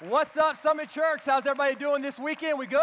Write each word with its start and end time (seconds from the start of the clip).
What's 0.00 0.36
up, 0.36 0.56
Summit 0.62 0.90
Church? 0.90 1.22
How's 1.24 1.44
everybody 1.44 1.74
doing 1.74 2.02
this 2.02 2.20
weekend? 2.20 2.56
We 2.56 2.68
good? 2.68 2.80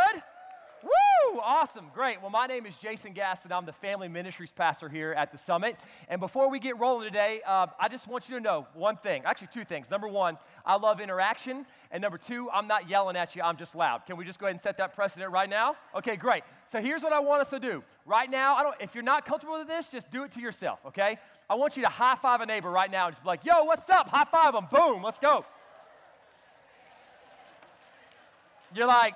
Woo! 0.83 1.39
Awesome, 1.41 1.85
great. 1.93 2.21
Well, 2.21 2.29
my 2.29 2.45
name 2.45 2.65
is 2.65 2.75
Jason 2.75 3.13
Gaston. 3.13 3.53
I'm 3.53 3.65
the 3.65 3.71
family 3.71 4.09
ministries 4.09 4.51
pastor 4.51 4.89
here 4.89 5.13
at 5.13 5.31
the 5.31 5.37
Summit. 5.37 5.77
And 6.09 6.19
before 6.19 6.49
we 6.49 6.59
get 6.59 6.77
rolling 6.77 7.07
today, 7.07 7.39
uh, 7.47 7.67
I 7.79 7.87
just 7.87 8.05
want 8.09 8.27
you 8.27 8.35
to 8.35 8.41
know 8.41 8.67
one 8.73 8.97
thing 8.97 9.21
actually, 9.23 9.47
two 9.53 9.63
things. 9.63 9.89
Number 9.89 10.09
one, 10.09 10.37
I 10.65 10.75
love 10.75 10.99
interaction. 10.99 11.65
And 11.89 12.01
number 12.01 12.17
two, 12.17 12.49
I'm 12.51 12.67
not 12.67 12.89
yelling 12.89 13.15
at 13.15 13.33
you, 13.33 13.43
I'm 13.43 13.55
just 13.55 13.75
loud. 13.75 14.05
Can 14.05 14.17
we 14.17 14.25
just 14.25 14.37
go 14.37 14.47
ahead 14.47 14.55
and 14.55 14.61
set 14.61 14.75
that 14.79 14.93
precedent 14.93 15.31
right 15.31 15.49
now? 15.49 15.77
Okay, 15.95 16.17
great. 16.17 16.43
So 16.69 16.81
here's 16.81 17.01
what 17.01 17.13
I 17.13 17.21
want 17.21 17.43
us 17.43 17.49
to 17.51 17.61
do. 17.61 17.81
Right 18.05 18.29
now, 18.29 18.57
I 18.57 18.63
don't, 18.63 18.75
if 18.81 18.93
you're 18.93 19.05
not 19.05 19.25
comfortable 19.25 19.57
with 19.57 19.69
this, 19.69 19.87
just 19.87 20.11
do 20.11 20.25
it 20.25 20.31
to 20.33 20.41
yourself, 20.41 20.79
okay? 20.87 21.17
I 21.49 21.55
want 21.55 21.77
you 21.77 21.83
to 21.83 21.89
high 21.89 22.15
five 22.15 22.41
a 22.41 22.45
neighbor 22.45 22.69
right 22.69 22.91
now 22.91 23.05
and 23.07 23.15
just 23.15 23.23
be 23.23 23.27
like, 23.27 23.45
yo, 23.45 23.63
what's 23.63 23.89
up? 23.89 24.09
High 24.09 24.25
five 24.25 24.53
them. 24.53 24.67
Boom, 24.69 25.01
let's 25.01 25.17
go. 25.17 25.45
You're 28.75 28.87
like, 28.87 29.15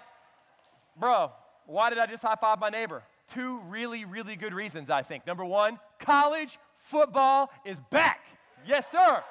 bro, 0.98 1.32
why 1.66 1.90
did 1.90 2.00
I 2.00 2.06
just 2.06 2.24
high 2.24 2.38
five 2.40 2.60
my 2.60 2.70
neighbor? 2.70 3.04
Two 3.28 3.60
really, 3.68 4.06
really 4.06 4.38
good 4.38 4.54
reasons, 4.54 4.90
I 4.90 5.04
think. 5.04 5.28
Number 5.28 5.44
one, 5.44 5.80
college 6.00 6.58
football 6.78 7.52
is 7.66 7.78
back. 7.92 8.22
Yes, 8.66 8.90
sir. 8.90 9.22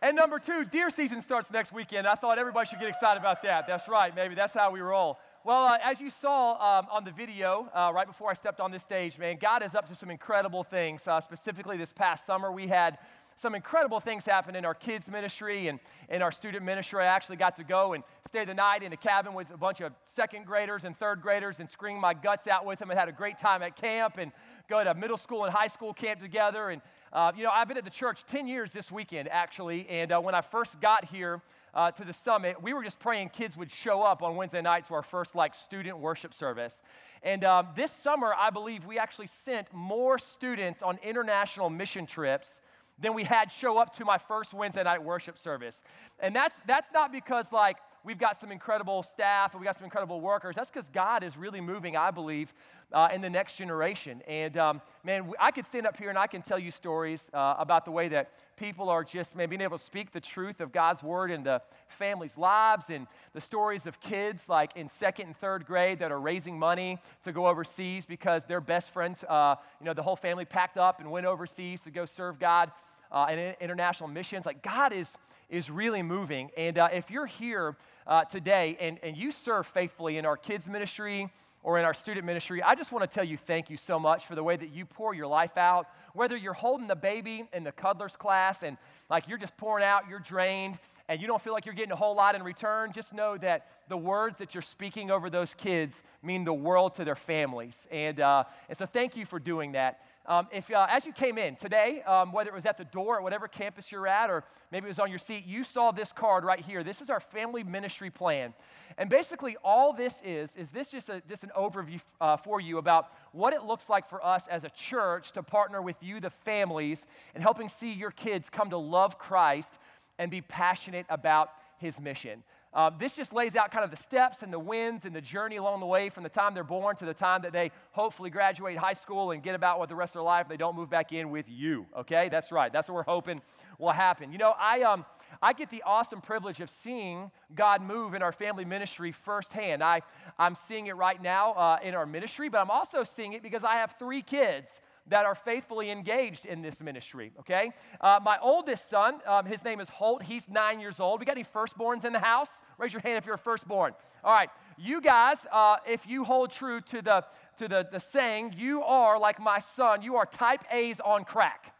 And 0.00 0.16
number 0.16 0.38
two, 0.38 0.64
deer 0.64 0.88
season 0.90 1.20
starts 1.20 1.50
next 1.50 1.72
weekend. 1.72 2.06
I 2.06 2.14
thought 2.14 2.38
everybody 2.38 2.68
should 2.68 2.78
get 2.78 2.88
excited 2.88 3.18
about 3.18 3.42
that. 3.42 3.66
That's 3.66 3.88
right, 3.88 4.14
maybe 4.14 4.34
that's 4.34 4.54
how 4.54 4.70
we 4.70 4.80
roll. 4.80 5.18
Well, 5.44 5.64
uh, 5.64 5.78
as 5.82 6.00
you 6.00 6.08
saw 6.08 6.52
um, 6.78 6.86
on 6.90 7.04
the 7.04 7.10
video 7.10 7.68
uh, 7.74 7.92
right 7.94 8.06
before 8.06 8.30
I 8.30 8.34
stepped 8.34 8.60
on 8.60 8.70
this 8.70 8.82
stage, 8.82 9.18
man, 9.18 9.36
God 9.38 9.62
is 9.62 9.74
up 9.74 9.88
to 9.88 9.94
some 9.94 10.10
incredible 10.10 10.62
things. 10.62 11.06
Uh, 11.06 11.20
specifically, 11.20 11.76
this 11.76 11.92
past 11.92 12.26
summer, 12.26 12.50
we 12.52 12.66
had 12.66 12.98
some 13.36 13.54
incredible 13.54 14.00
things 14.00 14.24
happened 14.24 14.56
in 14.56 14.64
our 14.64 14.74
kids 14.74 15.08
ministry 15.08 15.68
and 15.68 15.80
in 16.08 16.22
our 16.22 16.32
student 16.32 16.64
ministry. 16.64 17.02
I 17.02 17.06
actually 17.06 17.36
got 17.36 17.56
to 17.56 17.64
go 17.64 17.92
and 17.92 18.04
stay 18.28 18.44
the 18.44 18.54
night 18.54 18.82
in 18.82 18.92
a 18.92 18.96
cabin 18.96 19.34
with 19.34 19.50
a 19.50 19.56
bunch 19.56 19.80
of 19.80 19.92
second 20.08 20.46
graders 20.46 20.84
and 20.84 20.96
third 20.96 21.20
graders 21.20 21.60
and 21.60 21.68
scream 21.68 22.00
my 22.00 22.14
guts 22.14 22.46
out 22.46 22.64
with 22.64 22.78
them 22.78 22.90
and 22.90 22.98
had 22.98 23.08
a 23.08 23.12
great 23.12 23.38
time 23.38 23.62
at 23.62 23.76
camp 23.76 24.18
and 24.18 24.32
go 24.68 24.82
to 24.82 24.94
middle 24.94 25.16
school 25.16 25.44
and 25.44 25.52
high 25.52 25.68
school 25.68 25.92
camp 25.92 26.20
together. 26.20 26.70
And, 26.70 26.80
uh, 27.12 27.32
you 27.36 27.42
know, 27.42 27.50
I've 27.52 27.68
been 27.68 27.76
at 27.76 27.84
the 27.84 27.90
church 27.90 28.24
10 28.26 28.46
years 28.48 28.72
this 28.72 28.90
weekend, 28.90 29.28
actually. 29.28 29.88
And 29.88 30.12
uh, 30.12 30.20
when 30.20 30.34
I 30.34 30.40
first 30.40 30.80
got 30.80 31.04
here, 31.04 31.42
uh, 31.74 31.90
to 31.90 32.04
the 32.04 32.12
summit, 32.12 32.62
we 32.62 32.72
were 32.72 32.84
just 32.84 32.98
praying 33.00 33.28
kids 33.30 33.56
would 33.56 33.70
show 33.70 34.02
up 34.02 34.22
on 34.22 34.36
Wednesday 34.36 34.62
night 34.62 34.86
to 34.86 34.94
our 34.94 35.02
first 35.02 35.34
like 35.34 35.54
student 35.54 35.98
worship 35.98 36.32
service. 36.32 36.80
And 37.22 37.42
um, 37.44 37.68
this 37.74 37.90
summer, 37.90 38.32
I 38.38 38.50
believe 38.50 38.84
we 38.84 38.98
actually 38.98 39.26
sent 39.26 39.72
more 39.72 40.18
students 40.18 40.82
on 40.82 40.98
international 41.02 41.70
mission 41.70 42.06
trips 42.06 42.60
than 42.98 43.14
we 43.14 43.24
had 43.24 43.50
show 43.50 43.78
up 43.78 43.96
to 43.96 44.04
my 44.04 44.18
first 44.18 44.54
Wednesday 44.54 44.82
night 44.84 45.02
worship 45.02 45.38
service. 45.38 45.82
And 46.20 46.34
that's, 46.34 46.54
that's 46.66 46.88
not 46.92 47.12
because, 47.12 47.52
like, 47.52 47.76
we've 48.04 48.18
got 48.18 48.38
some 48.38 48.52
incredible 48.52 49.02
staff 49.02 49.52
and 49.52 49.60
we 49.60 49.64
got 49.64 49.74
some 49.74 49.84
incredible 49.84 50.20
workers. 50.20 50.54
That's 50.56 50.70
because 50.70 50.90
God 50.90 51.24
is 51.24 51.36
really 51.36 51.60
moving, 51.60 51.96
I 51.96 52.10
believe, 52.10 52.52
uh, 52.92 53.08
in 53.12 53.22
the 53.22 53.30
next 53.30 53.56
generation. 53.56 54.22
And 54.28 54.56
um, 54.58 54.82
man, 55.02 55.32
I 55.40 55.50
could 55.50 55.66
stand 55.66 55.86
up 55.86 55.96
here 55.96 56.10
and 56.10 56.18
I 56.18 56.26
can 56.26 56.42
tell 56.42 56.58
you 56.58 56.70
stories 56.70 57.30
uh, 57.32 57.54
about 57.58 57.86
the 57.86 57.90
way 57.90 58.08
that 58.08 58.30
people 58.56 58.90
are 58.90 59.02
just 59.02 59.34
man, 59.34 59.48
being 59.48 59.62
able 59.62 59.78
to 59.78 59.84
speak 59.84 60.12
the 60.12 60.20
truth 60.20 60.60
of 60.60 60.70
God's 60.70 61.02
word 61.02 61.30
into 61.30 61.60
families' 61.88 62.36
lives 62.36 62.90
and 62.90 63.06
the 63.32 63.40
stories 63.40 63.86
of 63.86 63.98
kids 64.00 64.48
like 64.48 64.76
in 64.76 64.88
second 64.88 65.26
and 65.26 65.36
third 65.36 65.66
grade 65.66 65.98
that 65.98 66.12
are 66.12 66.20
raising 66.20 66.58
money 66.58 66.98
to 67.24 67.32
go 67.32 67.46
overseas 67.46 68.04
because 68.04 68.44
their 68.44 68.60
best 68.60 68.90
friends, 68.90 69.24
uh, 69.24 69.56
you 69.80 69.86
know, 69.86 69.94
the 69.94 70.02
whole 70.02 70.16
family 70.16 70.44
packed 70.44 70.76
up 70.76 71.00
and 71.00 71.10
went 71.10 71.26
overseas 71.26 71.80
to 71.82 71.90
go 71.90 72.04
serve 72.04 72.38
God 72.38 72.70
uh, 73.10 73.26
in 73.30 73.54
international 73.60 74.08
missions. 74.08 74.44
Like 74.44 74.62
God 74.62 74.92
is 74.92 75.16
is 75.54 75.70
really 75.70 76.02
moving. 76.02 76.50
And 76.56 76.78
uh, 76.78 76.88
if 76.92 77.10
you're 77.10 77.26
here 77.26 77.76
uh, 78.06 78.24
today 78.24 78.76
and, 78.80 78.98
and 79.04 79.16
you 79.16 79.30
serve 79.30 79.66
faithfully 79.68 80.18
in 80.18 80.26
our 80.26 80.36
kids' 80.36 80.66
ministry 80.66 81.30
or 81.62 81.78
in 81.78 81.84
our 81.84 81.94
student 81.94 82.26
ministry, 82.26 82.60
I 82.60 82.74
just 82.74 82.90
want 82.90 83.08
to 83.08 83.14
tell 83.14 83.24
you 83.24 83.36
thank 83.36 83.70
you 83.70 83.76
so 83.76 84.00
much 84.00 84.26
for 84.26 84.34
the 84.34 84.42
way 84.42 84.56
that 84.56 84.74
you 84.74 84.84
pour 84.84 85.14
your 85.14 85.28
life 85.28 85.56
out. 85.56 85.86
Whether 86.12 86.36
you're 86.36 86.54
holding 86.54 86.88
the 86.88 86.96
baby 86.96 87.48
in 87.52 87.62
the 87.62 87.70
cuddlers 87.70 88.16
class 88.16 88.64
and 88.64 88.76
like 89.08 89.28
you're 89.28 89.38
just 89.38 89.56
pouring 89.56 89.84
out, 89.84 90.08
you're 90.10 90.18
drained, 90.18 90.76
and 91.08 91.20
you 91.20 91.26
don't 91.26 91.42
feel 91.42 91.52
like 91.52 91.66
you're 91.66 91.74
getting 91.74 91.92
a 91.92 91.96
whole 91.96 92.14
lot 92.14 92.34
in 92.34 92.42
return, 92.42 92.92
just 92.92 93.12
know 93.12 93.36
that 93.38 93.66
the 93.88 93.96
words 93.96 94.38
that 94.38 94.54
you're 94.54 94.62
speaking 94.62 95.10
over 95.10 95.28
those 95.28 95.52
kids 95.54 96.02
mean 96.22 96.44
the 96.44 96.54
world 96.54 96.94
to 96.94 97.04
their 97.04 97.16
families. 97.16 97.86
And, 97.90 98.20
uh, 98.20 98.44
and 98.68 98.78
so 98.78 98.86
thank 98.86 99.16
you 99.16 99.26
for 99.26 99.38
doing 99.38 99.72
that. 99.72 100.00
Um, 100.26 100.48
if, 100.50 100.70
uh, 100.70 100.86
as 100.88 101.04
you 101.04 101.12
came 101.12 101.36
in 101.36 101.54
today, 101.56 102.02
um, 102.04 102.32
whether 102.32 102.48
it 102.48 102.54
was 102.54 102.64
at 102.64 102.78
the 102.78 102.86
door 102.86 103.18
at 103.18 103.22
whatever 103.22 103.46
campus 103.46 103.92
you're 103.92 104.06
at, 104.06 104.30
or 104.30 104.42
maybe 104.72 104.86
it 104.86 104.88
was 104.88 104.98
on 104.98 105.10
your 105.10 105.18
seat, 105.18 105.44
you 105.44 105.64
saw 105.64 105.90
this 105.90 106.12
card 106.12 106.44
right 106.44 106.60
here. 106.60 106.82
This 106.82 107.02
is 107.02 107.10
our 107.10 107.20
family 107.20 107.62
ministry 107.62 108.08
plan. 108.08 108.54
And 108.96 109.10
basically, 109.10 109.58
all 109.62 109.92
this 109.92 110.22
is, 110.24 110.56
is 110.56 110.70
this 110.70 110.88
just, 110.88 111.10
a, 111.10 111.20
just 111.28 111.44
an 111.44 111.50
overview 111.54 112.00
uh, 112.22 112.38
for 112.38 112.58
you 112.58 112.78
about 112.78 113.08
what 113.32 113.52
it 113.52 113.64
looks 113.64 113.90
like 113.90 114.08
for 114.08 114.24
us 114.24 114.48
as 114.48 114.64
a 114.64 114.70
church 114.70 115.32
to 115.32 115.42
partner 115.42 115.82
with 115.82 115.96
you, 116.02 116.20
the 116.20 116.30
families, 116.30 117.04
and 117.34 117.42
helping 117.42 117.68
see 117.68 117.92
your 117.92 118.12
kids 118.12 118.48
come 118.48 118.70
to 118.70 118.78
love 118.78 119.18
Christ 119.18 119.74
and 120.18 120.30
be 120.30 120.40
passionate 120.40 121.06
about 121.08 121.50
his 121.78 122.00
mission. 122.00 122.42
Uh, 122.72 122.90
this 122.98 123.12
just 123.12 123.32
lays 123.32 123.54
out 123.54 123.70
kind 123.70 123.84
of 123.84 123.90
the 123.90 123.96
steps 123.96 124.42
and 124.42 124.52
the 124.52 124.58
wins 124.58 125.04
and 125.04 125.14
the 125.14 125.20
journey 125.20 125.56
along 125.56 125.78
the 125.78 125.86
way 125.86 126.08
from 126.08 126.24
the 126.24 126.28
time 126.28 126.54
they're 126.54 126.64
born 126.64 126.96
to 126.96 127.04
the 127.04 127.14
time 127.14 127.42
that 127.42 127.52
they 127.52 127.70
hopefully 127.92 128.30
graduate 128.30 128.76
high 128.76 128.94
school 128.94 129.30
and 129.30 129.44
get 129.44 129.54
about 129.54 129.78
with 129.78 129.88
the 129.88 129.94
rest 129.94 130.10
of 130.10 130.14
their 130.14 130.22
life. 130.22 130.48
They 130.48 130.56
don't 130.56 130.74
move 130.74 130.90
back 130.90 131.12
in 131.12 131.30
with 131.30 131.46
you, 131.48 131.86
okay? 131.96 132.28
That's 132.28 132.50
right. 132.50 132.72
That's 132.72 132.88
what 132.88 132.96
we're 132.96 133.02
hoping 133.04 133.40
will 133.78 133.92
happen. 133.92 134.32
You 134.32 134.38
know, 134.38 134.54
I, 134.58 134.82
um, 134.82 135.04
I 135.40 135.52
get 135.52 135.70
the 135.70 135.84
awesome 135.86 136.20
privilege 136.20 136.60
of 136.60 136.68
seeing 136.68 137.30
God 137.54 137.80
move 137.80 138.14
in 138.14 138.22
our 138.22 138.32
family 138.32 138.64
ministry 138.64 139.12
firsthand. 139.12 139.82
I, 139.82 140.02
I'm 140.36 140.56
seeing 140.56 140.88
it 140.88 140.96
right 140.96 141.22
now 141.22 141.52
uh, 141.52 141.78
in 141.80 141.94
our 141.94 142.06
ministry, 142.06 142.48
but 142.48 142.58
I'm 142.58 142.70
also 142.70 143.04
seeing 143.04 143.34
it 143.34 143.42
because 143.42 143.62
I 143.62 143.74
have 143.74 143.94
three 144.00 144.22
kids 144.22 144.80
that 145.08 145.26
are 145.26 145.34
faithfully 145.34 145.90
engaged 145.90 146.46
in 146.46 146.62
this 146.62 146.80
ministry, 146.80 147.32
okay? 147.40 147.72
Uh, 148.00 148.20
my 148.22 148.38
oldest 148.40 148.88
son, 148.88 149.20
um, 149.26 149.44
his 149.44 149.62
name 149.64 149.80
is 149.80 149.88
Holt. 149.88 150.22
He's 150.22 150.48
nine 150.48 150.80
years 150.80 150.98
old. 151.00 151.20
We 151.20 151.26
got 151.26 151.36
any 151.36 151.44
firstborns 151.44 152.04
in 152.04 152.12
the 152.12 152.18
house? 152.18 152.60
Raise 152.78 152.92
your 152.92 153.02
hand 153.02 153.18
if 153.18 153.26
you're 153.26 153.34
a 153.34 153.38
firstborn. 153.38 153.92
All 154.22 154.32
right, 154.32 154.48
you 154.78 155.00
guys, 155.00 155.46
uh, 155.52 155.76
if 155.86 156.06
you 156.06 156.24
hold 156.24 156.50
true 156.50 156.80
to, 156.80 157.02
the, 157.02 157.24
to 157.58 157.68
the, 157.68 157.86
the 157.92 158.00
saying, 158.00 158.54
you 158.56 158.82
are 158.82 159.18
like 159.18 159.38
my 159.38 159.58
son, 159.58 160.02
you 160.02 160.16
are 160.16 160.24
type 160.24 160.64
A's 160.70 161.00
on 161.00 161.24
crack 161.24 161.74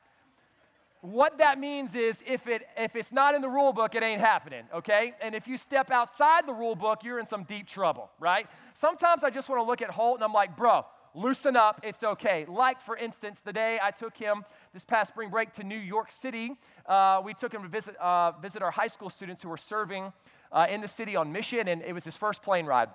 what 1.04 1.36
that 1.36 1.60
means 1.60 1.94
is 1.94 2.22
if, 2.26 2.46
it, 2.46 2.66
if 2.78 2.96
it's 2.96 3.12
not 3.12 3.34
in 3.34 3.42
the 3.42 3.48
rule 3.48 3.74
book, 3.74 3.94
it 3.94 4.02
ain't 4.02 4.22
happening, 4.22 4.64
okay? 4.72 5.12
And 5.20 5.34
if 5.34 5.46
you 5.46 5.58
step 5.58 5.90
outside 5.90 6.46
the 6.46 6.54
rule 6.54 6.74
book, 6.74 7.04
you're 7.04 7.18
in 7.18 7.26
some 7.26 7.44
deep 7.44 7.66
trouble, 7.66 8.08
right? 8.18 8.46
Sometimes 8.72 9.22
I 9.22 9.28
just 9.28 9.50
want 9.50 9.60
to 9.60 9.64
look 9.64 9.82
at 9.82 9.90
Holt 9.90 10.16
and 10.16 10.24
I'm 10.24 10.32
like, 10.32 10.56
bro, 10.56 10.86
loosen 11.14 11.56
up, 11.56 11.80
it's 11.82 12.02
okay. 12.02 12.44
Like, 12.48 12.80
for 12.80 12.97
instance, 12.97 13.41
the 13.41 13.52
day 13.52 13.78
I 13.82 13.91
took 13.91 14.16
him 14.16 14.44
this 14.72 14.84
past 14.84 15.12
spring 15.12 15.30
break 15.30 15.52
to 15.54 15.64
New 15.64 15.78
York 15.78 16.10
City, 16.10 16.52
uh, 16.86 17.22
we 17.25 17.34
took 17.34 17.52
him 17.52 17.62
to 17.62 17.69
visit, 17.69 17.97
uh, 17.97 18.32
visit 18.42 18.62
our 18.62 18.70
high 18.70 18.88
school 18.88 19.10
students 19.10 19.42
who 19.42 19.48
were 19.48 19.56
serving 19.56 20.12
uh, 20.52 20.66
in 20.69 20.80
the 20.80 20.88
city 20.88 21.16
on 21.16 21.32
mission, 21.32 21.69
and 21.69 21.82
it 21.82 21.92
was 21.92 22.04
his 22.04 22.16
first 22.16 22.42
plane 22.42 22.66
ride. 22.66 22.88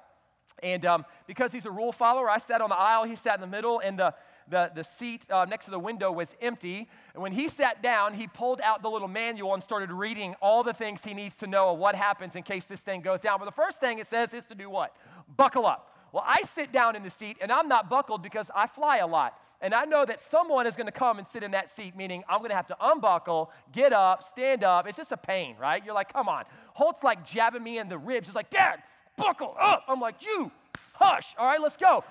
And 0.61 0.85
um, 0.85 1.05
because 1.27 1.51
he's 1.51 1.65
a 1.65 1.71
rule 1.71 1.91
follower, 1.91 2.29
I 2.29 2.37
sat 2.37 2.61
on 2.61 2.69
the 2.69 2.75
aisle, 2.75 3.05
he 3.05 3.15
sat 3.15 3.35
in 3.35 3.41
the 3.41 3.47
middle, 3.47 3.79
and 3.79 3.97
the, 3.97 4.13
the, 4.49 4.71
the 4.75 4.83
seat 4.83 5.25
uh, 5.29 5.45
next 5.45 5.65
to 5.65 5.71
the 5.71 5.79
window 5.79 6.11
was 6.11 6.35
empty. 6.41 6.89
And 7.13 7.23
when 7.23 7.31
he 7.31 7.47
sat 7.47 7.81
down, 7.81 8.13
he 8.13 8.27
pulled 8.27 8.59
out 8.61 8.81
the 8.81 8.89
little 8.89 9.07
manual 9.07 9.53
and 9.53 9.63
started 9.63 9.91
reading 9.91 10.35
all 10.41 10.63
the 10.63 10.73
things 10.73 11.03
he 11.03 11.13
needs 11.13 11.37
to 11.37 11.47
know 11.47 11.69
of 11.69 11.79
what 11.79 11.95
happens 11.95 12.35
in 12.35 12.43
case 12.43 12.65
this 12.65 12.81
thing 12.81 13.01
goes 13.01 13.21
down. 13.21 13.39
But 13.39 13.45
the 13.45 13.51
first 13.51 13.79
thing 13.79 13.99
it 13.99 14.07
says 14.07 14.33
is 14.33 14.45
to 14.47 14.55
do 14.55 14.69
what? 14.69 14.95
Buckle 15.37 15.65
up. 15.65 15.95
Well, 16.11 16.23
I 16.25 16.41
sit 16.55 16.71
down 16.71 16.95
in 16.95 17.03
the 17.03 17.09
seat 17.09 17.37
and 17.41 17.51
I'm 17.51 17.67
not 17.67 17.89
buckled 17.89 18.23
because 18.23 18.49
I 18.55 18.67
fly 18.67 18.97
a 18.97 19.07
lot. 19.07 19.37
And 19.61 19.73
I 19.73 19.85
know 19.85 20.05
that 20.05 20.21
someone 20.21 20.67
is 20.67 20.75
going 20.75 20.85
to 20.85 20.91
come 20.91 21.17
and 21.17 21.27
sit 21.27 21.43
in 21.43 21.51
that 21.51 21.69
seat, 21.69 21.95
meaning 21.95 22.23
I'm 22.29 22.39
going 22.39 22.49
to 22.49 22.55
have 22.55 22.67
to 22.67 22.77
unbuckle, 22.79 23.51
get 23.73 23.91
up, 23.91 24.23
stand 24.23 24.63
up. 24.63 24.87
It's 24.87 24.97
just 24.97 25.11
a 25.11 25.17
pain, 25.17 25.55
right? 25.59 25.83
You're 25.83 25.93
like, 25.93 26.13
come 26.13 26.29
on. 26.29 26.45
Holt's 26.73 27.03
like 27.03 27.25
jabbing 27.25 27.61
me 27.61 27.77
in 27.77 27.89
the 27.89 27.97
ribs. 27.97 28.27
He's 28.27 28.35
like, 28.35 28.49
Dad, 28.49 28.81
buckle 29.17 29.55
up. 29.59 29.83
I'm 29.87 29.99
like, 29.99 30.23
you, 30.25 30.49
hush. 30.93 31.35
All 31.37 31.45
right, 31.45 31.61
let's 31.61 31.75
go. 31.75 32.05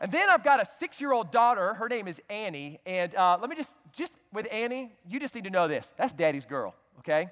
And 0.00 0.10
then 0.10 0.28
I've 0.28 0.42
got 0.42 0.60
a 0.60 0.64
six 0.64 1.00
year 1.00 1.12
old 1.12 1.30
daughter. 1.30 1.74
Her 1.74 1.88
name 1.88 2.08
is 2.08 2.20
Annie. 2.28 2.80
And 2.84 3.14
uh, 3.14 3.38
let 3.40 3.48
me 3.48 3.54
just, 3.54 3.72
just 3.92 4.14
with 4.32 4.48
Annie, 4.50 4.92
you 5.08 5.20
just 5.20 5.34
need 5.34 5.44
to 5.44 5.50
know 5.50 5.68
this 5.68 5.92
that's 5.96 6.12
daddy's 6.12 6.46
girl, 6.46 6.74
okay? 6.98 7.30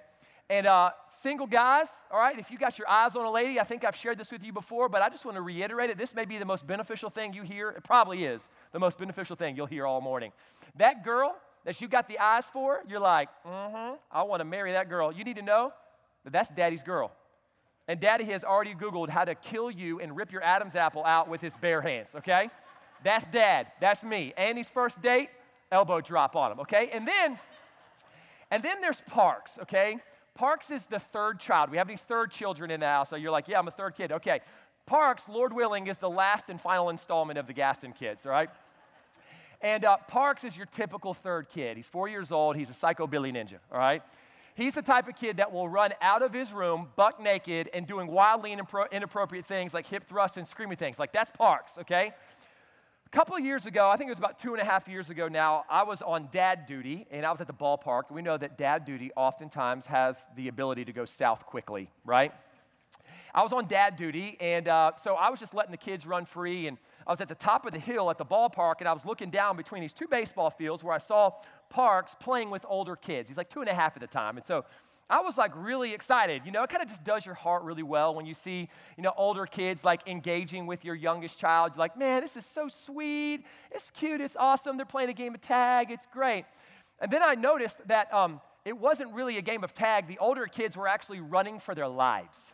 And 0.50 0.66
uh, 0.66 0.90
single 1.08 1.46
guys, 1.46 1.88
all 2.10 2.18
right, 2.18 2.38
if 2.38 2.50
you 2.50 2.56
got 2.56 2.78
your 2.78 2.88
eyes 2.88 3.14
on 3.14 3.24
a 3.26 3.30
lady, 3.30 3.60
I 3.60 3.64
think 3.64 3.84
I've 3.84 3.96
shared 3.96 4.16
this 4.16 4.32
with 4.32 4.42
you 4.42 4.52
before, 4.52 4.88
but 4.88 5.02
I 5.02 5.10
just 5.10 5.26
want 5.26 5.36
to 5.36 5.42
reiterate 5.42 5.90
it. 5.90 5.98
This 5.98 6.14
may 6.14 6.24
be 6.24 6.38
the 6.38 6.46
most 6.46 6.66
beneficial 6.66 7.10
thing 7.10 7.34
you 7.34 7.42
hear. 7.42 7.68
It 7.70 7.84
probably 7.84 8.24
is 8.24 8.40
the 8.72 8.78
most 8.78 8.98
beneficial 8.98 9.36
thing 9.36 9.56
you'll 9.56 9.66
hear 9.66 9.86
all 9.86 10.00
morning. 10.00 10.32
That 10.76 11.04
girl 11.04 11.36
that 11.66 11.82
you 11.82 11.88
got 11.88 12.08
the 12.08 12.18
eyes 12.18 12.46
for, 12.50 12.80
you're 12.88 13.00
like, 13.00 13.28
mm 13.46 13.70
hmm, 13.70 13.96
I 14.10 14.22
want 14.22 14.40
to 14.40 14.46
marry 14.46 14.72
that 14.72 14.88
girl. 14.88 15.12
You 15.12 15.22
need 15.22 15.36
to 15.36 15.42
know 15.42 15.70
that 16.24 16.32
that's 16.32 16.48
daddy's 16.50 16.82
girl. 16.82 17.12
And 17.86 18.00
daddy 18.00 18.24
has 18.24 18.42
already 18.42 18.74
Googled 18.74 19.10
how 19.10 19.26
to 19.26 19.34
kill 19.34 19.70
you 19.70 20.00
and 20.00 20.16
rip 20.16 20.32
your 20.32 20.42
Adam's 20.42 20.76
apple 20.76 21.04
out 21.04 21.28
with 21.28 21.42
his 21.42 21.56
bare 21.56 21.82
hands, 21.82 22.10
okay? 22.16 22.48
That's 23.04 23.26
dad. 23.26 23.66
That's 23.80 24.02
me. 24.02 24.32
Annie's 24.36 24.70
first 24.70 25.02
date, 25.02 25.28
elbow 25.70 26.00
drop 26.00 26.36
on 26.36 26.52
him, 26.52 26.60
okay? 26.60 26.88
And 26.92 27.06
then, 27.06 27.38
and 28.50 28.62
then 28.62 28.80
there's 28.80 29.00
Parks, 29.08 29.58
okay? 29.62 29.98
Parks 30.38 30.70
is 30.70 30.86
the 30.86 31.00
third 31.00 31.40
child. 31.40 31.68
We 31.68 31.78
have 31.78 31.88
any 31.88 31.96
third 31.96 32.30
children 32.30 32.70
in 32.70 32.78
the 32.78 32.86
house? 32.86 33.10
So 33.10 33.16
you're 33.16 33.32
like, 33.32 33.48
yeah, 33.48 33.58
I'm 33.58 33.66
a 33.66 33.72
third 33.72 33.96
kid. 33.96 34.12
Okay. 34.12 34.40
Parks, 34.86 35.28
Lord 35.28 35.52
willing, 35.52 35.88
is 35.88 35.98
the 35.98 36.08
last 36.08 36.48
and 36.48 36.60
final 36.60 36.90
installment 36.90 37.40
of 37.40 37.48
the 37.48 37.52
Gaston 37.52 37.92
kids, 37.92 38.24
all 38.24 38.30
right? 38.30 38.48
And 39.60 39.84
uh, 39.84 39.96
Parks 40.06 40.44
is 40.44 40.56
your 40.56 40.66
typical 40.66 41.12
third 41.12 41.48
kid. 41.48 41.76
He's 41.76 41.88
four 41.88 42.08
years 42.08 42.30
old. 42.30 42.56
He's 42.56 42.70
a 42.70 42.74
psycho 42.74 43.08
Billy 43.08 43.32
Ninja, 43.32 43.58
all 43.72 43.78
right? 43.78 44.00
He's 44.54 44.74
the 44.74 44.82
type 44.82 45.08
of 45.08 45.16
kid 45.16 45.38
that 45.38 45.52
will 45.52 45.68
run 45.68 45.92
out 46.00 46.22
of 46.22 46.32
his 46.32 46.52
room 46.52 46.88
buck 46.94 47.20
naked 47.20 47.68
and 47.74 47.84
doing 47.84 48.06
wildly 48.06 48.56
inappropriate 48.92 49.44
things 49.44 49.74
like 49.74 49.86
hip 49.86 50.08
thrusts 50.08 50.36
and 50.36 50.46
screaming 50.46 50.76
things. 50.76 51.00
Like, 51.00 51.12
that's 51.12 51.30
Parks, 51.30 51.72
okay? 51.80 52.12
A 53.08 53.10
couple 53.10 53.38
years 53.38 53.64
ago, 53.64 53.88
I 53.88 53.96
think 53.96 54.08
it 54.08 54.10
was 54.10 54.18
about 54.18 54.38
two 54.38 54.52
and 54.52 54.60
a 54.60 54.66
half 54.66 54.86
years 54.86 55.08
ago 55.08 55.28
now, 55.28 55.64
I 55.70 55.82
was 55.82 56.02
on 56.02 56.28
dad 56.30 56.66
duty 56.66 57.06
and 57.10 57.24
I 57.24 57.30
was 57.30 57.40
at 57.40 57.46
the 57.46 57.54
ballpark. 57.54 58.10
We 58.10 58.20
know 58.20 58.36
that 58.36 58.58
dad 58.58 58.84
duty 58.84 59.10
oftentimes 59.16 59.86
has 59.86 60.18
the 60.36 60.48
ability 60.48 60.84
to 60.84 60.92
go 60.92 61.06
south 61.06 61.46
quickly, 61.46 61.88
right? 62.04 62.34
I 63.34 63.42
was 63.42 63.54
on 63.54 63.66
dad 63.66 63.96
duty, 63.96 64.36
and 64.40 64.68
uh, 64.68 64.92
so 65.02 65.14
I 65.14 65.30
was 65.30 65.40
just 65.40 65.54
letting 65.54 65.70
the 65.70 65.78
kids 65.78 66.06
run 66.06 66.26
free. 66.26 66.66
And 66.66 66.76
I 67.06 67.10
was 67.10 67.22
at 67.22 67.28
the 67.28 67.34
top 67.34 67.64
of 67.64 67.72
the 67.72 67.78
hill 67.78 68.10
at 68.10 68.18
the 68.18 68.26
ballpark, 68.26 68.74
and 68.80 68.88
I 68.88 68.92
was 68.92 69.06
looking 69.06 69.30
down 69.30 69.56
between 69.56 69.80
these 69.80 69.94
two 69.94 70.06
baseball 70.06 70.50
fields 70.50 70.84
where 70.84 70.94
I 70.94 70.98
saw 70.98 71.32
Parks 71.70 72.14
playing 72.20 72.50
with 72.50 72.66
older 72.68 72.94
kids. 72.94 73.30
He's 73.30 73.38
like 73.38 73.48
two 73.48 73.60
and 73.60 73.70
a 73.70 73.74
half 73.74 73.96
at 73.96 74.00
the 74.00 74.06
time. 74.06 74.36
And 74.36 74.44
so 74.44 74.66
I 75.10 75.20
was 75.20 75.38
like 75.38 75.52
really 75.56 75.94
excited. 75.94 76.42
You 76.44 76.52
know, 76.52 76.62
it 76.62 76.70
kind 76.70 76.82
of 76.82 76.88
just 76.88 77.02
does 77.02 77.24
your 77.24 77.34
heart 77.34 77.62
really 77.62 77.82
well 77.82 78.14
when 78.14 78.26
you 78.26 78.34
see, 78.34 78.68
you 78.96 79.02
know, 79.02 79.12
older 79.16 79.46
kids 79.46 79.82
like 79.82 80.06
engaging 80.06 80.66
with 80.66 80.84
your 80.84 80.94
youngest 80.94 81.38
child. 81.38 81.72
You're 81.74 81.78
like, 81.80 81.96
man, 81.96 82.20
this 82.20 82.36
is 82.36 82.44
so 82.44 82.68
sweet. 82.68 83.44
It's 83.70 83.90
cute. 83.90 84.20
It's 84.20 84.36
awesome. 84.36 84.76
They're 84.76 84.84
playing 84.84 85.08
a 85.08 85.14
game 85.14 85.34
of 85.34 85.40
tag. 85.40 85.90
It's 85.90 86.06
great. 86.12 86.44
And 87.00 87.10
then 87.10 87.22
I 87.22 87.36
noticed 87.36 87.78
that 87.86 88.12
um, 88.12 88.40
it 88.66 88.76
wasn't 88.76 89.12
really 89.14 89.38
a 89.38 89.42
game 89.42 89.64
of 89.64 89.72
tag. 89.72 90.08
The 90.08 90.18
older 90.18 90.46
kids 90.46 90.76
were 90.76 90.88
actually 90.88 91.20
running 91.20 91.58
for 91.58 91.74
their 91.74 91.88
lives. 91.88 92.52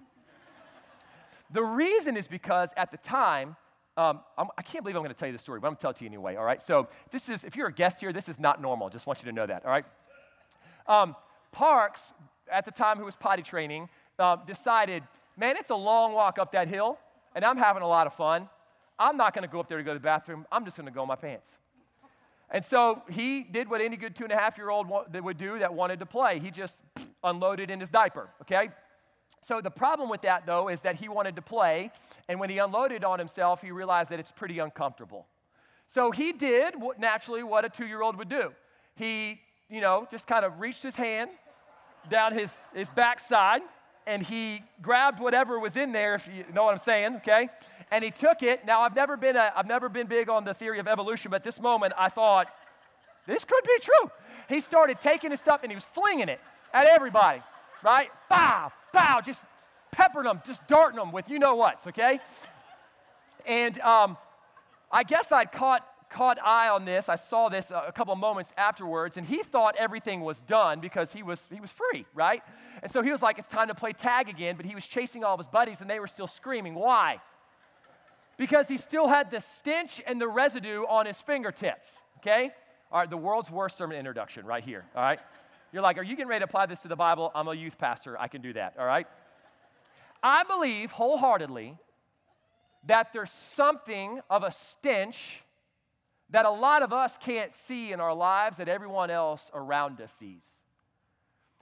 the 1.50 1.62
reason 1.64 2.16
is 2.16 2.28
because 2.28 2.72
at 2.76 2.92
the 2.92 2.98
time, 2.98 3.56
um, 3.96 4.20
I 4.38 4.62
can 4.62 4.78
not 4.78 4.84
believe 4.84 4.96
I'm 4.96 5.02
going 5.02 5.14
to 5.14 5.18
tell 5.18 5.28
you 5.28 5.32
this 5.32 5.42
story, 5.42 5.58
but 5.58 5.66
I'm 5.66 5.72
going 5.72 5.76
to 5.76 5.82
tell 5.82 5.90
it 5.90 5.96
to 5.96 6.04
you 6.04 6.10
anyway, 6.10 6.36
all 6.36 6.44
right? 6.44 6.60
So, 6.60 6.88
this 7.12 7.28
is, 7.28 7.44
if 7.44 7.54
you're 7.54 7.68
a 7.68 7.72
guest 7.72 8.00
here, 8.00 8.12
this 8.12 8.28
is 8.28 8.40
not 8.40 8.60
normal. 8.60 8.90
Just 8.90 9.06
want 9.06 9.20
you 9.20 9.26
to 9.26 9.32
know 9.32 9.46
that, 9.46 9.64
all 9.64 9.70
right? 9.70 9.84
Um, 10.88 11.14
Parks 11.54 12.12
at 12.50 12.64
the 12.64 12.70
time 12.70 12.98
who 12.98 13.04
was 13.04 13.16
potty 13.16 13.42
training, 13.42 13.88
uh, 14.18 14.36
decided, 14.36 15.02
man, 15.36 15.56
it's 15.56 15.70
a 15.70 15.74
long 15.74 16.12
walk 16.12 16.38
up 16.38 16.52
that 16.52 16.68
hill, 16.68 16.98
and 17.34 17.44
I'm 17.44 17.56
having 17.56 17.82
a 17.82 17.88
lot 17.88 18.06
of 18.06 18.14
fun. 18.14 18.48
I'm 18.98 19.16
not 19.16 19.34
going 19.34 19.42
to 19.42 19.48
go 19.48 19.60
up 19.60 19.68
there 19.68 19.78
to 19.78 19.84
go 19.84 19.92
to 19.92 19.98
the 19.98 20.04
bathroom. 20.04 20.46
I'm 20.52 20.64
just 20.64 20.76
going 20.76 20.86
to 20.86 20.92
go 20.92 21.02
in 21.02 21.08
my 21.08 21.16
pants. 21.16 21.50
And 22.50 22.64
so 22.64 23.02
he 23.10 23.42
did 23.42 23.68
what 23.68 23.80
any 23.80 23.96
good 23.96 24.14
two 24.14 24.24
and 24.24 24.32
a 24.32 24.36
half 24.36 24.56
year 24.56 24.70
old 24.70 24.88
would 25.12 25.38
do 25.38 25.58
that 25.58 25.74
wanted 25.74 25.98
to 25.98 26.06
play. 26.06 26.38
He 26.38 26.50
just 26.50 26.78
unloaded 27.24 27.70
in 27.70 27.80
his 27.80 27.90
diaper, 27.90 28.28
okay? 28.42 28.68
So 29.42 29.60
the 29.60 29.70
problem 29.70 30.08
with 30.08 30.22
that, 30.22 30.46
though, 30.46 30.68
is 30.68 30.80
that 30.82 30.96
he 30.96 31.08
wanted 31.08 31.36
to 31.36 31.42
play, 31.42 31.90
and 32.28 32.38
when 32.38 32.50
he 32.50 32.58
unloaded 32.58 33.04
on 33.04 33.18
himself, 33.18 33.60
he 33.60 33.70
realized 33.70 34.10
that 34.10 34.20
it's 34.20 34.32
pretty 34.32 34.58
uncomfortable. 34.58 35.26
So 35.88 36.10
he 36.10 36.32
did 36.32 36.74
naturally 36.98 37.42
what 37.42 37.64
a 37.64 37.68
two 37.68 37.86
year 37.86 38.02
old 38.02 38.16
would 38.16 38.28
do. 38.28 38.52
He, 38.94 39.40
you 39.68 39.80
know, 39.80 40.06
just 40.10 40.26
kind 40.26 40.44
of 40.44 40.60
reached 40.60 40.82
his 40.82 40.94
hand 40.94 41.30
down 42.10 42.32
his, 42.32 42.50
his 42.74 42.90
backside 42.90 43.62
and 44.06 44.22
he 44.22 44.62
grabbed 44.82 45.20
whatever 45.20 45.58
was 45.58 45.76
in 45.76 45.92
there, 45.92 46.14
if 46.16 46.26
you 46.26 46.44
know 46.52 46.64
what 46.64 46.72
I'm 46.72 46.78
saying, 46.78 47.16
okay? 47.16 47.48
And 47.90 48.04
he 48.04 48.10
took 48.10 48.42
it. 48.42 48.66
Now, 48.66 48.82
I've 48.82 48.94
never 48.94 49.16
been, 49.16 49.36
a, 49.36 49.52
I've 49.56 49.66
never 49.66 49.88
been 49.88 50.06
big 50.06 50.28
on 50.28 50.44
the 50.44 50.54
theory 50.54 50.78
of 50.78 50.86
evolution, 50.86 51.30
but 51.30 51.42
this 51.42 51.60
moment 51.60 51.94
I 51.96 52.08
thought, 52.08 52.48
this 53.26 53.44
could 53.44 53.64
be 53.64 53.78
true. 53.80 54.10
He 54.48 54.60
started 54.60 55.00
taking 55.00 55.30
his 55.30 55.40
stuff 55.40 55.62
and 55.62 55.72
he 55.72 55.74
was 55.74 55.84
flinging 55.84 56.28
it 56.28 56.40
at 56.72 56.86
everybody, 56.86 57.40
right? 57.82 58.10
Bow, 58.28 58.72
bow, 58.92 59.20
just 59.24 59.40
peppering 59.90 60.26
them, 60.26 60.42
just 60.46 60.66
darting 60.68 60.98
them 60.98 61.12
with 61.12 61.30
you 61.30 61.38
know 61.38 61.54
what's, 61.54 61.86
okay? 61.86 62.20
And 63.46 63.78
um, 63.80 64.16
I 64.90 65.02
guess 65.02 65.32
I'd 65.32 65.52
caught 65.52 65.86
caught 66.10 66.38
eye 66.42 66.68
on 66.68 66.84
this. 66.84 67.08
I 67.08 67.16
saw 67.16 67.48
this 67.48 67.70
a 67.70 67.92
couple 67.92 68.14
moments 68.16 68.52
afterwards, 68.56 69.16
and 69.16 69.26
he 69.26 69.42
thought 69.42 69.74
everything 69.78 70.20
was 70.20 70.40
done 70.40 70.80
because 70.80 71.12
he 71.12 71.22
was, 71.22 71.48
he 71.52 71.60
was 71.60 71.70
free, 71.70 72.06
right? 72.14 72.42
And 72.82 72.90
so 72.90 73.02
he 73.02 73.10
was 73.10 73.22
like, 73.22 73.38
it's 73.38 73.48
time 73.48 73.68
to 73.68 73.74
play 73.74 73.92
tag 73.92 74.28
again, 74.28 74.56
but 74.56 74.66
he 74.66 74.74
was 74.74 74.86
chasing 74.86 75.24
all 75.24 75.34
of 75.34 75.40
his 75.40 75.48
buddies, 75.48 75.80
and 75.80 75.90
they 75.90 76.00
were 76.00 76.06
still 76.06 76.26
screaming. 76.26 76.74
Why? 76.74 77.20
Because 78.36 78.68
he 78.68 78.76
still 78.76 79.08
had 79.08 79.30
the 79.30 79.40
stench 79.40 80.00
and 80.06 80.20
the 80.20 80.28
residue 80.28 80.82
on 80.82 81.06
his 81.06 81.20
fingertips, 81.20 81.86
okay? 82.18 82.50
All 82.90 83.00
right, 83.00 83.10
the 83.10 83.16
world's 83.16 83.50
worst 83.50 83.76
sermon 83.78 83.96
introduction 83.96 84.46
right 84.46 84.64
here, 84.64 84.84
all 84.94 85.02
right? 85.02 85.20
You're 85.72 85.82
like, 85.82 85.98
are 85.98 86.02
you 86.02 86.16
getting 86.16 86.28
ready 86.28 86.40
to 86.40 86.44
apply 86.44 86.66
this 86.66 86.82
to 86.82 86.88
the 86.88 86.96
Bible? 86.96 87.32
I'm 87.34 87.48
a 87.48 87.54
youth 87.54 87.78
pastor. 87.78 88.20
I 88.20 88.28
can 88.28 88.42
do 88.42 88.52
that, 88.52 88.74
all 88.78 88.86
right? 88.86 89.06
I 90.22 90.44
believe 90.44 90.92
wholeheartedly 90.92 91.76
that 92.86 93.12
there's 93.12 93.30
something 93.30 94.20
of 94.30 94.42
a 94.42 94.50
stench 94.50 95.40
that 96.34 96.46
a 96.46 96.50
lot 96.50 96.82
of 96.82 96.92
us 96.92 97.16
can't 97.20 97.52
see 97.52 97.92
in 97.92 98.00
our 98.00 98.12
lives 98.12 98.56
that 98.56 98.68
everyone 98.68 99.08
else 99.08 99.52
around 99.54 100.00
us 100.00 100.12
sees. 100.14 100.42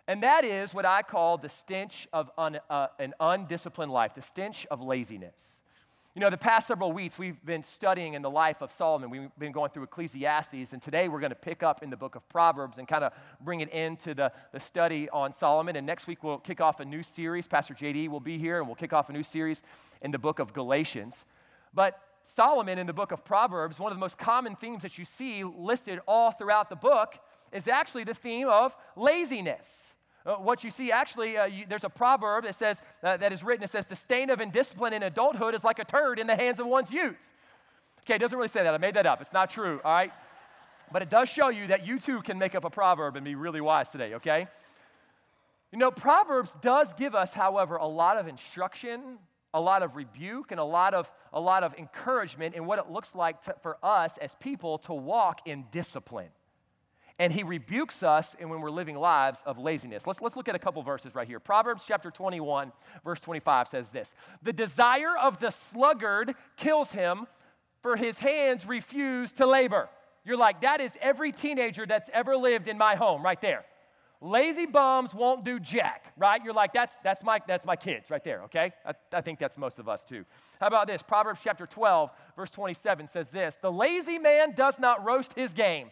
And 0.08 0.22
that 0.22 0.46
is 0.46 0.72
what 0.72 0.86
I 0.86 1.02
call 1.02 1.36
the 1.36 1.50
stench 1.50 2.08
of 2.10 2.30
un, 2.38 2.58
uh, 2.70 2.86
an 2.98 3.12
undisciplined 3.20 3.92
life, 3.92 4.14
the 4.14 4.22
stench 4.22 4.66
of 4.70 4.80
laziness. 4.80 5.60
You 6.14 6.20
know, 6.20 6.30
the 6.30 6.38
past 6.38 6.68
several 6.68 6.90
weeks 6.90 7.18
we've 7.18 7.44
been 7.44 7.62
studying 7.62 8.14
in 8.14 8.22
the 8.22 8.30
life 8.30 8.62
of 8.62 8.72
Solomon. 8.72 9.10
We've 9.10 9.28
been 9.38 9.52
going 9.52 9.72
through 9.72 9.82
Ecclesiastes, 9.82 10.72
and 10.72 10.80
today 10.80 11.06
we're 11.06 11.20
going 11.20 11.32
to 11.32 11.36
pick 11.36 11.62
up 11.62 11.82
in 11.82 11.90
the 11.90 11.96
book 11.98 12.14
of 12.14 12.26
Proverbs 12.30 12.78
and 12.78 12.88
kind 12.88 13.04
of 13.04 13.12
bring 13.42 13.60
it 13.60 13.68
into 13.68 14.14
the, 14.14 14.32
the 14.52 14.60
study 14.60 15.06
on 15.10 15.34
Solomon. 15.34 15.76
And 15.76 15.86
next 15.86 16.06
week 16.06 16.24
we'll 16.24 16.38
kick 16.38 16.62
off 16.62 16.80
a 16.80 16.84
new 16.86 17.02
series. 17.02 17.46
Pastor 17.46 17.74
JD 17.74 18.08
will 18.08 18.20
be 18.20 18.38
here, 18.38 18.56
and 18.56 18.66
we'll 18.66 18.76
kick 18.76 18.94
off 18.94 19.10
a 19.10 19.12
new 19.12 19.22
series 19.22 19.62
in 20.00 20.12
the 20.12 20.18
book 20.18 20.38
of 20.38 20.54
Galatians. 20.54 21.14
But 21.74 22.00
Solomon 22.24 22.78
in 22.78 22.86
the 22.86 22.92
book 22.92 23.12
of 23.12 23.24
Proverbs, 23.24 23.78
one 23.78 23.92
of 23.92 23.96
the 23.96 24.00
most 24.00 24.18
common 24.18 24.56
themes 24.56 24.82
that 24.82 24.98
you 24.98 25.04
see 25.04 25.44
listed 25.44 26.00
all 26.06 26.30
throughout 26.30 26.68
the 26.68 26.76
book 26.76 27.18
is 27.52 27.68
actually 27.68 28.04
the 28.04 28.14
theme 28.14 28.48
of 28.48 28.74
laziness. 28.96 29.92
Uh, 30.24 30.34
what 30.36 30.62
you 30.62 30.70
see 30.70 30.92
actually, 30.92 31.36
uh, 31.36 31.46
you, 31.46 31.64
there's 31.68 31.84
a 31.84 31.88
proverb 31.88 32.44
that 32.44 32.54
says, 32.54 32.80
uh, 33.02 33.16
that 33.16 33.32
is 33.32 33.42
written, 33.42 33.64
it 33.64 33.70
says, 33.70 33.86
the 33.86 33.96
stain 33.96 34.30
of 34.30 34.40
indiscipline 34.40 34.92
in 34.92 35.02
adulthood 35.02 35.54
is 35.54 35.64
like 35.64 35.80
a 35.80 35.84
turd 35.84 36.18
in 36.18 36.26
the 36.28 36.36
hands 36.36 36.60
of 36.60 36.66
one's 36.66 36.92
youth. 36.92 37.16
Okay, 38.04 38.14
it 38.14 38.18
doesn't 38.18 38.36
really 38.36 38.48
say 38.48 38.62
that. 38.62 38.72
I 38.72 38.78
made 38.78 38.94
that 38.94 39.06
up. 39.06 39.20
It's 39.20 39.32
not 39.32 39.50
true, 39.50 39.80
all 39.84 39.92
right? 39.92 40.12
But 40.92 41.02
it 41.02 41.10
does 41.10 41.28
show 41.28 41.48
you 41.48 41.68
that 41.68 41.86
you 41.86 41.98
too 41.98 42.22
can 42.22 42.38
make 42.38 42.54
up 42.54 42.64
a 42.64 42.70
proverb 42.70 43.16
and 43.16 43.24
be 43.24 43.34
really 43.34 43.60
wise 43.60 43.88
today, 43.90 44.14
okay? 44.14 44.46
You 45.72 45.78
know, 45.78 45.90
Proverbs 45.90 46.56
does 46.60 46.92
give 46.92 47.14
us, 47.14 47.32
however, 47.32 47.76
a 47.76 47.86
lot 47.86 48.18
of 48.18 48.28
instruction 48.28 49.18
a 49.54 49.60
lot 49.60 49.82
of 49.82 49.96
rebuke 49.96 50.50
and 50.50 50.60
a 50.60 50.64
lot 50.64 50.94
of, 50.94 51.10
a 51.32 51.40
lot 51.40 51.64
of 51.64 51.74
encouragement 51.74 52.54
in 52.54 52.66
what 52.66 52.78
it 52.78 52.90
looks 52.90 53.14
like 53.14 53.42
to, 53.42 53.54
for 53.62 53.76
us 53.82 54.18
as 54.18 54.34
people 54.36 54.78
to 54.78 54.94
walk 54.94 55.40
in 55.46 55.64
discipline. 55.70 56.28
And 57.18 57.32
he 57.32 57.42
rebukes 57.42 58.02
us 58.02 58.34
and 58.40 58.50
when 58.50 58.60
we're 58.60 58.70
living 58.70 58.96
lives 58.96 59.42
of 59.44 59.58
laziness. 59.58 60.06
Let's, 60.06 60.20
let's 60.20 60.34
look 60.34 60.48
at 60.48 60.54
a 60.54 60.58
couple 60.58 60.82
verses 60.82 61.14
right 61.14 61.28
here. 61.28 61.38
Proverbs 61.38 61.84
chapter 61.86 62.10
21, 62.10 62.72
verse 63.04 63.20
25 63.20 63.68
says 63.68 63.90
this 63.90 64.14
The 64.42 64.52
desire 64.52 65.16
of 65.20 65.38
the 65.38 65.50
sluggard 65.50 66.34
kills 66.56 66.92
him, 66.92 67.26
for 67.82 67.96
his 67.96 68.18
hands 68.18 68.66
refuse 68.66 69.32
to 69.34 69.46
labor. 69.46 69.88
You're 70.24 70.36
like, 70.36 70.62
that 70.62 70.80
is 70.80 70.96
every 71.00 71.32
teenager 71.32 71.84
that's 71.84 72.08
ever 72.12 72.36
lived 72.36 72.68
in 72.68 72.78
my 72.78 72.94
home 72.94 73.22
right 73.22 73.40
there. 73.40 73.64
Lazy 74.24 74.66
bums 74.66 75.12
won't 75.12 75.44
do 75.44 75.58
jack, 75.58 76.12
right? 76.16 76.40
You're 76.44 76.54
like, 76.54 76.72
that's, 76.72 76.94
that's, 77.02 77.24
my, 77.24 77.40
that's 77.48 77.66
my 77.66 77.74
kids 77.74 78.08
right 78.08 78.22
there, 78.22 78.44
okay? 78.44 78.72
I, 78.86 78.92
I 79.12 79.20
think 79.20 79.40
that's 79.40 79.58
most 79.58 79.80
of 79.80 79.88
us 79.88 80.04
too. 80.04 80.24
How 80.60 80.68
about 80.68 80.86
this? 80.86 81.02
Proverbs 81.02 81.40
chapter 81.42 81.66
12, 81.66 82.08
verse 82.36 82.50
27 82.50 83.08
says 83.08 83.32
this 83.32 83.58
The 83.60 83.72
lazy 83.72 84.20
man 84.20 84.52
does 84.54 84.78
not 84.78 85.04
roast 85.04 85.32
his 85.34 85.52
game, 85.52 85.90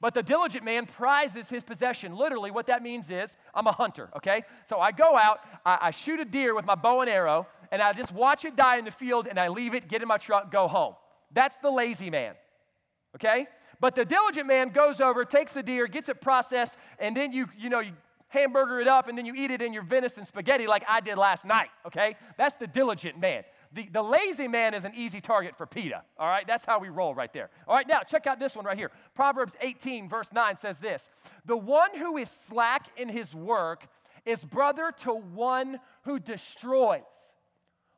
but 0.00 0.14
the 0.14 0.22
diligent 0.22 0.64
man 0.64 0.86
prizes 0.86 1.48
his 1.48 1.62
possession. 1.62 2.16
Literally, 2.16 2.50
what 2.50 2.66
that 2.66 2.82
means 2.82 3.08
is 3.08 3.36
I'm 3.54 3.68
a 3.68 3.72
hunter, 3.72 4.10
okay? 4.16 4.42
So 4.68 4.80
I 4.80 4.90
go 4.90 5.16
out, 5.16 5.38
I, 5.64 5.78
I 5.80 5.90
shoot 5.92 6.18
a 6.18 6.24
deer 6.24 6.56
with 6.56 6.64
my 6.64 6.74
bow 6.74 7.02
and 7.02 7.08
arrow, 7.08 7.46
and 7.70 7.80
I 7.80 7.92
just 7.92 8.10
watch 8.10 8.44
it 8.44 8.56
die 8.56 8.78
in 8.78 8.84
the 8.84 8.90
field, 8.90 9.28
and 9.28 9.38
I 9.38 9.46
leave 9.46 9.74
it, 9.74 9.86
get 9.88 10.02
in 10.02 10.08
my 10.08 10.18
truck, 10.18 10.50
go 10.50 10.66
home. 10.66 10.94
That's 11.30 11.54
the 11.58 11.70
lazy 11.70 12.10
man, 12.10 12.34
okay? 13.14 13.46
But 13.80 13.94
the 13.94 14.04
diligent 14.04 14.46
man 14.46 14.70
goes 14.70 15.00
over, 15.00 15.24
takes 15.24 15.54
the 15.54 15.62
deer, 15.62 15.86
gets 15.86 16.08
it 16.08 16.20
processed, 16.20 16.76
and 16.98 17.16
then 17.16 17.32
you, 17.32 17.48
you 17.58 17.68
know, 17.68 17.80
you 17.80 17.92
hamburger 18.34 18.80
it 18.80 18.88
up 18.88 19.08
and 19.08 19.16
then 19.16 19.24
you 19.24 19.34
eat 19.34 19.50
it 19.50 19.62
in 19.62 19.72
your 19.72 19.84
venison 19.84 20.26
spaghetti 20.26 20.66
like 20.66 20.84
I 20.88 21.00
did 21.00 21.16
last 21.16 21.44
night, 21.44 21.68
okay? 21.86 22.16
That's 22.36 22.56
the 22.56 22.66
diligent 22.66 23.18
man. 23.18 23.44
The, 23.72 23.88
the 23.92 24.02
lazy 24.02 24.48
man 24.48 24.74
is 24.74 24.84
an 24.84 24.92
easy 24.94 25.20
target 25.20 25.56
for 25.56 25.66
PETA, 25.66 26.02
all 26.18 26.28
right? 26.28 26.46
That's 26.46 26.64
how 26.64 26.78
we 26.78 26.88
roll 26.88 27.14
right 27.14 27.32
there. 27.32 27.50
All 27.66 27.74
right, 27.74 27.86
now 27.86 28.00
check 28.00 28.26
out 28.26 28.38
this 28.38 28.54
one 28.56 28.64
right 28.64 28.76
here. 28.76 28.90
Proverbs 29.14 29.56
18, 29.60 30.08
verse 30.08 30.28
9 30.32 30.56
says 30.56 30.78
this 30.78 31.08
The 31.44 31.56
one 31.56 31.96
who 31.96 32.16
is 32.16 32.28
slack 32.28 32.88
in 32.96 33.08
his 33.08 33.34
work 33.34 33.86
is 34.26 34.44
brother 34.44 34.92
to 34.98 35.14
one 35.14 35.78
who 36.02 36.18
destroys. 36.18 37.02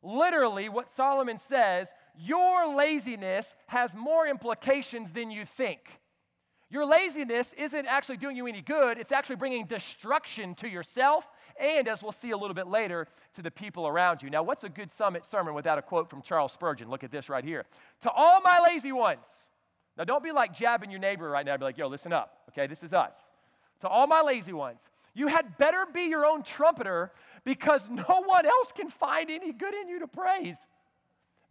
Literally, 0.02 0.68
what 0.68 0.90
Solomon 0.90 1.38
says 1.38 1.88
your 2.18 2.74
laziness 2.74 3.54
has 3.66 3.94
more 3.94 4.26
implications 4.26 5.12
than 5.12 5.30
you 5.30 5.44
think. 5.44 6.00
Your 6.68 6.84
laziness 6.84 7.54
isn't 7.56 7.86
actually 7.86 8.16
doing 8.16 8.36
you 8.36 8.46
any 8.46 8.60
good, 8.60 8.98
it's 8.98 9.12
actually 9.12 9.36
bringing 9.36 9.66
destruction 9.66 10.54
to 10.56 10.68
yourself 10.68 11.28
and, 11.60 11.86
as 11.86 12.02
we'll 12.02 12.12
see 12.12 12.32
a 12.32 12.36
little 12.36 12.54
bit 12.54 12.66
later, 12.66 13.06
to 13.34 13.42
the 13.42 13.52
people 13.52 13.86
around 13.86 14.22
you. 14.22 14.30
Now, 14.30 14.42
what's 14.42 14.64
a 14.64 14.68
good 14.68 14.90
summit 14.90 15.24
sermon 15.24 15.54
without 15.54 15.78
a 15.78 15.82
quote 15.82 16.10
from 16.10 16.22
Charles 16.22 16.52
Spurgeon? 16.52 16.90
Look 16.90 17.04
at 17.04 17.12
this 17.12 17.28
right 17.28 17.44
here. 17.44 17.66
To 18.02 18.10
all 18.10 18.40
my 18.40 18.58
lazy 18.64 18.92
ones. 18.92 19.26
Now, 19.96 20.04
don't 20.04 20.24
be 20.24 20.32
like 20.32 20.52
jabbing 20.52 20.90
your 20.90 21.00
neighbor 21.00 21.30
right 21.30 21.46
now. 21.46 21.56
Be 21.56 21.64
like, 21.64 21.78
yo, 21.78 21.86
listen 21.86 22.12
up. 22.12 22.38
Okay, 22.50 22.66
this 22.66 22.82
is 22.82 22.92
us. 22.92 23.16
To 23.80 23.88
all 23.88 24.06
my 24.06 24.22
lazy 24.22 24.52
ones, 24.52 24.80
you 25.14 25.28
had 25.28 25.56
better 25.56 25.86
be 25.92 26.02
your 26.02 26.26
own 26.26 26.42
trumpeter 26.42 27.12
because 27.44 27.88
no 27.88 28.22
one 28.24 28.44
else 28.44 28.72
can 28.74 28.90
find 28.90 29.30
any 29.30 29.52
good 29.52 29.72
in 29.72 29.88
you 29.88 30.00
to 30.00 30.08
praise. 30.08 30.58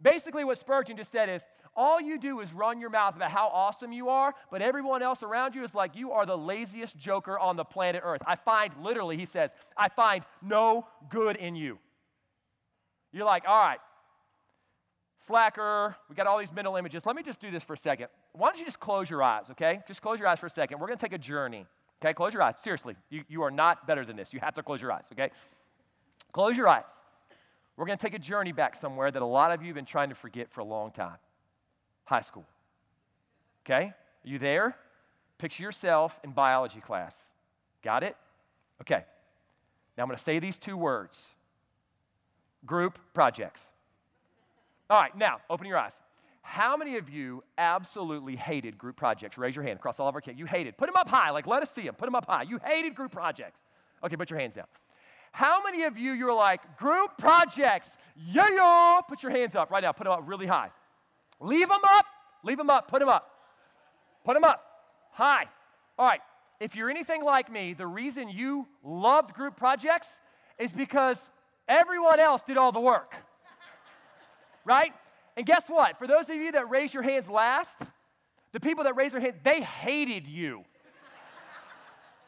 Basically, 0.06 0.44
what 0.44 0.60
Spurgeon 0.60 0.96
just 0.98 1.12
said 1.12 1.30
is 1.30 1.48
all 1.76 2.00
you 2.00 2.20
do 2.20 2.40
is 2.40 2.54
run 2.54 2.80
your 2.80 2.92
mouth 2.92 3.16
about 3.16 3.32
how 3.32 3.48
awesome 3.48 3.92
you 3.92 4.08
are, 4.10 4.36
but 4.52 4.62
everyone 4.62 5.02
else 5.02 5.24
around 5.24 5.56
you 5.56 5.64
is 5.64 5.74
like 5.74 5.96
you 5.96 6.12
are 6.12 6.28
the 6.28 6.38
laziest 6.38 6.96
joker 6.96 7.40
on 7.40 7.56
the 7.56 7.64
planet 7.64 8.04
Earth. 8.06 8.22
I 8.28 8.36
find, 8.36 8.72
literally, 8.80 9.18
he 9.18 9.26
says, 9.26 9.56
I 9.76 9.90
find 9.90 10.24
no 10.44 10.86
good 11.10 11.38
in 11.38 11.56
you. 11.56 11.80
You're 13.14 13.26
like, 13.26 13.46
all 13.48 13.58
right, 13.58 13.80
slacker, 15.26 15.96
we 16.08 16.14
got 16.14 16.28
all 16.28 16.38
these 16.38 16.54
mental 16.54 16.76
images. 16.76 17.04
Let 17.08 17.16
me 17.16 17.24
just 17.24 17.42
do 17.42 17.50
this 17.50 17.64
for 17.64 17.74
a 17.74 17.78
second. 17.78 18.10
Why 18.34 18.50
don't 18.50 18.60
you 18.60 18.66
just 18.66 18.80
close 18.80 19.10
your 19.10 19.24
eyes, 19.24 19.46
okay? 19.50 19.80
Just 19.88 20.04
close 20.04 20.20
your 20.20 20.28
eyes 20.28 20.40
for 20.40 20.46
a 20.46 20.52
second. 20.52 20.80
We're 20.80 20.88
gonna 20.88 20.98
take 20.98 21.14
a 21.14 21.18
journey, 21.18 21.66
okay? 22.00 22.14
Close 22.14 22.32
your 22.32 22.44
eyes. 22.44 22.60
Seriously, 22.60 22.96
you, 23.10 23.24
you 23.28 23.42
are 23.42 23.50
not 23.50 23.88
better 23.88 24.06
than 24.06 24.16
this. 24.16 24.34
You 24.34 24.40
have 24.42 24.54
to 24.54 24.62
close 24.62 24.84
your 24.84 24.92
eyes, 24.92 25.06
okay? 25.12 25.32
Close 26.32 26.56
your 26.56 26.68
eyes. 26.68 27.00
We're 27.78 27.86
going 27.86 27.98
to 27.98 28.06
take 28.06 28.14
a 28.14 28.20
journey 28.20 28.52
back 28.52 28.76
somewhere 28.76 29.12
that 29.12 29.22
a 29.22 29.26
lot 29.26 29.52
of 29.52 29.62
you 29.62 29.68
have 29.68 29.76
been 29.76 29.86
trying 29.86 30.10
to 30.10 30.16
forget 30.16 30.52
for 30.52 30.62
a 30.62 30.66
long 30.66 30.92
time 30.92 31.18
high 32.06 32.22
school. 32.22 32.46
Okay? 33.66 33.86
Are 33.86 33.94
you 34.24 34.40
there? 34.40 34.76
Picture 35.38 35.64
yourself 35.64 36.20
in 36.24 36.32
biology 36.32 36.80
class. 36.80 37.16
Got 37.84 38.04
it? 38.04 38.16
Okay. 38.82 39.04
Now 39.98 40.04
I'm 40.04 40.08
going 40.08 40.18
to 40.18 40.24
say 40.24 40.40
these 40.40 40.58
two 40.58 40.78
words 40.78 41.20
group 42.66 42.98
projects. 43.14 43.62
All 44.90 45.00
right, 45.00 45.16
now 45.16 45.40
open 45.50 45.68
your 45.68 45.78
eyes. 45.78 46.00
How 46.42 46.78
many 46.78 46.98
of 46.98 47.10
you 47.10 47.44
absolutely 47.58 48.36
hated 48.36 48.78
group 48.78 48.96
projects? 48.96 49.38
Raise 49.38 49.56
your 49.56 49.64
hand 49.64 49.80
across 49.80 50.00
all 50.00 50.08
of 50.08 50.14
our 50.14 50.22
kids. 50.22 50.38
You 50.38 50.46
hated. 50.46 50.78
Put 50.78 50.86
them 50.88 50.96
up 50.96 51.10
high. 51.10 51.32
Like, 51.32 51.48
let 51.48 51.64
us 51.64 51.72
see 51.72 51.82
them. 51.82 51.96
Put 51.96 52.06
them 52.06 52.14
up 52.14 52.28
high. 52.28 52.44
You 52.44 52.60
hated 52.64 52.94
group 52.94 53.12
projects. 53.12 53.60
Okay, 54.04 54.16
put 54.16 54.30
your 54.30 54.40
hands 54.40 54.54
down. 54.54 54.66
How 55.36 55.62
many 55.62 55.84
of 55.84 55.98
you, 55.98 56.14
you're 56.14 56.34
like, 56.34 56.78
group 56.78 57.18
projects, 57.18 57.90
yeah, 58.16 58.48
yeah, 58.56 59.02
put 59.06 59.22
your 59.22 59.34
hands 59.34 59.54
up 59.54 59.70
right 59.70 59.84
now, 59.84 59.92
put 59.92 60.06
them 60.06 60.14
up 60.14 60.22
really 60.24 60.48
high. 60.48 60.70
Leave 61.42 61.68
them 61.68 61.82
up, 61.84 62.06
leave 62.42 62.58
them 62.58 62.70
up, 62.70 62.88
put 62.88 63.00
them 63.00 63.10
up. 63.10 63.30
Put 64.24 64.36
them 64.36 64.46
up, 64.46 64.64
high. 65.12 65.44
All 66.00 66.06
right, 66.06 66.22
if 66.62 66.74
you're 66.74 66.90
anything 66.90 67.22
like 67.22 67.52
me, 67.52 67.74
the 67.74 67.86
reason 67.86 68.30
you 68.30 68.66
loved 68.82 69.34
group 69.34 69.58
projects 69.58 70.08
is 70.58 70.72
because 70.72 71.30
everyone 71.68 72.22
else 72.22 72.42
did 72.44 72.56
all 72.56 72.72
the 72.72 72.80
work. 72.80 73.14
right? 74.64 74.94
And 75.36 75.46
guess 75.46 75.68
what? 75.68 76.00
For 76.00 76.08
those 76.08 76.30
of 76.30 76.38
you 76.38 76.54
that 76.54 76.70
raise 76.70 76.94
your 76.94 77.04
hands 77.04 77.30
last, 77.30 77.72
the 78.54 78.62
people 78.62 78.86
that 78.86 78.96
raise 78.96 79.12
their 79.12 79.20
hands, 79.20 79.36
they 79.44 79.60
hated 79.60 80.28
you. 80.28 80.64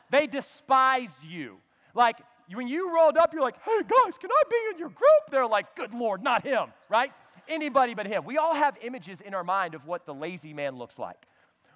they 0.09 0.27
despised 0.27 1.23
you. 1.23 1.59
Like, 1.93 2.17
when 2.53 2.67
you 2.67 2.93
rolled 2.93 3.17
up, 3.17 3.33
you're 3.33 3.41
like, 3.41 3.61
hey 3.63 3.81
guys, 3.81 4.17
can 4.17 4.29
I 4.31 4.43
be 4.49 4.55
in 4.73 4.79
your 4.79 4.89
group? 4.89 5.31
They're 5.31 5.47
like, 5.47 5.75
good 5.75 5.93
Lord, 5.93 6.23
not 6.23 6.43
him, 6.43 6.67
right? 6.89 7.11
Anybody 7.47 7.93
but 7.93 8.07
him. 8.07 8.23
We 8.25 8.37
all 8.37 8.55
have 8.55 8.77
images 8.81 9.21
in 9.21 9.33
our 9.33 9.43
mind 9.43 9.73
of 9.73 9.85
what 9.85 10.05
the 10.05 10.13
lazy 10.13 10.53
man 10.53 10.77
looks 10.77 10.97
like. 10.97 11.17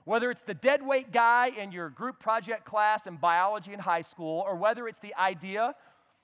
Whether 0.06 0.32
it's 0.32 0.42
the 0.42 0.54
dead 0.54 0.86
weight 0.86 1.12
guy 1.12 1.52
in 1.58 1.72
your 1.72 1.90
group 1.90 2.20
project 2.20 2.66
class 2.66 3.06
in 3.06 3.18
biology 3.18 3.74
in 3.74 3.80
high 3.80 4.02
school, 4.02 4.44
or 4.48 4.56
whether 4.56 4.88
it's 4.88 5.00
the 5.00 5.14
idea 5.16 5.76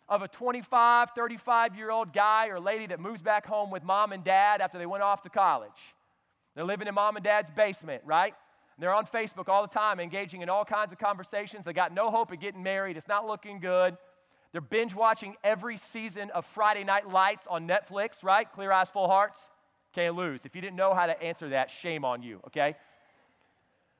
of 0.09 0.21
a 0.21 0.27
25, 0.27 1.11
35 1.11 1.75
year 1.75 1.91
old 1.91 2.13
guy 2.13 2.47
or 2.47 2.59
lady 2.59 2.87
that 2.87 2.99
moves 2.99 3.21
back 3.21 3.45
home 3.45 3.69
with 3.69 3.83
mom 3.83 4.13
and 4.13 4.23
dad 4.23 4.61
after 4.61 4.77
they 4.77 4.85
went 4.85 5.03
off 5.03 5.21
to 5.23 5.29
college. 5.29 5.95
They're 6.55 6.65
living 6.65 6.87
in 6.87 6.95
mom 6.95 7.17
and 7.17 7.23
dad's 7.23 7.49
basement, 7.49 8.01
right? 8.05 8.33
They're 8.79 8.93
on 8.93 9.05
Facebook 9.05 9.49
all 9.49 9.61
the 9.63 9.73
time, 9.73 9.99
engaging 9.99 10.41
in 10.41 10.49
all 10.49 10.63
kinds 10.63 10.91
of 10.91 10.97
conversations. 10.97 11.65
They 11.65 11.73
got 11.73 11.93
no 11.93 12.09
hope 12.09 12.31
of 12.31 12.39
getting 12.39 12.63
married. 12.63 12.95
It's 12.95 13.07
not 13.07 13.25
looking 13.27 13.59
good. 13.59 13.97
They're 14.51 14.61
binge 14.61 14.95
watching 14.95 15.35
every 15.43 15.77
season 15.77 16.29
of 16.31 16.45
Friday 16.45 16.83
Night 16.83 17.09
Lights 17.09 17.43
on 17.49 17.67
Netflix, 17.67 18.23
right? 18.23 18.51
Clear 18.51 18.71
Eyes, 18.71 18.89
Full 18.89 19.07
Hearts. 19.07 19.41
Can't 19.93 20.15
lose. 20.15 20.45
If 20.45 20.55
you 20.55 20.61
didn't 20.61 20.75
know 20.75 20.93
how 20.93 21.05
to 21.05 21.21
answer 21.21 21.49
that, 21.49 21.69
shame 21.71 22.05
on 22.05 22.21
you, 22.21 22.39
okay? 22.47 22.75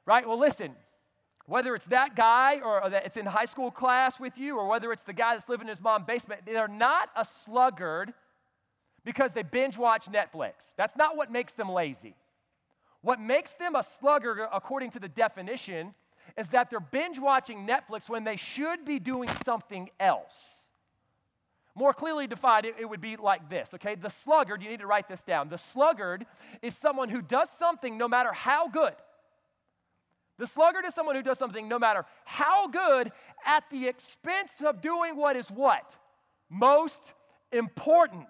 Right? 0.06 0.28
Well, 0.28 0.40
listen, 0.40 0.76
whether 1.48 1.76
it's 1.76 1.86
that 1.86 2.16
guy 2.16 2.60
or, 2.64 2.90
that 2.90 3.06
it's 3.06 3.18
in 3.18 3.26
high 3.26 3.46
school 3.46 3.72
class 3.72 4.20
with 4.20 4.38
you, 4.38 4.58
or 4.58 4.68
whether 4.68 4.92
it's 4.92 5.04
the 5.04 5.14
guy 5.14 5.34
that's 5.34 5.50
living 5.50 5.68
in 5.68 5.72
his 5.72 5.82
mom's 5.82 6.06
basement, 6.06 6.42
they're 6.46 6.68
not 6.68 7.10
a 7.16 7.26
sluggard 7.26 8.14
because 9.06 9.32
they 9.34 9.44
binge 9.44 9.78
watch 9.78 10.08
Netflix. 10.08 10.74
That's 10.76 10.96
not 10.96 11.16
what 11.16 11.32
makes 11.32 11.54
them 11.54 11.70
lazy. 11.70 12.16
What 13.02 13.22
makes 13.22 13.54
them 13.54 13.76
a 13.76 13.84
sluggard, 13.84 14.40
according 14.52 14.92
to 14.92 15.00
the 15.00 15.08
definition, 15.08 15.94
is 16.36 16.50
that 16.50 16.70
they're 16.70 16.80
binge 16.80 17.20
watching 17.20 17.68
Netflix 17.68 18.10
when 18.10 18.24
they 18.24 18.36
should 18.36 18.86
be 18.86 19.00
doing 19.00 19.30
something 19.44 19.90
else. 20.00 20.66
More 21.76 21.94
clearly 21.94 22.26
defined, 22.26 22.66
it, 22.66 22.76
it, 22.80 22.90
would 22.90 23.02
be 23.02 23.18
like 23.18 23.50
this, 23.50 23.72
okay? 23.76 23.94
The 23.94 24.10
sluggard, 24.10 24.64
you 24.64 24.70
need 24.70 24.80
to 24.80 24.88
write 24.88 25.08
this 25.08 25.24
down. 25.24 25.50
The 25.50 25.60
sluggard 25.60 26.26
is 26.64 26.76
someone 26.76 27.10
who 27.10 27.22
does 27.22 27.52
something 27.52 27.98
no 27.98 28.08
matter 28.08 28.34
how 28.34 28.68
good. 28.68 28.96
The 30.40 30.48
sluggard 30.48 30.86
is 30.86 30.96
someone 30.96 31.16
who 31.16 31.22
does 31.22 31.38
something 31.38 31.68
no 31.68 31.80
matter 31.80 32.06
how 32.26 32.68
good 32.68 33.12
at 33.46 33.64
the 33.70 33.88
expense 33.88 34.54
of 34.66 34.82
doing 34.82 35.16
what 35.16 35.36
is 35.36 35.50
what? 35.50 35.96
Most 36.50 37.14
important. 37.52 38.28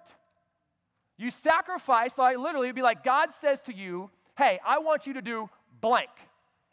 You 1.18 1.30
sacrifice, 1.30 2.16
like 2.16 2.38
literally, 2.38 2.68
it'd 2.68 2.76
be 2.76 2.82
like 2.82 3.02
God 3.02 3.32
says 3.32 3.60
to 3.62 3.74
you, 3.74 4.10
hey, 4.36 4.60
I 4.64 4.78
want 4.78 5.06
you 5.06 5.14
to 5.14 5.22
do 5.22 5.50
blank. 5.80 6.10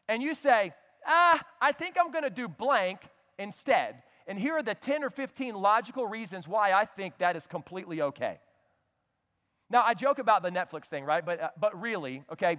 And 0.07 0.21
you 0.21 0.35
say, 0.35 0.73
ah, 1.05 1.41
I 1.61 1.71
think 1.71 1.95
I'm 1.99 2.11
to 2.23 2.29
do 2.29 2.47
blank 2.47 2.99
instead. 3.37 4.03
And 4.27 4.39
here 4.39 4.53
are 4.53 4.63
the 4.63 4.75
10 4.75 5.03
or 5.03 5.09
15 5.09 5.55
logical 5.55 6.05
reasons 6.07 6.47
why 6.47 6.71
I 6.71 6.85
think 6.85 7.17
that 7.19 7.35
is 7.35 7.45
completely 7.45 8.01
okay. 8.01 8.39
Now, 9.69 9.83
I 9.83 9.93
joke 9.93 10.19
about 10.19 10.43
the 10.43 10.49
Netflix 10.49 10.85
thing, 10.85 11.03
right? 11.05 11.25
But, 11.25 11.41
uh, 11.41 11.49
but 11.59 11.79
really, 11.79 12.23
okay, 12.31 12.57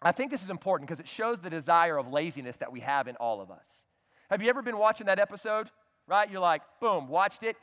I 0.00 0.12
think 0.12 0.30
this 0.30 0.42
is 0.42 0.50
important 0.50 0.88
because 0.88 1.00
it 1.00 1.08
shows 1.08 1.40
the 1.40 1.50
desire 1.50 1.96
of 1.96 2.08
laziness 2.08 2.56
that 2.58 2.72
we 2.72 2.80
have 2.80 3.06
in 3.08 3.16
all 3.16 3.40
of 3.40 3.50
us. 3.50 3.66
Have 4.30 4.42
you 4.42 4.48
ever 4.48 4.62
been 4.62 4.78
watching 4.78 5.06
that 5.06 5.18
episode, 5.18 5.70
right? 6.06 6.30
You're 6.30 6.40
like, 6.40 6.62
boom, 6.80 7.08
watched 7.08 7.42
it. 7.42 7.56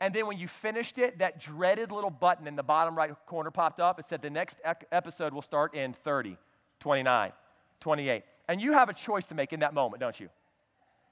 And 0.00 0.14
then 0.14 0.26
when 0.26 0.38
you 0.38 0.48
finished 0.48 0.98
it, 0.98 1.18
that 1.18 1.40
dreaded 1.40 1.92
little 1.92 2.10
button 2.10 2.46
in 2.46 2.56
the 2.56 2.62
bottom 2.62 2.96
right 2.96 3.12
corner 3.26 3.50
popped 3.50 3.80
up. 3.80 3.98
It 3.98 4.04
said 4.04 4.20
the 4.20 4.30
next 4.30 4.58
episode 4.90 5.32
will 5.32 5.42
start 5.42 5.74
in 5.74 5.92
30, 5.92 6.36
29, 6.80 7.32
28. 7.80 8.22
And 8.52 8.60
you 8.60 8.74
have 8.74 8.90
a 8.90 8.92
choice 8.92 9.28
to 9.28 9.34
make 9.34 9.54
in 9.54 9.60
that 9.60 9.72
moment, 9.72 10.02
don't 10.02 10.20
you? 10.20 10.28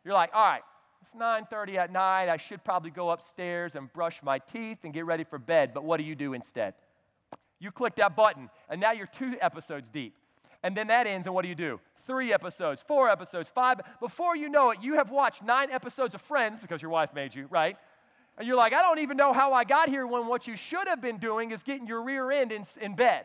You're 0.04 0.12
like, 0.12 0.28
all 0.34 0.44
right, 0.44 0.60
it's 1.00 1.14
9:30 1.14 1.76
at 1.78 1.90
night. 1.90 2.28
I 2.28 2.36
should 2.36 2.62
probably 2.62 2.90
go 2.90 3.08
upstairs 3.08 3.76
and 3.76 3.90
brush 3.94 4.22
my 4.22 4.40
teeth 4.40 4.80
and 4.84 4.92
get 4.92 5.06
ready 5.06 5.24
for 5.24 5.38
bed. 5.38 5.72
But 5.72 5.82
what 5.82 5.96
do 5.96 6.02
you 6.02 6.14
do 6.14 6.34
instead? 6.34 6.74
You 7.58 7.70
click 7.70 7.96
that 7.96 8.14
button, 8.14 8.50
and 8.68 8.78
now 8.78 8.92
you're 8.92 9.06
two 9.06 9.38
episodes 9.40 9.88
deep. 9.88 10.14
And 10.62 10.76
then 10.76 10.88
that 10.88 11.06
ends, 11.06 11.26
and 11.26 11.34
what 11.34 11.40
do 11.40 11.48
you 11.48 11.54
do? 11.54 11.80
Three 12.06 12.30
episodes, 12.30 12.84
four 12.86 13.08
episodes, 13.08 13.48
five. 13.48 13.80
Before 14.00 14.36
you 14.36 14.50
know 14.50 14.72
it, 14.72 14.82
you 14.82 14.96
have 14.96 15.10
watched 15.10 15.42
nine 15.42 15.70
episodes 15.70 16.14
of 16.14 16.20
Friends 16.20 16.60
because 16.60 16.82
your 16.82 16.90
wife 16.90 17.14
made 17.14 17.34
you, 17.34 17.46
right? 17.48 17.78
And 18.36 18.46
you're 18.46 18.58
like, 18.58 18.74
I 18.74 18.82
don't 18.82 18.98
even 18.98 19.16
know 19.16 19.32
how 19.32 19.54
I 19.54 19.64
got 19.64 19.88
here 19.88 20.06
when 20.06 20.26
what 20.26 20.46
you 20.46 20.56
should 20.56 20.88
have 20.88 21.00
been 21.00 21.16
doing 21.16 21.52
is 21.52 21.62
getting 21.62 21.86
your 21.86 22.02
rear 22.02 22.30
end 22.30 22.52
in, 22.52 22.66
in 22.82 22.96
bed. 22.96 23.24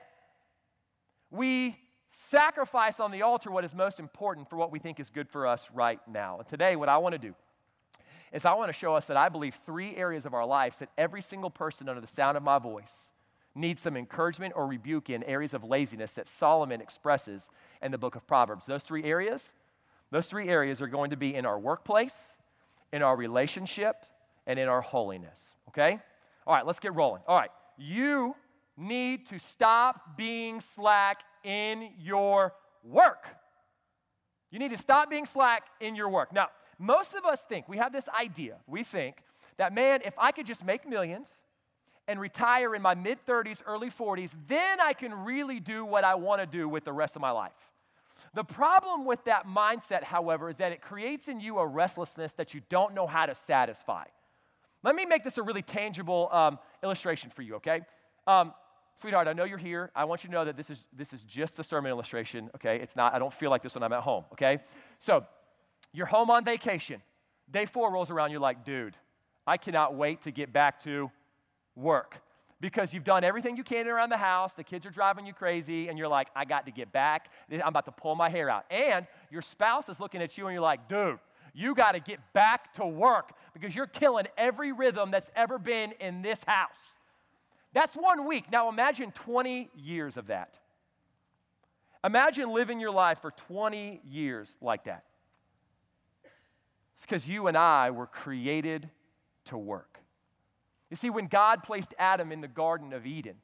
We 1.32 1.76
sacrifice 2.16 3.02
on 3.02 3.12
the 3.12 3.24
altar 3.24 3.52
what 3.52 3.66
is 3.66 3.74
most 3.74 4.00
important 4.00 4.50
for 4.50 4.56
what 4.56 4.72
we 4.72 4.80
think 4.80 5.00
is 5.00 5.10
good 5.10 5.28
for 5.28 5.46
us 5.46 5.70
right 5.74 6.00
now. 6.08 6.40
And 6.40 6.48
today, 6.48 6.78
what 6.78 6.88
I 6.88 6.98
want 6.98 7.14
to 7.14 7.20
do 7.20 7.36
is 8.32 8.46
I 8.46 8.54
want 8.54 8.70
to 8.70 8.74
show 8.74 8.96
us 8.96 9.06
that 9.08 9.18
I 9.18 9.28
believe 9.28 9.60
three 9.66 9.96
areas 9.98 10.26
of 10.26 10.34
our 10.34 10.46
lives 10.46 10.80
that 10.80 10.90
every 10.98 11.22
single 11.22 11.50
person 11.50 11.90
under 11.90 12.00
the 12.00 12.08
sound 12.08 12.38
of 12.38 12.44
my 12.44 12.58
voice 12.58 13.10
needs 13.54 13.82
some 13.82 13.98
encouragement 13.98 14.54
or 14.56 14.66
rebuke 14.66 15.10
in 15.10 15.24
areas 15.24 15.54
of 15.54 15.64
laziness 15.66 16.14
that 16.14 16.28
Solomon 16.28 16.80
expresses 16.80 17.50
in 17.82 17.92
the 17.92 17.98
book 17.98 18.16
of 18.16 18.26
Proverbs. 18.28 18.66
Those 18.66 18.84
three 18.84 19.04
areas, 19.04 19.52
those 20.12 20.28
three 20.28 20.48
areas 20.48 20.82
are 20.82 20.88
going 20.88 21.10
to 21.10 21.18
be 21.18 21.36
in 21.36 21.46
our 21.46 21.60
workplace, 21.60 22.18
in 22.94 23.02
our 23.02 23.16
relationship, 23.16 24.06
and 24.48 24.58
in 24.58 24.70
our 24.70 24.82
holiness. 24.82 25.40
Okay? 25.70 26.00
All 26.48 26.56
right, 26.56 26.66
let's 26.66 26.80
get 26.80 26.96
rolling. 26.96 27.24
All 27.28 27.38
right, 27.38 27.52
you 27.78 28.36
need 28.78 29.28
to 29.28 29.40
stop 29.40 30.18
being 30.18 30.62
slack 30.62 31.22
in 31.44 31.92
your 32.00 32.54
work. 32.84 33.28
You 34.52 34.60
need 34.60 34.72
to 34.72 34.78
stop 34.78 35.10
being 35.10 35.26
slack 35.26 35.64
in 35.80 35.96
your 35.96 36.10
work. 36.10 36.34
Now, 36.34 36.50
most 36.78 37.14
of 37.14 37.26
us 37.26 37.44
think, 37.44 37.68
we 37.70 37.78
have 37.78 37.94
this 37.94 38.10
idea, 38.10 38.58
we 38.68 38.84
think 38.84 39.18
that, 39.58 39.74
man, 39.74 40.02
if 40.06 40.14
I 40.18 40.32
could 40.32 40.46
just 40.46 40.66
make 40.66 40.88
millions 40.88 41.28
and 42.08 42.20
retire 42.20 42.76
in 42.76 42.82
my 42.82 42.94
mid 42.94 43.26
30s, 43.26 43.62
early 43.66 43.90
40s, 43.90 44.34
then 44.48 44.80
I 44.82 44.94
can 44.94 45.14
really 45.26 45.60
do 45.60 45.86
what 45.86 46.04
I 46.04 46.16
want 46.16 46.42
to 46.42 46.46
do 46.46 46.68
with 46.68 46.84
the 46.84 46.94
rest 46.94 47.16
of 47.16 47.22
my 47.22 47.32
life. 47.32 47.54
The 48.34 48.44
problem 48.44 49.06
with 49.06 49.24
that 49.24 49.48
mindset, 49.48 50.04
however, 50.04 50.50
is 50.50 50.58
that 50.58 50.74
it 50.74 50.82
creates 50.82 51.30
in 51.30 51.40
you 51.40 51.58
a 51.58 51.66
restlessness 51.66 52.34
that 52.34 52.54
you 52.54 52.62
don't 52.70 52.94
know 52.94 53.08
how 53.08 53.26
to 53.26 53.34
satisfy. 53.34 54.04
Let 54.84 54.94
me 54.94 55.06
make 55.06 55.24
this 55.24 55.38
a 55.38 55.44
really 55.44 55.62
tangible 55.62 56.30
um, 56.32 56.60
illustration 56.84 57.30
for 57.30 57.42
you, 57.42 57.56
okay? 57.56 57.82
Um, 58.28 58.54
sweetheart, 59.00 59.28
I 59.28 59.34
know 59.34 59.44
you're 59.44 59.58
here. 59.58 59.92
I 59.96 60.06
want 60.06 60.24
you 60.24 60.30
to 60.30 60.34
know 60.34 60.46
that 60.46 60.58
this 60.58 60.70
is, 60.70 60.86
this 60.96 61.14
is 61.14 61.22
just 61.24 61.60
a 61.60 61.64
sermon 61.64 61.90
illustration, 61.90 62.50
okay? 62.56 62.78
It's 62.78 62.96
not, 62.96 63.14
I 63.14 63.20
don't 63.20 63.34
feel 63.34 63.50
like 63.50 63.64
this 63.64 63.76
when 63.76 63.84
I'm 63.84 63.94
at 63.94 64.02
home, 64.02 64.26
okay? 64.34 64.60
So, 65.00 65.26
you're 65.92 66.06
home 66.06 66.30
on 66.30 66.44
vacation. 66.44 67.02
Day 67.50 67.66
four 67.66 67.92
rolls 67.92 68.10
around, 68.10 68.32
you're 68.32 68.40
like, 68.40 68.66
dude, 68.66 68.96
I 69.48 69.58
cannot 69.58 69.96
wait 69.96 70.24
to 70.24 70.32
get 70.32 70.52
back 70.52 70.82
to 70.84 71.12
work 71.76 72.22
because 72.60 72.94
you've 72.94 73.04
done 73.04 73.24
everything 73.24 73.58
you 73.58 73.64
can 73.64 73.88
around 73.88 74.10
the 74.10 74.18
house. 74.18 74.54
The 74.54 74.64
kids 74.64 74.86
are 74.86 74.92
driving 74.92 75.26
you 75.26 75.34
crazy, 75.34 75.88
and 75.88 75.98
you're 75.98 76.08
like, 76.08 76.28
I 76.36 76.46
got 76.46 76.66
to 76.66 76.72
get 76.72 76.92
back. 76.92 77.30
I'm 77.52 77.62
about 77.62 77.86
to 77.86 77.92
pull 77.92 78.16
my 78.16 78.30
hair 78.30 78.50
out. 78.50 78.66
And 78.72 79.06
your 79.30 79.42
spouse 79.42 79.88
is 79.88 80.00
looking 80.00 80.22
at 80.22 80.38
you, 80.38 80.48
and 80.48 80.54
you're 80.54 80.62
like, 80.62 80.88
dude, 80.88 81.20
you 81.54 81.76
got 81.76 81.94
to 81.94 82.00
get 82.00 82.20
back 82.34 82.74
to 82.74 82.86
work 82.86 83.32
because 83.54 83.76
you're 83.76 83.88
killing 83.88 84.26
every 84.38 84.72
rhythm 84.72 85.12
that's 85.12 85.30
ever 85.36 85.58
been 85.58 85.94
in 86.00 86.22
this 86.22 86.44
house. 86.46 86.98
That's 87.76 87.94
one 87.94 88.26
week. 88.26 88.46
Now 88.50 88.70
imagine 88.70 89.12
20 89.12 89.70
years 89.76 90.16
of 90.16 90.28
that. 90.28 90.56
Imagine 92.06 92.54
living 92.54 92.80
your 92.80 92.92
life 92.92 93.20
for 93.22 93.32
20 93.32 94.00
years 94.06 94.50
like 94.62 94.86
that. 94.86 95.04
It's 96.94 97.02
because 97.02 97.28
you 97.28 97.48
and 97.48 97.58
I 97.58 97.92
were 97.92 98.08
created 98.08 98.90
to 99.46 99.58
work. 99.58 100.00
You 100.90 100.96
see, 100.96 101.10
when 101.10 101.28
God 101.28 101.64
placed 101.64 101.94
Adam 102.00 102.32
in 102.32 102.40
the 102.40 102.48
Garden 102.48 102.94
of 102.94 103.06
Eden, 103.06 103.36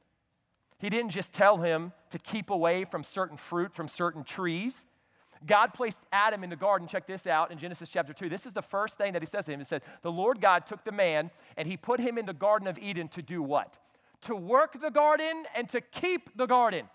He 0.77 0.89
didn't 0.89 1.11
just 1.11 1.33
tell 1.33 1.57
him 1.57 1.91
to 2.11 2.17
keep 2.17 2.49
away 2.49 2.85
from 2.85 3.03
certain 3.03 3.35
fruit 3.35 3.73
from 3.75 3.89
certain 3.89 4.23
trees. 4.23 4.85
God 5.45 5.73
placed 5.73 5.99
Adam 6.13 6.45
in 6.45 6.49
the 6.49 6.55
garden. 6.55 6.87
Check 6.87 7.05
this 7.05 7.27
out 7.27 7.51
in 7.51 7.57
Genesis 7.57 7.89
chapter 7.89 8.13
2. 8.13 8.29
This 8.29 8.45
is 8.45 8.53
the 8.53 8.61
first 8.61 8.97
thing 8.97 9.11
that 9.11 9.21
he 9.21 9.25
says 9.25 9.47
to 9.47 9.51
him. 9.51 9.59
He 9.59 9.65
said, 9.65 9.81
The 10.03 10.11
Lord 10.11 10.39
God 10.39 10.65
took 10.65 10.85
the 10.85 10.91
man 10.93 11.31
and 11.57 11.67
he 11.67 11.75
put 11.75 11.99
him 11.99 12.17
in 12.17 12.25
the 12.25 12.33
Garden 12.33 12.67
of 12.69 12.77
Eden 12.77 13.09
to 13.09 13.21
do 13.21 13.41
what? 13.41 13.77
To 14.21 14.35
work 14.35 14.79
the 14.79 14.91
garden 14.91 15.43
and 15.55 15.69
to 15.69 15.81
keep 15.81 16.37
the 16.37 16.45
garden. 16.45 16.87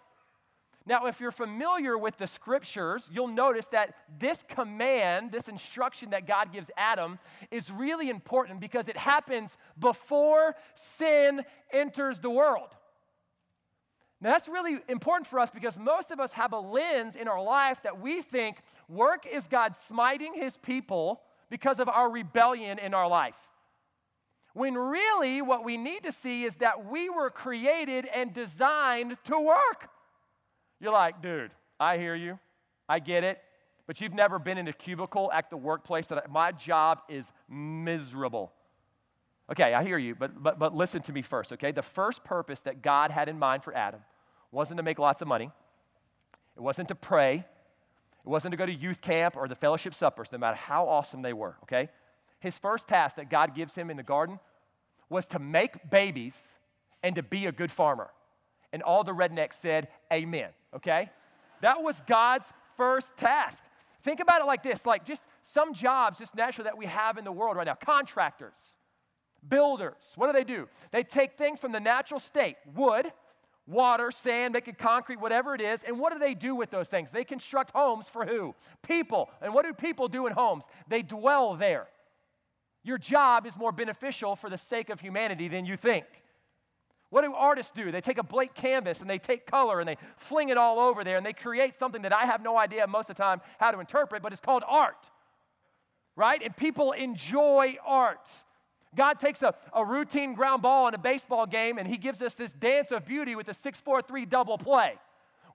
Now, 0.89 1.07
if 1.07 1.21
you're 1.21 1.33
familiar 1.33 1.99
with 1.99 2.17
the 2.17 2.29
scriptures, 2.29 3.11
you'll 3.13 3.27
notice 3.27 3.67
that 3.69 3.97
this 4.21 4.45
command, 4.49 5.33
this 5.33 5.49
instruction 5.49 6.11
that 6.11 6.29
God 6.29 6.53
gives 6.53 6.71
Adam, 6.77 7.19
is 7.51 7.73
really 7.73 8.09
important 8.09 8.61
because 8.61 8.87
it 8.87 8.97
happens 8.97 9.57
before 9.81 10.55
sin 10.77 11.43
enters 11.73 12.21
the 12.21 12.31
world. 12.31 12.69
Now, 14.21 14.31
that's 14.31 14.49
really 14.49 14.79
important 14.89 15.27
for 15.27 15.41
us 15.41 15.51
because 15.51 15.77
most 15.77 16.13
of 16.13 16.21
us 16.21 16.33
have 16.33 16.53
a 16.53 16.59
lens 16.59 17.17
in 17.17 17.27
our 17.27 17.43
life 17.43 17.83
that 17.83 18.01
we 18.01 18.23
think 18.23 18.59
work 18.89 19.27
is 19.27 19.49
God 19.49 19.75
smiting 19.89 20.35
his 20.35 20.57
people 20.57 21.21
because 21.51 21.81
of 21.81 21.89
our 21.89 22.09
rebellion 22.09 22.79
in 22.79 22.95
our 22.95 23.09
life. 23.09 23.35
When 24.57 24.73
really, 24.73 25.43
what 25.43 25.65
we 25.65 25.77
need 25.77 26.05
to 26.05 26.13
see 26.13 26.45
is 26.45 26.57
that 26.57 26.87
we 26.91 27.11
were 27.11 27.29
created 27.29 28.07
and 28.07 28.33
designed 28.33 29.19
to 29.25 29.39
work. 29.39 29.91
You're 30.81 30.95
like, 30.95 31.21
dude, 31.21 31.51
I 31.79 31.99
hear 31.99 32.15
you. 32.15 32.39
I 32.89 33.01
get 33.01 33.23
it. 33.23 33.39
But 33.87 34.01
you've 34.01 34.15
never 34.15 34.39
been 34.39 34.57
in 34.57 34.67
a 34.67 34.73
cubicle 34.73 35.31
at 35.31 35.51
the 35.51 35.59
workplace 35.59 36.07
that 36.07 36.31
my 36.31 36.53
job 36.53 37.03
is 37.07 37.31
miserable. 37.51 38.51
Okay, 39.53 39.75
I 39.75 39.85
hear 39.85 39.99
you, 39.99 40.15
but, 40.15 40.43
but, 40.43 40.59
but 40.59 40.75
listen 40.75 41.03
to 41.03 41.13
me 41.13 41.21
first, 41.21 41.53
okay? 41.53 41.71
The 41.71 41.83
first 41.83 42.25
purpose 42.25 42.61
that 42.61 42.81
God 42.81 43.11
had 43.11 43.29
in 43.29 43.39
mind 43.39 43.63
for 43.63 43.77
Adam 43.77 44.01
wasn't 44.53 44.79
to 44.79 44.83
make 44.83 44.99
lots 44.99 45.21
of 45.21 45.29
money, 45.29 45.51
it 46.57 46.63
wasn't 46.63 46.89
to 46.89 46.95
pray, 46.95 47.45
it 48.25 48.29
wasn't 48.29 48.53
to 48.53 48.57
go 48.57 48.65
to 48.65 48.73
youth 48.73 49.03
camp 49.03 49.37
or 49.37 49.49
the 49.49 49.55
fellowship 49.55 49.93
suppers, 49.93 50.29
no 50.33 50.39
matter 50.39 50.57
how 50.57 50.89
awesome 50.89 51.21
they 51.21 51.35
were, 51.35 51.57
okay? 51.65 51.91
His 52.41 52.59
first 52.59 52.89
task 52.89 53.17
that 53.17 53.29
God 53.29 53.55
gives 53.55 53.75
him 53.75 53.91
in 53.91 53.99
the 53.99 54.03
garden 54.03 54.39
was 55.09 55.27
to 55.29 55.39
make 55.39 55.91
babies 55.91 56.35
and 57.03 57.15
to 57.15 57.23
be 57.23 57.47
a 57.47 57.53
good 57.53 57.71
farmer. 57.71 58.11
And 58.73 58.83
all 58.83 59.05
the 59.05 59.13
rednecks 59.13 59.55
said, 59.55 59.89
Amen 60.13 60.51
okay? 60.77 61.11
That 61.63 61.83
was 61.83 62.01
God's 62.07 62.47
first 62.77 63.17
task. 63.17 63.63
Think 64.03 64.21
about 64.21 64.41
it 64.41 64.45
like 64.45 64.63
this 64.63 64.87
like 64.87 65.05
just 65.05 65.25
some 65.43 65.75
jobs, 65.75 66.19
just 66.19 66.35
naturally, 66.35 66.67
that 66.67 66.79
we 66.79 66.87
have 66.87 67.19
in 67.19 67.25
the 67.25 67.33
world 67.33 67.57
right 67.57 67.67
now 67.67 67.75
contractors, 67.75 68.77
builders. 69.49 70.13
What 70.15 70.29
do 70.29 70.33
they 70.33 70.45
do? 70.45 70.69
They 70.93 71.03
take 71.03 71.37
things 71.37 71.59
from 71.59 71.73
the 71.73 71.81
natural 71.81 72.21
state 72.21 72.57
wood, 72.75 73.11
water, 73.67 74.13
sand, 74.13 74.53
make 74.53 74.79
concrete, 74.79 75.19
whatever 75.19 75.55
it 75.55 75.61
is. 75.61 75.83
And 75.83 75.99
what 75.99 76.13
do 76.13 76.21
they 76.21 76.35
do 76.35 76.55
with 76.55 76.71
those 76.71 76.89
things? 76.89 77.11
They 77.11 77.25
construct 77.25 77.73
homes 77.73 78.09
for 78.09 78.25
who? 78.25 78.55
People. 78.87 79.31
And 79.43 79.53
what 79.53 79.65
do 79.65 79.73
people 79.73 80.07
do 80.07 80.27
in 80.27 80.33
homes? 80.33 80.65
They 80.87 81.03
dwell 81.03 81.57
there. 81.57 81.89
Your 82.87 82.99
job 82.99 83.47
is 83.47 83.57
more 83.57 83.73
beneficial 83.73 84.37
for 84.37 84.49
the 84.49 84.57
sake 84.57 84.91
of 84.91 85.01
humanity 85.01 85.49
than 85.49 85.67
you 85.67 85.77
think. 85.77 86.07
What 87.11 87.23
do 87.23 87.35
artists 87.35 87.73
do? 87.73 87.91
They 87.91 88.01
take 88.01 88.17
a 88.17 88.23
blank 88.23 88.55
canvas 88.55 89.01
and 89.01 89.11
they 89.11 89.19
take 89.19 89.45
color 89.45 89.81
and 89.81 89.89
they 89.89 89.97
fling 90.17 90.51
it 90.51 90.57
all 90.57 90.79
over 90.79 91.03
there 91.03 91.17
and 91.17 91.27
they 91.27 91.33
create 91.33 91.75
something 91.75 92.03
that 92.03 92.13
I 92.13 92.27
have 92.27 92.43
no 92.43 92.57
idea 92.57 92.87
most 92.87 93.11
of 93.11 93.17
the 93.17 93.23
time 93.25 93.41
how 93.59 93.73
to 93.73 93.81
interpret, 93.81 94.23
but 94.23 94.33
it's 94.33 94.41
called 94.41 94.63
art. 94.69 95.11
Right? 96.15 96.41
And 96.41 96.57
people 96.57 96.93
enjoy 96.93 97.77
art. 97.85 98.29
God 98.95 99.19
takes 99.19 99.43
a, 99.43 99.53
a 99.73 99.85
routine 99.85 100.35
ground 100.35 100.63
ball 100.63 100.87
in 100.87 100.95
a 100.95 100.99
baseball 100.99 101.45
game 101.45 101.79
and 101.79 101.89
he 101.89 101.97
gives 101.97 102.23
us 102.23 102.37
this 102.37 102.53
dance 102.53 102.93
of 102.93 103.05
beauty 103.05 103.35
with 103.35 103.49
a 103.49 103.55
6 103.55 103.81
4 103.81 104.01
3 104.01 104.27
double 104.27 104.59
play. 104.59 104.95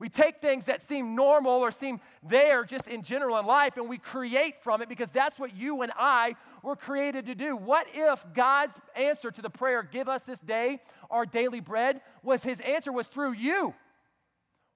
We 0.02 0.10
take 0.10 0.42
things 0.42 0.66
that 0.66 0.82
seem 0.82 1.14
normal 1.14 1.52
or 1.52 1.70
seem 1.70 2.02
there 2.24 2.66
just 2.66 2.88
in 2.88 3.04
general 3.04 3.38
in 3.38 3.46
life 3.46 3.78
and 3.78 3.88
we 3.88 4.00
create 4.00 4.64
from 4.64 4.82
it 4.82 4.90
because 4.90 5.12
that's 5.12 5.38
what 5.38 5.56
you 5.56 5.84
and 5.84 5.92
I 5.96 6.34
were 6.64 6.76
created 6.76 7.28
to 7.28 7.36
do. 7.36 7.56
What 7.56 7.86
if 7.94 8.26
God's 8.34 8.76
answer 8.96 9.30
to 9.30 9.42
the 9.44 9.52
prayer, 9.52 9.84
give 9.84 10.10
us 10.10 10.24
this 10.24 10.40
day 10.40 10.80
our 11.12 11.28
daily 11.28 11.60
bread, 11.60 12.02
was 12.24 12.42
his 12.42 12.62
answer 12.62 12.92
was 12.92 13.10
through 13.10 13.34
you? 13.34 13.76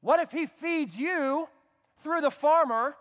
What 0.01 0.19
if 0.19 0.29
he 0.29 0.45
feeds 0.45 0.95
you 0.95 1.49
through 2.03 2.21
the 2.21 2.29
farmer 2.29 2.95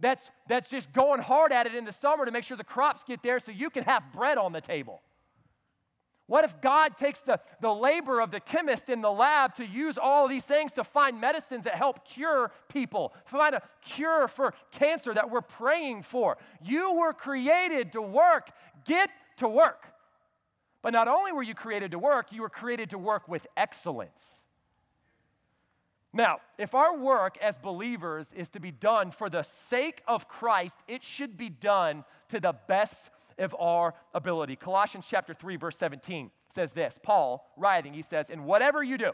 that's, 0.00 0.28
that's 0.48 0.68
just 0.68 0.92
going 0.92 1.20
hard 1.20 1.52
at 1.52 1.68
it 1.68 1.76
in 1.76 1.84
the 1.84 1.92
summer 1.92 2.24
to 2.24 2.32
make 2.32 2.42
sure 2.42 2.56
the 2.56 2.64
crops 2.64 3.04
get 3.04 3.22
there 3.22 3.38
so 3.38 3.52
you 3.52 3.70
can 3.70 3.84
have 3.84 4.02
bread 4.12 4.36
on 4.36 4.50
the 4.50 4.60
table? 4.60 5.00
What 6.26 6.44
if 6.44 6.60
God 6.60 6.96
takes 6.96 7.20
the, 7.20 7.40
the 7.60 7.72
labor 7.72 8.20
of 8.20 8.32
the 8.32 8.40
chemist 8.40 8.88
in 8.88 9.00
the 9.00 9.10
lab 9.10 9.54
to 9.56 9.66
use 9.66 9.96
all 9.96 10.26
these 10.26 10.44
things 10.44 10.72
to 10.72 10.82
find 10.82 11.20
medicines 11.20 11.64
that 11.64 11.76
help 11.76 12.04
cure 12.04 12.50
people, 12.68 13.14
find 13.26 13.54
a 13.54 13.62
cure 13.80 14.26
for 14.26 14.52
cancer 14.72 15.14
that 15.14 15.30
we're 15.30 15.40
praying 15.40 16.02
for? 16.02 16.36
You 16.60 16.94
were 16.94 17.12
created 17.12 17.92
to 17.92 18.02
work. 18.02 18.50
Get 18.84 19.10
to 19.36 19.48
work. 19.48 19.86
But 20.82 20.92
not 20.92 21.06
only 21.06 21.32
were 21.32 21.44
you 21.44 21.54
created 21.54 21.92
to 21.92 21.98
work, 21.98 22.32
you 22.32 22.42
were 22.42 22.48
created 22.48 22.90
to 22.90 22.98
work 22.98 23.28
with 23.28 23.46
excellence. 23.56 24.40
Now, 26.12 26.38
if 26.58 26.74
our 26.74 26.96
work 26.96 27.36
as 27.42 27.58
believers 27.58 28.32
is 28.34 28.48
to 28.50 28.60
be 28.60 28.70
done 28.70 29.10
for 29.10 29.28
the 29.28 29.42
sake 29.42 30.02
of 30.08 30.28
Christ, 30.28 30.78
it 30.88 31.04
should 31.04 31.36
be 31.36 31.50
done 31.50 32.04
to 32.30 32.40
the 32.40 32.54
best 32.66 33.10
of 33.38 33.54
our 33.58 33.94
ability. 34.14 34.56
Colossians 34.56 35.06
chapter 35.08 35.34
3 35.34 35.56
verse 35.56 35.76
17 35.76 36.30
says 36.48 36.72
this. 36.72 36.98
Paul 37.02 37.50
writing, 37.56 37.92
he 37.92 38.02
says, 38.02 38.30
"In 38.30 38.44
whatever 38.44 38.82
you 38.82 38.98
do, 38.98 39.12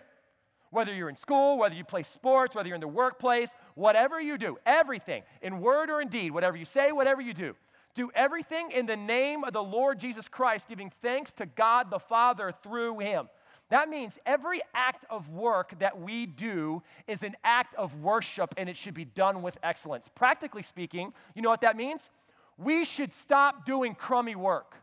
whether 0.70 0.92
you're 0.94 1.08
in 1.08 1.16
school, 1.16 1.58
whether 1.58 1.74
you 1.74 1.84
play 1.84 2.02
sports, 2.02 2.54
whether 2.54 2.68
you're 2.68 2.76
in 2.76 2.80
the 2.80 2.88
workplace, 2.88 3.54
whatever 3.74 4.20
you 4.20 4.38
do, 4.38 4.58
everything, 4.64 5.22
in 5.42 5.60
word 5.60 5.90
or 5.90 6.00
in 6.00 6.08
deed, 6.08 6.30
whatever 6.30 6.56
you 6.56 6.64
say, 6.64 6.92
whatever 6.92 7.20
you 7.20 7.34
do, 7.34 7.54
do 7.94 8.10
everything 8.14 8.70
in 8.70 8.86
the 8.86 8.96
name 8.96 9.44
of 9.44 9.52
the 9.52 9.62
Lord 9.62 9.98
Jesus 9.98 10.28
Christ, 10.28 10.68
giving 10.68 10.90
thanks 11.02 11.32
to 11.34 11.46
God 11.46 11.90
the 11.90 11.98
Father 11.98 12.52
through 12.62 13.00
him." 13.00 13.28
That 13.68 13.88
means 13.88 14.18
every 14.26 14.60
act 14.74 15.06
of 15.08 15.30
work 15.30 15.78
that 15.78 15.98
we 15.98 16.26
do 16.26 16.82
is 17.06 17.22
an 17.22 17.34
act 17.42 17.74
of 17.76 18.02
worship 18.02 18.52
and 18.58 18.68
it 18.68 18.76
should 18.76 18.92
be 18.92 19.06
done 19.06 19.40
with 19.40 19.56
excellence. 19.62 20.10
Practically 20.14 20.62
speaking, 20.62 21.14
you 21.34 21.40
know 21.40 21.48
what 21.48 21.62
that 21.62 21.74
means? 21.74 22.10
We 22.58 22.84
should 22.84 23.12
stop 23.12 23.64
doing 23.64 23.94
crummy 23.94 24.34
work. 24.34 24.76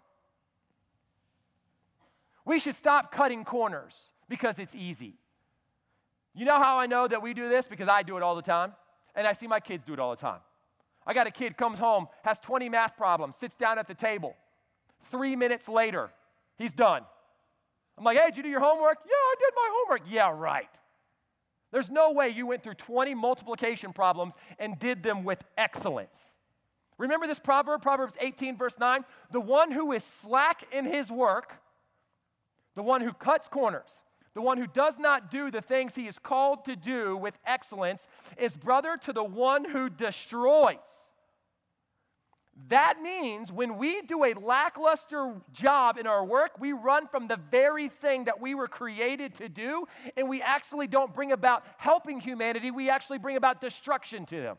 We 2.45 2.59
should 2.59 2.75
stop 2.75 3.11
cutting 3.11 3.45
corners 3.45 3.95
because 4.27 4.59
it's 4.59 4.73
easy. 4.73 5.15
You 6.33 6.45
know 6.45 6.57
how 6.57 6.79
I 6.79 6.85
know 6.85 7.07
that 7.07 7.21
we 7.21 7.33
do 7.33 7.49
this? 7.49 7.67
Because 7.67 7.87
I 7.87 8.03
do 8.03 8.17
it 8.17 8.23
all 8.23 8.35
the 8.35 8.41
time, 8.41 8.73
and 9.15 9.27
I 9.27 9.33
see 9.33 9.47
my 9.47 9.59
kids 9.59 9.83
do 9.85 9.93
it 9.93 9.99
all 9.99 10.11
the 10.11 10.21
time. 10.21 10.39
I 11.05 11.13
got 11.13 11.27
a 11.27 11.31
kid 11.31 11.57
comes 11.57 11.79
home, 11.79 12.07
has 12.23 12.39
20 12.39 12.69
math 12.69 12.95
problems, 12.95 13.35
sits 13.35 13.55
down 13.55 13.79
at 13.79 13.87
the 13.87 13.93
table. 13.93 14.35
Three 15.11 15.35
minutes 15.35 15.67
later, 15.67 16.11
he's 16.57 16.73
done. 16.73 17.03
I'm 17.97 18.03
like, 18.03 18.17
hey, 18.17 18.27
did 18.27 18.37
you 18.37 18.43
do 18.43 18.49
your 18.49 18.61
homework? 18.61 18.97
Yeah, 19.05 19.11
I 19.11 19.35
did 19.39 19.53
my 19.55 19.69
homework. 19.71 20.01
Yeah, 20.09 20.31
right. 20.33 20.69
There's 21.71 21.89
no 21.89 22.11
way 22.11 22.29
you 22.29 22.47
went 22.47 22.63
through 22.63 22.75
20 22.75 23.13
multiplication 23.15 23.93
problems 23.93 24.33
and 24.57 24.79
did 24.79 25.03
them 25.03 25.23
with 25.23 25.43
excellence. 25.57 26.35
Remember 26.99 27.25
this 27.25 27.39
proverb, 27.39 27.81
Proverbs 27.81 28.15
18, 28.19 28.57
verse 28.57 28.77
9? 28.77 29.03
The 29.31 29.39
one 29.39 29.71
who 29.71 29.93
is 29.93 30.03
slack 30.03 30.67
in 30.71 30.85
his 30.85 31.09
work, 31.09 31.53
the 32.75 32.83
one 32.83 33.01
who 33.01 33.13
cuts 33.13 33.47
corners, 33.47 33.89
the 34.35 34.41
one 34.41 34.57
who 34.57 34.67
does 34.67 34.99
not 34.99 35.31
do 35.31 35.49
the 35.49 35.61
things 35.61 35.95
he 35.95 36.07
is 36.07 36.19
called 36.19 36.65
to 36.65 36.75
do 36.75 37.17
with 37.17 37.39
excellence, 37.47 38.05
is 38.37 38.55
brother 38.55 38.97
to 39.05 39.13
the 39.13 39.23
one 39.23 39.63
who 39.63 39.89
destroys. 39.89 40.77
That 42.67 43.01
means 43.01 43.49
when 43.49 43.77
we 43.77 44.01
do 44.01 44.25
a 44.25 44.33
lackluster 44.33 45.33
job 45.53 45.97
in 45.97 46.05
our 46.05 46.25
work, 46.25 46.59
we 46.59 46.73
run 46.73 47.07
from 47.07 47.29
the 47.29 47.39
very 47.49 47.87
thing 47.87 48.25
that 48.25 48.41
we 48.41 48.53
were 48.53 48.67
created 48.67 49.35
to 49.35 49.47
do, 49.47 49.85
and 50.17 50.27
we 50.27 50.41
actually 50.41 50.87
don't 50.87 51.13
bring 51.13 51.31
about 51.31 51.63
helping 51.77 52.19
humanity, 52.19 52.71
we 52.71 52.89
actually 52.89 53.19
bring 53.19 53.37
about 53.37 53.61
destruction 53.61 54.25
to 54.25 54.41
them. 54.41 54.57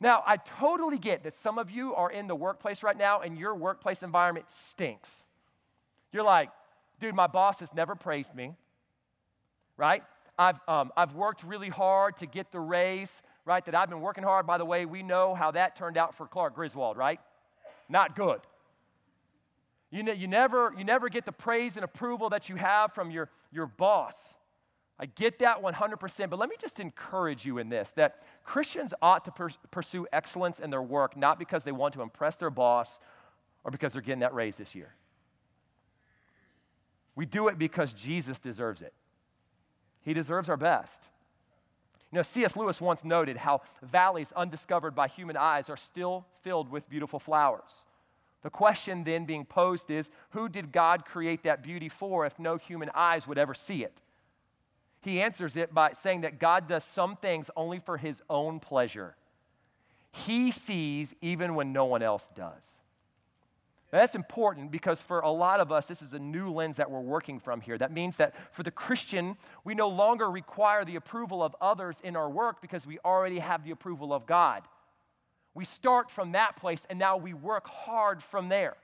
Now, 0.00 0.22
I 0.26 0.38
totally 0.38 0.98
get 0.98 1.24
that 1.24 1.34
some 1.34 1.58
of 1.58 1.70
you 1.70 1.94
are 1.94 2.10
in 2.10 2.26
the 2.26 2.34
workplace 2.34 2.82
right 2.82 2.96
now 2.96 3.20
and 3.20 3.38
your 3.38 3.54
workplace 3.54 4.02
environment 4.02 4.46
stinks. 4.48 5.10
You're 6.10 6.24
like, 6.24 6.50
dude, 7.00 7.14
my 7.14 7.26
boss 7.26 7.60
has 7.60 7.72
never 7.74 7.94
praised 7.94 8.34
me, 8.34 8.54
right? 9.76 10.02
I've, 10.38 10.58
um, 10.66 10.90
I've 10.96 11.14
worked 11.14 11.44
really 11.44 11.68
hard 11.68 12.16
to 12.18 12.26
get 12.26 12.50
the 12.50 12.60
raise, 12.60 13.20
right? 13.44 13.64
That 13.64 13.74
I've 13.74 13.90
been 13.90 14.00
working 14.00 14.24
hard. 14.24 14.46
By 14.46 14.56
the 14.56 14.64
way, 14.64 14.86
we 14.86 15.02
know 15.02 15.34
how 15.34 15.50
that 15.50 15.76
turned 15.76 15.98
out 15.98 16.14
for 16.14 16.26
Clark 16.26 16.54
Griswold, 16.54 16.96
right? 16.96 17.20
Not 17.90 18.16
good. 18.16 18.40
You, 19.90 20.02
ne- 20.02 20.14
you, 20.14 20.28
never, 20.28 20.72
you 20.78 20.84
never 20.84 21.10
get 21.10 21.26
the 21.26 21.32
praise 21.32 21.76
and 21.76 21.84
approval 21.84 22.30
that 22.30 22.48
you 22.48 22.56
have 22.56 22.94
from 22.94 23.10
your, 23.10 23.28
your 23.52 23.66
boss. 23.66 24.14
I 25.02 25.06
get 25.06 25.38
that 25.38 25.62
100%, 25.62 26.28
but 26.28 26.38
let 26.38 26.50
me 26.50 26.56
just 26.60 26.78
encourage 26.78 27.46
you 27.46 27.56
in 27.56 27.70
this 27.70 27.90
that 27.92 28.22
Christians 28.44 28.92
ought 29.00 29.24
to 29.24 29.50
pursue 29.70 30.06
excellence 30.12 30.58
in 30.58 30.68
their 30.68 30.82
work, 30.82 31.16
not 31.16 31.38
because 31.38 31.64
they 31.64 31.72
want 31.72 31.94
to 31.94 32.02
impress 32.02 32.36
their 32.36 32.50
boss 32.50 33.00
or 33.64 33.70
because 33.70 33.94
they're 33.94 34.02
getting 34.02 34.20
that 34.20 34.34
raise 34.34 34.58
this 34.58 34.74
year. 34.74 34.94
We 37.16 37.24
do 37.24 37.48
it 37.48 37.58
because 37.58 37.94
Jesus 37.94 38.38
deserves 38.38 38.82
it. 38.82 38.92
He 40.02 40.12
deserves 40.12 40.50
our 40.50 40.58
best. 40.58 41.08
You 42.12 42.16
know, 42.16 42.22
C.S. 42.22 42.54
Lewis 42.54 42.78
once 42.78 43.02
noted 43.02 43.38
how 43.38 43.62
valleys 43.82 44.32
undiscovered 44.36 44.94
by 44.94 45.08
human 45.08 45.36
eyes 45.36 45.70
are 45.70 45.78
still 45.78 46.26
filled 46.42 46.70
with 46.70 46.90
beautiful 46.90 47.18
flowers. 47.18 47.86
The 48.42 48.50
question 48.50 49.04
then 49.04 49.24
being 49.24 49.46
posed 49.46 49.90
is 49.90 50.10
who 50.30 50.50
did 50.50 50.72
God 50.72 51.06
create 51.06 51.44
that 51.44 51.62
beauty 51.62 51.88
for 51.88 52.26
if 52.26 52.38
no 52.38 52.56
human 52.56 52.90
eyes 52.94 53.26
would 53.26 53.38
ever 53.38 53.54
see 53.54 53.82
it? 53.82 54.02
He 55.02 55.20
answers 55.20 55.56
it 55.56 55.72
by 55.72 55.92
saying 55.92 56.22
that 56.22 56.38
God 56.38 56.68
does 56.68 56.84
some 56.84 57.16
things 57.16 57.50
only 57.56 57.78
for 57.78 57.96
his 57.96 58.22
own 58.28 58.60
pleasure. 58.60 59.16
He 60.12 60.50
sees 60.50 61.14
even 61.20 61.54
when 61.54 61.72
no 61.72 61.86
one 61.86 62.02
else 62.02 62.28
does. 62.34 62.74
Now, 63.92 63.98
that's 63.98 64.14
important 64.14 64.70
because 64.70 65.00
for 65.00 65.20
a 65.20 65.30
lot 65.30 65.58
of 65.58 65.72
us, 65.72 65.86
this 65.86 66.00
is 66.00 66.12
a 66.12 66.18
new 66.18 66.50
lens 66.50 66.76
that 66.76 66.90
we're 66.90 67.00
working 67.00 67.40
from 67.40 67.60
here. 67.60 67.76
That 67.76 67.92
means 67.92 68.18
that 68.18 68.34
for 68.54 68.62
the 68.62 68.70
Christian, 68.70 69.36
we 69.64 69.74
no 69.74 69.88
longer 69.88 70.30
require 70.30 70.84
the 70.84 70.96
approval 70.96 71.42
of 71.42 71.56
others 71.60 71.98
in 72.04 72.14
our 72.14 72.30
work 72.30 72.60
because 72.60 72.86
we 72.86 72.98
already 73.04 73.40
have 73.40 73.64
the 73.64 73.72
approval 73.72 74.12
of 74.12 74.26
God. 74.26 74.62
We 75.54 75.64
start 75.64 76.08
from 76.08 76.32
that 76.32 76.56
place 76.56 76.86
and 76.88 76.98
now 76.98 77.16
we 77.16 77.34
work 77.34 77.66
hard 77.66 78.22
from 78.22 78.48
there. 78.48 78.76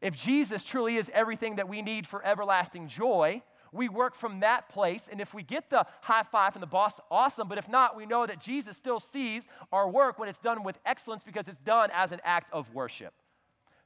If 0.00 0.16
Jesus 0.16 0.62
truly 0.62 0.96
is 0.96 1.10
everything 1.12 1.56
that 1.56 1.68
we 1.68 1.82
need 1.82 2.06
for 2.06 2.24
everlasting 2.24 2.88
joy, 2.88 3.42
we 3.72 3.88
work 3.88 4.14
from 4.14 4.40
that 4.40 4.68
place. 4.68 5.08
And 5.10 5.20
if 5.20 5.34
we 5.34 5.42
get 5.42 5.70
the 5.70 5.86
high 6.00 6.22
five 6.22 6.52
from 6.52 6.60
the 6.60 6.66
boss, 6.66 7.00
awesome. 7.10 7.48
But 7.48 7.58
if 7.58 7.68
not, 7.68 7.96
we 7.96 8.06
know 8.06 8.26
that 8.26 8.40
Jesus 8.40 8.76
still 8.76 9.00
sees 9.00 9.46
our 9.72 9.88
work 9.88 10.18
when 10.18 10.28
it's 10.28 10.38
done 10.38 10.62
with 10.62 10.78
excellence 10.84 11.22
because 11.22 11.48
it's 11.48 11.58
done 11.58 11.90
as 11.92 12.12
an 12.12 12.20
act 12.24 12.52
of 12.52 12.72
worship. 12.74 13.14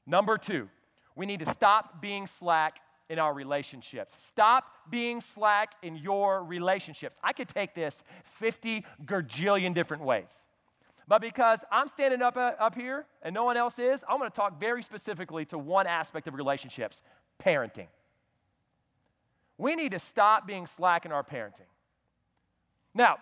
Number 0.06 0.38
two, 0.38 0.68
we 1.16 1.26
need 1.26 1.40
to 1.40 1.52
stop 1.52 2.00
being 2.00 2.26
slack 2.26 2.80
in 3.08 3.18
our 3.18 3.34
relationships. 3.34 4.14
Stop 4.26 4.64
being 4.90 5.20
slack 5.20 5.74
in 5.82 5.96
your 5.96 6.42
relationships. 6.42 7.18
I 7.22 7.32
could 7.32 7.48
take 7.48 7.74
this 7.74 8.02
50 8.24 8.84
gajillion 9.04 9.74
different 9.74 10.02
ways. 10.02 10.44
But 11.06 11.20
because 11.20 11.64
I'm 11.70 11.88
standing 11.88 12.22
up, 12.22 12.36
uh, 12.36 12.52
up 12.58 12.74
here 12.74 13.04
and 13.22 13.34
no 13.34 13.44
one 13.44 13.56
else 13.56 13.78
is, 13.78 14.02
I'm 14.08 14.20
to 14.20 14.30
talk 14.30 14.58
very 14.58 14.82
specifically 14.82 15.44
to 15.46 15.58
one 15.58 15.86
aspect 15.86 16.26
of 16.28 16.34
relationships 16.34 17.02
parenting. 17.42 17.88
We 19.58 19.74
need 19.76 19.92
to 19.92 19.98
stop 19.98 20.46
being 20.46 20.66
slack 20.66 21.06
in 21.06 21.12
our 21.12 21.22
parenting. 21.22 21.68
Now, 22.94 23.18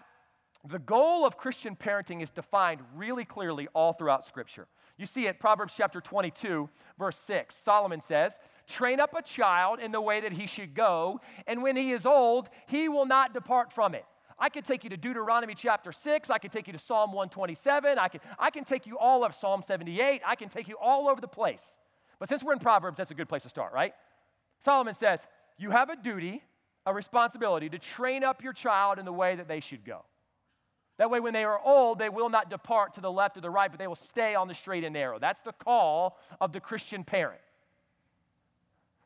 the 0.69 0.79
goal 0.79 1.27
of 1.27 1.37
Christian 1.37 1.77
parenting 1.77 2.23
is 2.23 2.31
defined 2.31 2.81
really 2.95 3.25
clearly 3.25 3.69
all 3.75 3.93
throughout 3.93 4.25
Scripture. 4.27 4.69
You 4.97 5.07
see 5.07 5.27
it, 5.27 5.41
Proverbs 5.41 5.75
chapter 5.77 6.01
22, 6.01 6.69
verse 6.99 7.17
6. 7.19 7.57
Solomon 7.57 8.01
says, 8.01 8.39
Train 8.69 9.01
up 9.01 9.15
a 9.17 9.23
child 9.23 9.81
in 9.81 9.91
the 9.91 10.01
way 10.01 10.21
that 10.21 10.33
he 10.33 10.47
should 10.47 10.75
go, 10.75 11.21
and 11.47 11.63
when 11.63 11.75
he 11.75 11.91
is 11.91 12.07
old, 12.07 12.49
he 12.69 12.89
will 12.89 13.07
not 13.07 13.35
depart 13.35 13.73
from 13.73 13.95
it. 13.95 14.05
I 14.39 14.49
could 14.49 14.65
take 14.65 14.85
you 14.85 14.91
to 14.91 14.97
Deuteronomy 14.97 15.55
chapter 15.55 15.93
6. 15.93 16.31
I 16.31 16.39
could 16.39 16.53
take 16.53 16.67
you 16.67 16.73
to 16.73 16.79
Psalm 16.79 17.13
127. 17.13 17.99
I 17.99 18.09
can, 18.09 18.21
I 18.39 18.51
can 18.51 18.65
take 18.65 18.87
you 18.87 18.99
all 18.99 19.25
of 19.25 19.35
Psalm 19.35 19.63
78. 19.63 20.23
I 20.27 20.35
can 20.35 20.49
take 20.49 20.69
you 20.69 20.77
all 20.81 21.09
over 21.09 21.21
the 21.21 21.29
place. 21.29 21.63
But 22.19 22.29
since 22.29 22.43
we're 22.43 22.53
in 22.53 22.59
Proverbs, 22.59 22.97
that's 22.97 23.11
a 23.11 23.15
good 23.15 23.29
place 23.29 23.43
to 23.43 23.49
start, 23.49 23.73
right? 23.73 23.95
Solomon 24.65 24.95
says, 24.95 25.21
you 25.59 25.71
have 25.71 25.91
a 25.91 25.97
duty, 25.97 26.43
a 26.87 26.93
responsibility 26.93 27.69
to 27.69 27.79
train 27.79 28.25
up 28.25 28.43
your 28.43 28.53
child 28.53 28.99
in 28.99 29.05
the 29.05 29.13
way 29.13 29.37
that 29.37 29.49
they 29.49 29.61
should 29.61 29.85
go. 29.85 30.05
That 30.99 31.11
way, 31.11 31.21
when 31.21 31.33
they 31.33 31.45
are 31.45 31.61
old, 31.65 31.99
they 31.99 32.09
will 32.09 32.29
not 32.29 32.51
depart 32.51 32.95
to 32.95 33.01
the 33.01 33.11
left 33.11 33.37
or 33.37 33.41
the 33.41 33.51
right, 33.51 33.71
but 33.71 33.79
they 33.79 33.87
will 33.87 33.95
stay 33.95 34.35
on 34.35 34.47
the 34.47 34.55
straight 34.55 34.85
and 34.85 34.93
narrow. 34.93 35.19
That's 35.19 35.41
the 35.41 35.53
call 35.53 36.19
of 36.41 36.53
the 36.53 36.61
Christian 36.61 37.03
parent. 37.03 37.41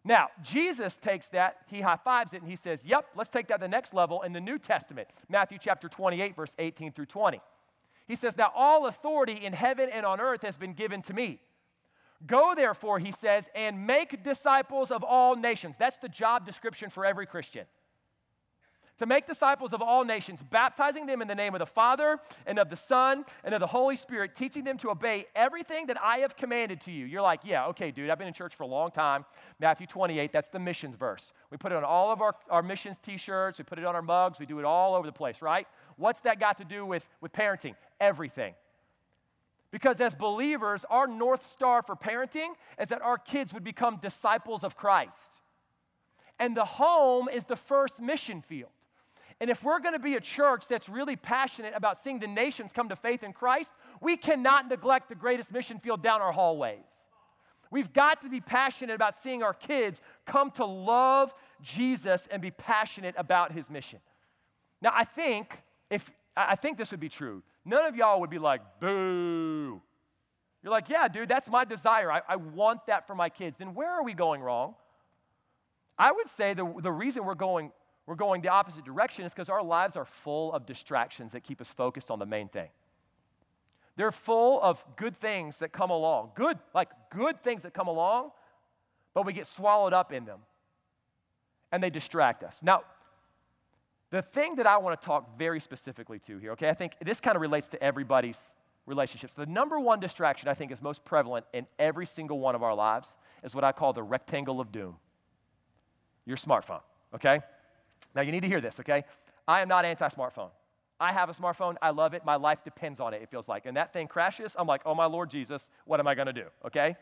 Now, 0.04 0.28
Jesus 0.42 0.96
takes 0.98 1.28
that, 1.28 1.58
he 1.66 1.80
high 1.80 1.96
fives 1.96 2.32
it, 2.32 2.40
and 2.40 2.48
he 2.48 2.56
says, 2.56 2.84
Yep, 2.84 3.06
let's 3.16 3.30
take 3.30 3.48
that 3.48 3.56
to 3.56 3.60
the 3.62 3.68
next 3.68 3.94
level 3.94 4.22
in 4.22 4.32
the 4.32 4.40
New 4.40 4.58
Testament, 4.58 5.08
Matthew 5.28 5.58
chapter 5.60 5.88
28, 5.88 6.36
verse 6.36 6.54
18 6.58 6.92
through 6.92 7.06
20. 7.06 7.40
He 8.06 8.14
says, 8.14 8.36
Now 8.36 8.52
all 8.54 8.86
authority 8.86 9.44
in 9.44 9.52
heaven 9.52 9.88
and 9.92 10.06
on 10.06 10.20
earth 10.20 10.42
has 10.42 10.56
been 10.56 10.74
given 10.74 11.02
to 11.02 11.14
me. 11.14 11.40
Go, 12.24 12.54
therefore, 12.56 12.98
he 12.98 13.12
says, 13.12 13.48
and 13.54 13.86
make 13.86 14.22
disciples 14.22 14.90
of 14.90 15.02
all 15.02 15.36
nations. 15.36 15.76
That's 15.76 15.98
the 15.98 16.08
job 16.08 16.46
description 16.46 16.88
for 16.88 17.04
every 17.04 17.26
Christian. 17.26 17.66
To 18.98 19.06
make 19.06 19.26
disciples 19.26 19.74
of 19.74 19.82
all 19.82 20.04
nations, 20.04 20.42
baptizing 20.42 21.04
them 21.04 21.20
in 21.20 21.28
the 21.28 21.34
name 21.34 21.54
of 21.54 21.58
the 21.58 21.66
Father 21.66 22.18
and 22.46 22.58
of 22.58 22.70
the 22.70 22.76
Son 22.76 23.26
and 23.44 23.52
of 23.52 23.60
the 23.60 23.66
Holy 23.66 23.94
Spirit, 23.94 24.34
teaching 24.34 24.64
them 24.64 24.78
to 24.78 24.88
obey 24.88 25.26
everything 25.34 25.86
that 25.88 25.98
I 26.02 26.18
have 26.18 26.34
commanded 26.34 26.80
to 26.82 26.90
you. 26.90 27.04
You're 27.04 27.20
like, 27.20 27.40
yeah, 27.44 27.66
okay, 27.66 27.90
dude, 27.90 28.08
I've 28.08 28.16
been 28.16 28.26
in 28.26 28.32
church 28.32 28.54
for 28.54 28.62
a 28.62 28.68
long 28.68 28.90
time. 28.90 29.26
Matthew 29.60 29.86
28, 29.86 30.32
that's 30.32 30.48
the 30.48 30.58
missions 30.58 30.94
verse. 30.94 31.34
We 31.50 31.58
put 31.58 31.72
it 31.72 31.76
on 31.76 31.84
all 31.84 32.10
of 32.10 32.22
our, 32.22 32.34
our 32.48 32.62
missions 32.62 32.98
t 32.98 33.18
shirts, 33.18 33.58
we 33.58 33.64
put 33.64 33.78
it 33.78 33.84
on 33.84 33.94
our 33.94 34.00
mugs, 34.00 34.38
we 34.38 34.46
do 34.46 34.58
it 34.60 34.64
all 34.64 34.94
over 34.94 35.06
the 35.06 35.12
place, 35.12 35.42
right? 35.42 35.66
What's 35.96 36.20
that 36.20 36.40
got 36.40 36.56
to 36.58 36.64
do 36.64 36.86
with, 36.86 37.06
with 37.20 37.32
parenting? 37.32 37.74
Everything. 38.00 38.54
Because 39.76 40.00
as 40.00 40.14
believers, 40.14 40.86
our 40.88 41.06
North 41.06 41.44
Star 41.44 41.82
for 41.82 41.94
parenting 41.94 42.48
is 42.80 42.88
that 42.88 43.02
our 43.02 43.18
kids 43.18 43.52
would 43.52 43.62
become 43.62 43.98
disciples 44.00 44.64
of 44.64 44.74
Christ. 44.74 45.42
And 46.38 46.56
the 46.56 46.64
home 46.64 47.28
is 47.28 47.44
the 47.44 47.56
first 47.56 48.00
mission 48.00 48.40
field. 48.40 48.70
And 49.38 49.50
if 49.50 49.62
we're 49.62 49.80
going 49.80 49.92
to 49.92 49.98
be 49.98 50.14
a 50.14 50.20
church 50.20 50.66
that's 50.66 50.88
really 50.88 51.14
passionate 51.14 51.74
about 51.76 51.98
seeing 51.98 52.20
the 52.20 52.26
nations 52.26 52.72
come 52.72 52.88
to 52.88 52.96
faith 52.96 53.22
in 53.22 53.34
Christ, 53.34 53.74
we 54.00 54.16
cannot 54.16 54.66
neglect 54.70 55.10
the 55.10 55.14
greatest 55.14 55.52
mission 55.52 55.78
field 55.78 56.02
down 56.02 56.22
our 56.22 56.32
hallways. 56.32 56.78
We've 57.70 57.92
got 57.92 58.22
to 58.22 58.30
be 58.30 58.40
passionate 58.40 58.94
about 58.94 59.14
seeing 59.14 59.42
our 59.42 59.52
kids 59.52 60.00
come 60.24 60.52
to 60.52 60.64
love 60.64 61.34
Jesus 61.60 62.26
and 62.30 62.40
be 62.40 62.50
passionate 62.50 63.14
about 63.18 63.52
his 63.52 63.68
mission. 63.68 63.98
Now, 64.80 64.92
I 64.94 65.04
think 65.04 65.62
if 65.90 66.10
I 66.36 66.54
think 66.54 66.76
this 66.76 66.90
would 66.90 67.00
be 67.00 67.08
true 67.08 67.42
none 67.66 67.84
of 67.84 67.96
y'all 67.96 68.20
would 68.20 68.30
be 68.30 68.38
like, 68.38 68.62
boo. 68.80 69.82
You're 70.62 70.70
like, 70.70 70.88
yeah, 70.88 71.08
dude, 71.08 71.28
that's 71.28 71.48
my 71.48 71.64
desire. 71.64 72.10
I, 72.10 72.22
I 72.28 72.36
want 72.36 72.86
that 72.86 73.06
for 73.06 73.14
my 73.14 73.28
kids. 73.28 73.56
Then 73.58 73.74
where 73.74 73.90
are 73.90 74.02
we 74.02 74.14
going 74.14 74.40
wrong? 74.40 74.74
I 75.98 76.12
would 76.12 76.28
say 76.28 76.54
the, 76.54 76.72
the 76.80 76.92
reason 76.92 77.24
we're 77.24 77.34
going, 77.34 77.72
we're 78.06 78.14
going 78.14 78.40
the 78.40 78.48
opposite 78.48 78.84
direction 78.84 79.24
is 79.24 79.32
because 79.32 79.48
our 79.48 79.62
lives 79.62 79.96
are 79.96 80.04
full 80.04 80.52
of 80.52 80.64
distractions 80.64 81.32
that 81.32 81.42
keep 81.42 81.60
us 81.60 81.68
focused 81.68 82.10
on 82.10 82.18
the 82.18 82.26
main 82.26 82.48
thing. 82.48 82.68
They're 83.96 84.12
full 84.12 84.60
of 84.62 84.84
good 84.96 85.16
things 85.16 85.58
that 85.58 85.72
come 85.72 85.90
along, 85.90 86.32
good, 86.34 86.58
like 86.74 86.88
good 87.10 87.42
things 87.42 87.62
that 87.62 87.72
come 87.72 87.88
along, 87.88 88.30
but 89.14 89.24
we 89.24 89.32
get 89.32 89.46
swallowed 89.46 89.94
up 89.94 90.12
in 90.12 90.24
them 90.26 90.40
and 91.72 91.82
they 91.82 91.90
distract 91.90 92.44
us. 92.44 92.60
Now, 92.62 92.82
the 94.10 94.22
thing 94.22 94.56
that 94.56 94.66
I 94.66 94.76
want 94.78 95.00
to 95.00 95.04
talk 95.04 95.38
very 95.38 95.60
specifically 95.60 96.18
to 96.20 96.38
here, 96.38 96.52
okay, 96.52 96.68
I 96.68 96.74
think 96.74 96.94
this 97.04 97.20
kind 97.20 97.36
of 97.36 97.42
relates 97.42 97.68
to 97.68 97.82
everybody's 97.82 98.38
relationships. 98.86 99.34
The 99.34 99.46
number 99.46 99.80
one 99.80 99.98
distraction 99.98 100.48
I 100.48 100.54
think 100.54 100.70
is 100.70 100.80
most 100.80 101.04
prevalent 101.04 101.44
in 101.52 101.66
every 101.78 102.06
single 102.06 102.38
one 102.38 102.54
of 102.54 102.62
our 102.62 102.74
lives 102.74 103.16
is 103.42 103.54
what 103.54 103.64
I 103.64 103.72
call 103.72 103.92
the 103.92 104.02
rectangle 104.02 104.60
of 104.60 104.70
doom 104.70 104.96
your 106.26 106.36
smartphone, 106.36 106.80
okay? 107.14 107.40
Now 108.14 108.22
you 108.22 108.32
need 108.32 108.40
to 108.40 108.48
hear 108.48 108.60
this, 108.60 108.80
okay? 108.80 109.04
I 109.48 109.60
am 109.60 109.68
not 109.68 109.84
anti 109.84 110.08
smartphone. 110.08 110.50
I 110.98 111.12
have 111.12 111.28
a 111.28 111.34
smartphone. 111.34 111.76
I 111.80 111.90
love 111.90 112.14
it. 112.14 112.24
My 112.24 112.36
life 112.36 112.64
depends 112.64 113.00
on 113.00 113.14
it, 113.14 113.22
it 113.22 113.30
feels 113.30 113.48
like. 113.48 113.66
And 113.66 113.76
that 113.76 113.92
thing 113.92 114.08
crashes. 114.08 114.56
I'm 114.58 114.66
like, 114.66 114.82
oh 114.84 114.94
my 114.94 115.06
Lord 115.06 115.30
Jesus, 115.30 115.70
what 115.84 116.00
am 116.00 116.06
I 116.06 116.14
going 116.14 116.26
to 116.26 116.32
do? 116.32 116.46
Okay? 116.64 116.96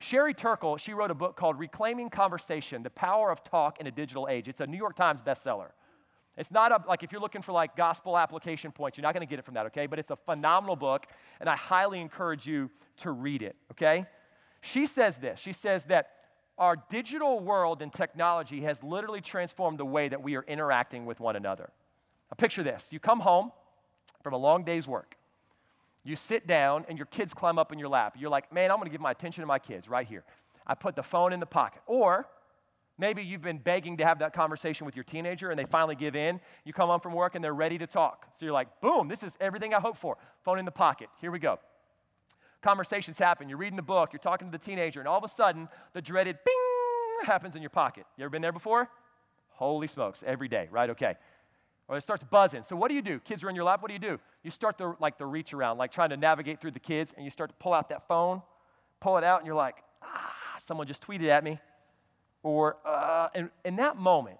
Sherry 0.00 0.34
Turkle, 0.34 0.76
she 0.76 0.92
wrote 0.92 1.10
a 1.10 1.14
book 1.14 1.36
called 1.36 1.58
Reclaiming 1.58 2.10
Conversation 2.10 2.82
The 2.82 2.90
Power 2.90 3.30
of 3.30 3.42
Talk 3.42 3.80
in 3.80 3.86
a 3.86 3.90
Digital 3.90 4.28
Age. 4.30 4.48
It's 4.48 4.60
a 4.60 4.66
New 4.66 4.76
York 4.76 4.94
Times 4.96 5.22
bestseller. 5.22 5.70
It's 6.38 6.52
not 6.52 6.70
a, 6.70 6.82
like 6.86 7.02
if 7.02 7.10
you're 7.10 7.20
looking 7.20 7.42
for 7.42 7.50
like 7.50 7.76
gospel 7.76 8.16
application 8.16 8.70
points, 8.70 8.96
you're 8.96 9.02
not 9.02 9.12
going 9.12 9.26
to 9.26 9.30
get 9.30 9.40
it 9.40 9.44
from 9.44 9.54
that, 9.54 9.66
okay? 9.66 9.86
But 9.86 9.98
it's 9.98 10.10
a 10.10 10.16
phenomenal 10.16 10.76
book, 10.76 11.06
and 11.40 11.48
I 11.48 11.56
highly 11.56 12.00
encourage 12.00 12.46
you 12.46 12.70
to 12.98 13.10
read 13.10 13.42
it, 13.42 13.56
okay? 13.72 14.06
She 14.60 14.86
says 14.86 15.18
this 15.18 15.40
She 15.40 15.52
says 15.52 15.84
that 15.86 16.10
our 16.56 16.76
digital 16.88 17.40
world 17.40 17.82
and 17.82 17.92
technology 17.92 18.62
has 18.62 18.82
literally 18.82 19.20
transformed 19.20 19.78
the 19.78 19.84
way 19.84 20.08
that 20.08 20.22
we 20.22 20.36
are 20.36 20.44
interacting 20.44 21.06
with 21.06 21.20
one 21.20 21.36
another. 21.36 21.70
Now, 22.30 22.36
picture 22.36 22.62
this 22.62 22.86
you 22.90 23.00
come 23.00 23.20
home 23.20 23.50
from 24.22 24.32
a 24.32 24.38
long 24.38 24.64
day's 24.64 24.86
work. 24.86 25.16
You 26.04 26.14
sit 26.14 26.46
down 26.46 26.86
and 26.88 26.96
your 26.96 27.06
kids 27.06 27.34
climb 27.34 27.58
up 27.58 27.72
in 27.72 27.78
your 27.78 27.88
lap. 27.88 28.16
You're 28.18 28.30
like, 28.30 28.52
man, 28.52 28.70
I'm 28.70 28.78
gonna 28.78 28.90
give 28.90 29.00
my 29.00 29.10
attention 29.10 29.42
to 29.42 29.46
my 29.46 29.58
kids 29.58 29.88
right 29.88 30.06
here. 30.06 30.24
I 30.66 30.74
put 30.74 30.94
the 30.94 31.02
phone 31.02 31.32
in 31.32 31.40
the 31.40 31.46
pocket. 31.46 31.82
Or 31.86 32.28
maybe 32.98 33.22
you've 33.22 33.42
been 33.42 33.58
begging 33.58 33.96
to 33.98 34.04
have 34.04 34.18
that 34.18 34.32
conversation 34.32 34.84
with 34.84 34.96
your 34.96 35.04
teenager 35.04 35.50
and 35.50 35.58
they 35.58 35.64
finally 35.64 35.94
give 35.94 36.16
in. 36.16 36.40
You 36.64 36.72
come 36.72 36.88
home 36.88 37.00
from 37.00 37.12
work 37.14 37.34
and 37.34 37.42
they're 37.42 37.54
ready 37.54 37.78
to 37.78 37.86
talk. 37.86 38.26
So 38.38 38.44
you're 38.44 38.52
like, 38.52 38.80
boom, 38.80 39.08
this 39.08 39.22
is 39.22 39.36
everything 39.40 39.74
I 39.74 39.80
hoped 39.80 39.98
for. 39.98 40.16
Phone 40.44 40.58
in 40.58 40.64
the 40.64 40.70
pocket. 40.70 41.08
Here 41.20 41.30
we 41.30 41.38
go. 41.38 41.58
Conversations 42.60 43.18
happen. 43.18 43.48
You're 43.48 43.58
reading 43.58 43.76
the 43.76 43.82
book, 43.82 44.12
you're 44.12 44.18
talking 44.18 44.50
to 44.50 44.58
the 44.58 44.62
teenager, 44.62 44.98
and 44.98 45.08
all 45.08 45.18
of 45.18 45.24
a 45.24 45.28
sudden, 45.28 45.68
the 45.92 46.02
dreaded 46.02 46.38
bing 46.44 47.26
happens 47.26 47.54
in 47.54 47.62
your 47.62 47.70
pocket. 47.70 48.04
You 48.16 48.24
ever 48.24 48.30
been 48.30 48.42
there 48.42 48.52
before? 48.52 48.88
Holy 49.50 49.86
smokes, 49.86 50.24
every 50.26 50.48
day, 50.48 50.68
right? 50.70 50.90
Okay 50.90 51.14
or 51.88 51.96
it 51.96 52.02
starts 52.02 52.22
buzzing. 52.22 52.62
So 52.62 52.76
what 52.76 52.88
do 52.88 52.94
you 52.94 53.02
do? 53.02 53.18
Kids 53.18 53.42
are 53.42 53.50
in 53.50 53.56
your 53.56 53.64
lap. 53.64 53.82
What 53.82 53.88
do 53.88 53.94
you 53.94 53.98
do? 53.98 54.20
You 54.42 54.50
start 54.50 54.78
the 54.78 54.94
like 55.00 55.18
the 55.18 55.26
reach 55.26 55.52
around, 55.54 55.78
like 55.78 55.90
trying 55.90 56.10
to 56.10 56.16
navigate 56.16 56.60
through 56.60 56.72
the 56.72 56.80
kids, 56.80 57.12
and 57.16 57.24
you 57.24 57.30
start 57.30 57.50
to 57.50 57.56
pull 57.56 57.72
out 57.72 57.88
that 57.88 58.06
phone, 58.06 58.42
pull 59.00 59.16
it 59.16 59.24
out, 59.24 59.40
and 59.40 59.46
you're 59.46 59.56
like, 59.56 59.76
ah, 60.02 60.34
someone 60.58 60.86
just 60.86 61.02
tweeted 61.02 61.28
at 61.28 61.42
me, 61.42 61.58
or 62.42 62.76
uh, 62.84 63.28
and 63.34 63.50
in 63.64 63.76
that 63.76 63.96
moment, 63.96 64.38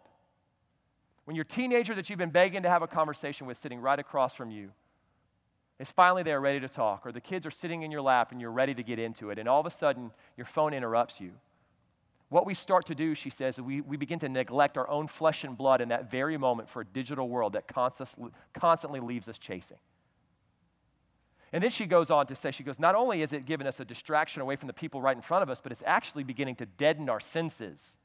when 1.25 1.35
your 1.35 1.45
teenager 1.45 1.95
that 1.95 2.09
you've 2.09 2.19
been 2.19 2.31
begging 2.31 2.63
to 2.63 2.69
have 2.69 2.83
a 2.83 2.87
conversation 2.87 3.47
with 3.47 3.57
sitting 3.57 3.81
right 3.81 3.99
across 3.99 4.35
from 4.35 4.51
you 4.51 4.71
is 5.79 5.91
finally 5.91 6.23
there 6.23 6.41
ready 6.41 6.61
to 6.61 6.69
talk, 6.69 7.07
or 7.07 7.13
the 7.13 7.21
kids 7.21 7.47
are 7.47 7.51
sitting 7.51 7.83
in 7.83 7.91
your 7.91 8.03
lap 8.03 8.33
and 8.33 8.41
you're 8.41 8.51
ready 8.51 8.75
to 8.75 8.83
get 8.83 8.99
into 8.99 9.31
it, 9.31 9.39
and 9.39 9.49
all 9.49 9.61
of 9.61 9.67
a 9.67 9.71
sudden 9.71 10.11
your 10.37 10.47
phone 10.47 10.75
interrupts 10.75 11.21
you 11.21 11.33
what 12.31 12.45
we 12.45 12.55
start 12.55 12.87
to 12.87 12.95
do, 12.95 13.15
she 13.15 13.31
says, 13.31 13.59
we, 13.59 13.81
we 13.81 13.97
begin 13.97 14.19
to 14.19 14.29
neglect 14.29 14.77
our 14.77 14.89
own 14.89 15.09
flesh 15.09 15.45
and 15.45 15.57
blood 15.57 15.81
in 15.81 15.89
that 15.89 16.11
very 16.11 16.37
moment 16.37 16.69
for 16.69 16.83
a 16.83 16.85
digital 16.85 17.29
world 17.29 17.55
that 17.55 17.67
constantly, 17.67 18.31
constantly 18.53 19.01
leaves 19.01 19.29
us 19.29 19.39
chasing. 19.39 19.79
And 21.53 21.63
then 21.63 21.71
she 21.71 21.87
goes 21.87 22.11
on 22.11 22.27
to 22.27 22.37
say, 22.37 22.51
she 22.51 22.63
goes, 22.63 22.79
not 22.79 22.95
only 22.95 23.23
is 23.23 23.33
it 23.33 23.47
giving 23.47 23.67
us 23.67 23.81
a 23.81 23.85
distraction 23.85 24.43
away 24.43 24.57
from 24.57 24.67
the 24.67 24.73
people 24.73 25.01
right 25.01 25.17
in 25.17 25.23
front 25.23 25.43
of 25.43 25.51
us, 25.51 25.61
but 25.61 25.73
it's 25.73 25.83
actually 25.87 26.25
beginning 26.25 26.57
to 26.57 26.67
deaden 26.67 27.09
our 27.09 27.21
senses. 27.21 27.97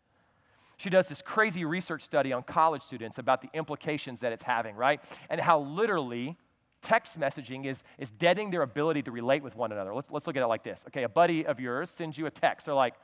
She 0.77 0.89
does 0.89 1.08
this 1.08 1.21
crazy 1.21 1.65
research 1.65 2.03
study 2.03 2.34
on 2.34 2.43
college 2.43 2.82
students 2.82 3.17
about 3.17 3.41
the 3.41 3.49
implications 3.53 4.21
that 4.21 4.32
it's 4.32 4.43
having, 4.43 4.75
right? 4.75 5.01
And 5.29 5.39
how 5.39 5.60
literally 5.60 6.38
text 6.82 7.19
messaging 7.19 7.65
is, 7.65 7.84
is 7.97 8.12
deadening 8.12 8.51
their 8.51 8.62
ability 8.62 9.03
to 9.03 9.12
relate 9.12 9.43
with 9.43 9.56
one 9.56 9.71
another. 9.71 9.93
Let's, 9.93 10.10
let's 10.12 10.27
look 10.27 10.36
at 10.36 10.43
it 10.43 10.47
like 10.47 10.63
this. 10.63 10.84
Okay, 10.88 11.03
a 11.03 11.10
buddy 11.10 11.45
of 11.45 11.60
yours 11.60 11.89
sends 11.89 12.17
you 12.17 12.25
a 12.25 12.32
text. 12.32 12.65
They're 12.65 12.75
like, 12.75 12.95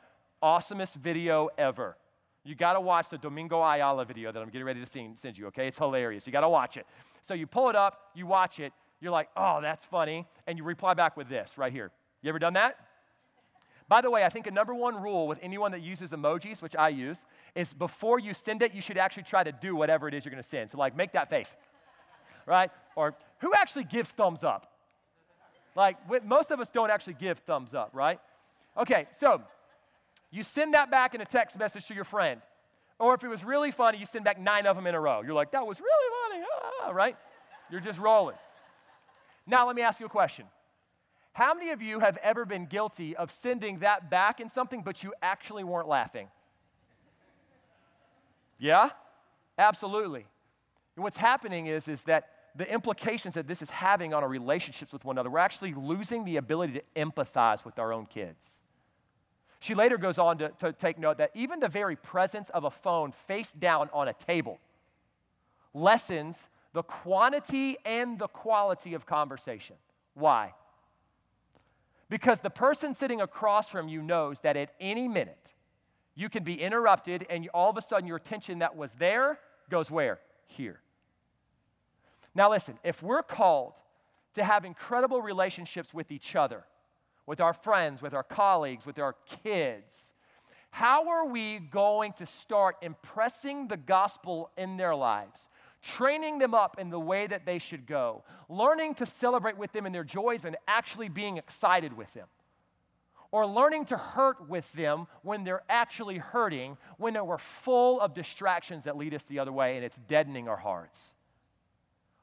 awesomest 0.41 0.95
video 0.95 1.49
ever. 1.57 1.97
You 2.43 2.55
got 2.55 2.73
to 2.73 2.81
watch 2.81 3.09
the 3.09 3.17
Domingo 3.17 3.61
Ayala 3.61 4.05
video 4.05 4.31
that 4.31 4.41
I'm 4.41 4.49
getting 4.49 4.65
ready 4.65 4.83
to 4.83 5.13
send 5.15 5.37
you, 5.37 5.47
okay? 5.47 5.67
It's 5.67 5.77
hilarious. 5.77 6.25
You 6.25 6.33
got 6.33 6.41
to 6.41 6.49
watch 6.49 6.77
it. 6.77 6.85
So 7.21 7.33
you 7.33 7.45
pull 7.45 7.69
it 7.69 7.75
up, 7.75 8.11
you 8.15 8.25
watch 8.25 8.59
it, 8.59 8.73
you're 9.01 9.11
like, 9.11 9.29
oh, 9.35 9.59
that's 9.61 9.83
funny, 9.83 10.27
and 10.47 10.57
you 10.57 10.63
reply 10.63 10.93
back 10.93 11.15
with 11.15 11.29
this 11.29 11.57
right 11.57 11.71
here. 11.71 11.91
You 12.21 12.29
ever 12.29 12.39
done 12.39 12.53
that? 12.53 12.77
By 13.87 14.01
the 14.01 14.11
way, 14.11 14.23
I 14.23 14.29
think 14.29 14.45
a 14.45 14.51
number 14.51 14.75
one 14.75 15.01
rule 15.01 15.27
with 15.27 15.39
anyone 15.41 15.71
that 15.71 15.81
uses 15.81 16.11
emojis, 16.11 16.61
which 16.61 16.75
I 16.75 16.89
use, 16.89 17.17
is 17.55 17.73
before 17.73 18.19
you 18.19 18.35
send 18.35 18.61
it, 18.61 18.73
you 18.73 18.81
should 18.81 18.97
actually 18.97 19.23
try 19.23 19.43
to 19.43 19.51
do 19.51 19.75
whatever 19.75 20.07
it 20.07 20.13
is 20.13 20.25
you're 20.25 20.35
to 20.35 20.43
send. 20.43 20.69
So, 20.69 20.77
like, 20.77 20.95
make 20.95 21.13
that 21.13 21.29
face, 21.29 21.55
right? 22.45 22.69
Or 22.95 23.15
who 23.39 23.53
actually 23.55 23.85
gives 23.85 24.11
thumbs 24.11 24.43
up? 24.43 24.71
Like, 25.75 25.97
most 26.25 26.51
of 26.51 26.59
us 26.59 26.69
don't 26.69 26.91
actually 26.91 27.15
give 27.15 27.39
thumbs 27.39 27.73
up, 27.73 27.89
right? 27.93 28.19
Okay, 28.77 29.07
so 29.11 29.41
you 30.29 30.43
send 30.43 30.75
that 30.75 30.91
back 30.91 31.15
in 31.15 31.21
a 31.21 31.25
text 31.25 31.57
message 31.57 31.87
to 31.87 31.95
your 31.95 32.03
friend. 32.03 32.41
Or 32.99 33.15
if 33.15 33.23
it 33.23 33.27
was 33.27 33.43
really 33.43 33.71
funny, 33.71 33.97
you 33.97 34.05
send 34.05 34.25
back 34.25 34.39
nine 34.39 34.67
of 34.67 34.75
them 34.75 34.85
in 34.85 34.93
a 34.93 34.99
row. 34.99 35.21
You're 35.21 35.33
like, 35.33 35.51
that 35.51 35.65
was 35.65 35.79
really 35.79 36.41
funny, 36.43 36.45
ah, 36.83 36.91
right? 36.91 37.15
You're 37.71 37.79
just 37.79 37.97
rolling. 37.97 38.35
Now, 39.49 39.65
let 39.65 39.75
me 39.75 39.81
ask 39.81 39.99
you 39.99 40.05
a 40.05 40.09
question. 40.09 40.45
How 41.33 41.55
many 41.55 41.71
of 41.71 41.81
you 41.81 41.99
have 41.99 42.17
ever 42.17 42.45
been 42.45 42.67
guilty 42.67 43.15
of 43.15 43.31
sending 43.31 43.79
that 43.79 44.09
back 44.09 44.39
in 44.39 44.47
something, 44.47 44.83
but 44.83 45.03
you 45.03 45.13
actually 45.23 45.63
weren't 45.63 45.87
laughing? 45.87 46.27
Yeah? 48.59 48.91
Absolutely. 49.57 50.27
And 50.95 51.03
what's 51.03 51.17
happening 51.17 51.65
is, 51.65 51.87
is 51.87 52.03
that 52.03 52.29
the 52.55 52.71
implications 52.71 53.33
that 53.33 53.47
this 53.47 53.61
is 53.61 53.71
having 53.71 54.13
on 54.13 54.21
our 54.21 54.29
relationships 54.29 54.93
with 54.93 55.03
one 55.03 55.15
another, 55.15 55.31
we're 55.31 55.39
actually 55.39 55.73
losing 55.73 56.25
the 56.25 56.37
ability 56.37 56.73
to 56.73 56.83
empathize 56.95 57.65
with 57.65 57.79
our 57.79 57.91
own 57.91 58.05
kids. 58.05 58.61
She 59.59 59.73
later 59.73 59.97
goes 59.97 60.19
on 60.19 60.37
to, 60.39 60.49
to 60.59 60.73
take 60.73 60.99
note 60.99 61.17
that 61.17 61.31
even 61.33 61.59
the 61.59 61.67
very 61.67 61.95
presence 61.95 62.49
of 62.49 62.65
a 62.65 62.71
phone 62.71 63.13
face 63.27 63.51
down 63.53 63.89
on 63.93 64.07
a 64.07 64.13
table 64.13 64.59
lessens 65.73 66.48
the 66.73 66.83
quantity 66.83 67.77
and 67.85 68.19
the 68.19 68.27
quality 68.27 68.93
of 68.93 69.05
conversation. 69.05 69.75
Why? 70.13 70.53
Because 72.09 72.39
the 72.39 72.49
person 72.49 72.93
sitting 72.93 73.21
across 73.21 73.69
from 73.69 73.87
you 73.87 74.01
knows 74.01 74.39
that 74.41 74.57
at 74.57 74.73
any 74.79 75.07
minute 75.07 75.53
you 76.15 76.29
can 76.29 76.43
be 76.43 76.61
interrupted 76.61 77.25
and 77.29 77.47
all 77.53 77.69
of 77.69 77.77
a 77.77 77.81
sudden 77.81 78.07
your 78.07 78.17
attention 78.17 78.59
that 78.59 78.75
was 78.75 78.93
there 78.93 79.39
goes 79.69 79.89
where? 79.91 80.19
Here. 80.47 80.81
Now, 82.35 82.49
listen, 82.49 82.77
if 82.83 83.01
we're 83.03 83.23
called 83.23 83.73
to 84.33 84.43
have 84.43 84.65
incredible 84.65 85.21
relationships 85.21 85.93
with 85.93 86.11
each 86.11 86.35
other, 86.35 86.63
with 87.29 87.41
our 87.41 87.53
friends, 87.53 88.01
with 88.01 88.15
our 88.15 88.23
colleagues, 88.23 88.87
with 88.87 88.97
our 88.97 89.15
kids. 89.43 90.13
How 90.71 91.09
are 91.09 91.27
we 91.27 91.59
going 91.59 92.13
to 92.13 92.25
start 92.25 92.77
impressing 92.81 93.67
the 93.67 93.77
gospel 93.77 94.49
in 94.57 94.77
their 94.77 94.95
lives? 94.95 95.47
Training 95.81 96.39
them 96.39 96.53
up 96.53 96.77
in 96.77 96.89
the 96.89 96.99
way 96.99 97.25
that 97.27 97.45
they 97.45 97.59
should 97.59 97.85
go, 97.85 98.23
learning 98.49 98.95
to 98.95 99.05
celebrate 99.05 99.57
with 99.57 99.71
them 99.71 99.85
in 99.85 99.93
their 99.93 100.03
joys 100.03 100.43
and 100.45 100.57
actually 100.67 101.09
being 101.09 101.37
excited 101.37 101.95
with 101.95 102.13
them 102.13 102.27
or 103.31 103.45
learning 103.45 103.85
to 103.85 103.97
hurt 103.97 104.49
with 104.49 104.71
them 104.73 105.07
when 105.21 105.43
they're 105.43 105.63
actually 105.69 106.17
hurting, 106.17 106.77
when 106.97 107.13
we're 107.25 107.37
full 107.37 107.99
of 108.01 108.13
distractions 108.13 108.85
that 108.85 108.97
lead 108.97 109.13
us 109.13 109.23
the 109.25 109.39
other 109.39 109.51
way 109.51 109.75
and 109.75 109.85
it's 109.85 109.97
deadening 110.07 110.47
our 110.47 110.57
hearts. 110.57 111.11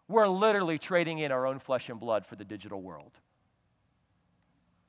We're 0.08 0.28
literally 0.28 0.78
trading 0.78 1.18
in 1.18 1.32
our 1.32 1.46
own 1.46 1.58
flesh 1.58 1.88
and 1.88 1.98
blood 1.98 2.26
for 2.26 2.36
the 2.36 2.44
digital 2.44 2.80
world. 2.80 3.12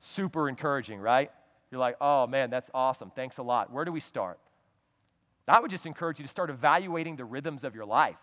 Super 0.00 0.48
encouraging, 0.48 1.00
right? 1.00 1.30
You're 1.70 1.80
like, 1.80 1.96
oh 2.00 2.26
man, 2.26 2.50
that's 2.50 2.70
awesome. 2.74 3.10
Thanks 3.14 3.38
a 3.38 3.42
lot. 3.42 3.72
Where 3.72 3.84
do 3.84 3.92
we 3.92 4.00
start? 4.00 4.38
I 5.46 5.60
would 5.60 5.70
just 5.70 5.86
encourage 5.86 6.18
you 6.18 6.24
to 6.24 6.30
start 6.30 6.50
evaluating 6.50 7.16
the 7.16 7.24
rhythms 7.24 7.64
of 7.64 7.74
your 7.74 7.86
life, 7.86 8.16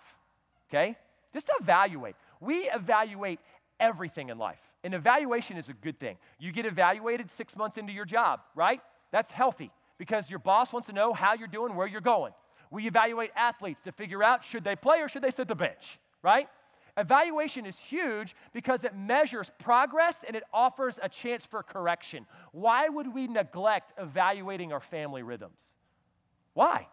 okay? 0.69 0.97
Just 1.33 1.49
evaluate. 1.59 2.15
We 2.39 2.69
evaluate 2.69 3.39
everything 3.79 4.29
in 4.29 4.37
life. 4.37 4.61
An 4.83 4.93
evaluation 4.93 5.57
is 5.57 5.69
a 5.69 5.73
good 5.73 5.99
thing. 5.99 6.17
You 6.39 6.51
get 6.51 6.65
evaluated 6.65 7.29
six 7.29 7.55
months 7.55 7.77
into 7.77 7.91
your 7.91 8.05
job, 8.05 8.41
right? 8.55 8.81
That's 9.11 9.31
healthy 9.31 9.71
because 9.97 10.29
your 10.29 10.39
boss 10.39 10.71
wants 10.71 10.87
to 10.87 10.93
know 10.93 11.13
how 11.13 11.33
you're 11.33 11.47
doing, 11.47 11.75
where 11.75 11.87
you're 11.87 12.01
going. 12.01 12.33
We 12.71 12.87
evaluate 12.87 13.31
athletes 13.35 13.81
to 13.81 13.91
figure 13.91 14.23
out 14.23 14.43
should 14.43 14.63
they 14.63 14.75
play 14.75 15.01
or 15.01 15.07
should 15.07 15.21
they 15.21 15.31
sit 15.31 15.47
the 15.47 15.55
bench, 15.55 15.99
right? 16.21 16.47
Evaluation 16.97 17.65
is 17.65 17.77
huge 17.77 18.35
because 18.53 18.83
it 18.85 18.95
measures 18.95 19.51
progress 19.59 20.23
and 20.25 20.35
it 20.35 20.43
offers 20.53 20.97
a 21.01 21.09
chance 21.09 21.45
for 21.45 21.61
correction. 21.61 22.25
Why 22.51 22.87
would 22.87 23.13
we 23.13 23.27
neglect 23.27 23.93
evaluating 23.97 24.71
our 24.71 24.79
family 24.79 25.21
rhythms? 25.21 25.73
Why? 26.53 26.87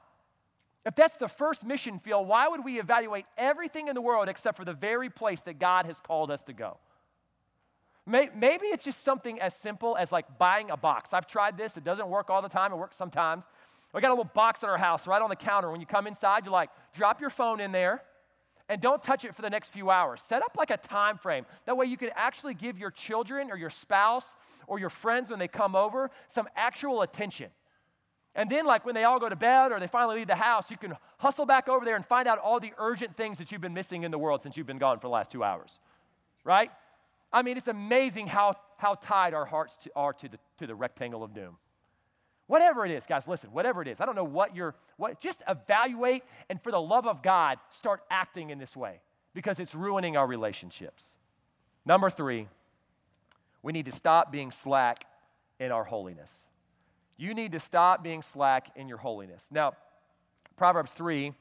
If 0.85 0.97
that's 0.97 1.15
the 1.15 1.29
first 1.29 1.65
mission 1.65 1.99
field, 1.99 2.27
why 2.27 2.49
would 2.49 2.65
we 2.65 2.81
evaluate 2.81 3.27
everything 3.39 3.89
in 3.89 3.95
the 3.95 4.01
world 4.01 4.29
except 4.29 4.57
for 4.57 4.65
the 4.65 4.73
very 4.73 5.11
place 5.11 5.41
that 5.43 5.59
God 5.59 5.87
has 5.87 6.01
called 6.01 6.31
us 6.31 6.43
to 6.45 6.53
go? 6.53 6.79
Maybe 8.05 8.67
it's 8.67 8.85
just 8.85 9.05
something 9.05 9.41
as 9.41 9.55
simple 9.55 9.97
as 9.97 10.11
like 10.11 10.39
buying 10.39 10.71
a 10.73 10.77
box. 10.77 11.11
I've 11.13 11.29
tried 11.29 11.57
this, 11.57 11.77
it 11.77 11.85
doesn't 11.85 12.09
work 12.09 12.31
all 12.31 12.43
the 12.43 12.49
time, 12.49 12.73
it 12.73 12.77
works 12.77 12.97
sometimes. 12.97 13.45
We 13.95 14.01
got 14.01 14.09
a 14.09 14.15
little 14.15 14.25
box 14.25 14.65
at 14.65 14.71
our 14.71 14.79
house 14.79 15.07
right 15.07 15.23
on 15.23 15.29
the 15.29 15.37
counter. 15.37 15.71
When 15.71 15.81
you 15.81 15.87
come 15.87 16.09
inside, 16.09 16.45
you're 16.45 16.53
like, 16.53 16.71
drop 16.95 17.21
your 17.21 17.31
phone 17.31 17.61
in 17.61 17.71
there 17.71 18.03
and 18.69 18.81
don't 18.81 19.03
touch 19.03 19.25
it 19.25 19.37
for 19.37 19.43
the 19.43 19.51
next 19.51 19.69
few 19.69 19.91
hours. 19.91 20.21
Set 20.23 20.43
up 20.43 20.57
like 20.57 20.71
a 20.71 20.79
time 20.79 21.17
frame. 21.19 21.47
That 21.67 21.77
way 21.77 21.87
you 21.87 21.97
can 21.97 22.11
actually 22.17 22.55
give 22.55 22.79
your 22.79 22.91
children 22.91 23.51
or 23.53 23.57
your 23.57 23.71
spouse 23.71 24.35
or 24.67 24.81
your 24.81 24.91
friends 24.91 25.31
when 25.31 25.39
they 25.39 25.47
come 25.47 25.77
over 25.77 26.11
some 26.29 26.49
actual 26.57 27.03
attention. 27.03 27.51
And 28.35 28.49
then, 28.49 28.65
like 28.65 28.87
when 28.87 28.95
they 28.95 29.05
all 29.05 29.21
go 29.21 29.29
to 29.29 29.37
bed 29.37 29.73
or 29.73 29.81
they 29.81 29.87
finally 29.87 30.17
leave 30.17 30.27
the 30.27 30.35
house, 30.35 30.71
you 30.71 30.79
can 30.79 30.97
hustle 31.19 31.45
back 31.45 31.69
over 31.69 31.85
there 31.85 31.97
and 31.97 32.07
find 32.07 32.27
out 32.27 32.39
all 32.39 32.61
the 32.61 32.73
urgent 32.79 33.17
things 33.17 33.39
that 33.39 33.53
you've 33.53 33.61
been 33.61 33.75
missing 33.75 34.05
in 34.05 34.11
the 34.11 34.19
world 34.19 34.43
since 34.43 34.57
you've 34.57 34.67
been 34.67 34.79
gone 34.79 34.99
for 34.99 35.09
the 35.09 35.13
last 35.13 35.31
two 35.31 35.45
hours. 35.45 35.81
Right? 36.45 36.71
I 37.33 37.43
mean, 37.43 37.57
it's 37.57 37.69
amazing 37.69 38.29
how, 38.29 38.55
how 38.79 38.95
tied 38.95 39.35
our 39.35 39.45
hearts 39.45 39.77
to, 39.85 39.91
are 39.95 40.13
to 40.15 40.29
the, 40.29 40.39
to 40.59 40.67
the 40.67 40.75
rectangle 40.75 41.23
of 41.23 41.35
doom. 41.35 41.57
Whatever 42.47 42.85
it 42.85 42.93
is, 42.93 43.05
guys, 43.05 43.29
listen, 43.29 43.51
whatever 43.53 43.81
it 43.81 43.89
is. 43.89 44.01
I 44.01 44.07
don't 44.07 44.17
know 44.17 44.25
what 44.25 44.55
you're, 44.55 44.75
what, 44.97 45.21
just 45.21 45.43
evaluate 45.49 46.25
and 46.51 46.61
for 46.63 46.71
the 46.71 46.81
love 46.81 47.07
of 47.07 47.23
God, 47.23 47.59
start 47.71 48.03
acting 48.11 48.51
in 48.51 48.59
this 48.59 48.77
way 48.77 49.01
because 49.35 49.59
it's 49.59 49.75
ruining 49.75 50.17
our 50.17 50.27
relationships. 50.27 51.13
Number 51.85 52.11
three, 52.11 52.49
we 53.63 53.73
need 53.73 53.87
to 53.87 53.93
stop 53.93 54.33
being 54.33 54.51
slack 54.51 55.05
in 55.59 55.73
our 55.73 55.85
holiness. 55.85 56.37
You 57.23 57.35
need 57.35 57.53
to 57.53 57.61
stop 57.61 58.03
being 58.03 58.21
slack 58.21 58.73
in 58.75 58.89
your 58.89 58.99
holiness. 58.99 59.47
Now, 59.53 59.75
Proverbs 60.57 60.91
3 60.91 61.33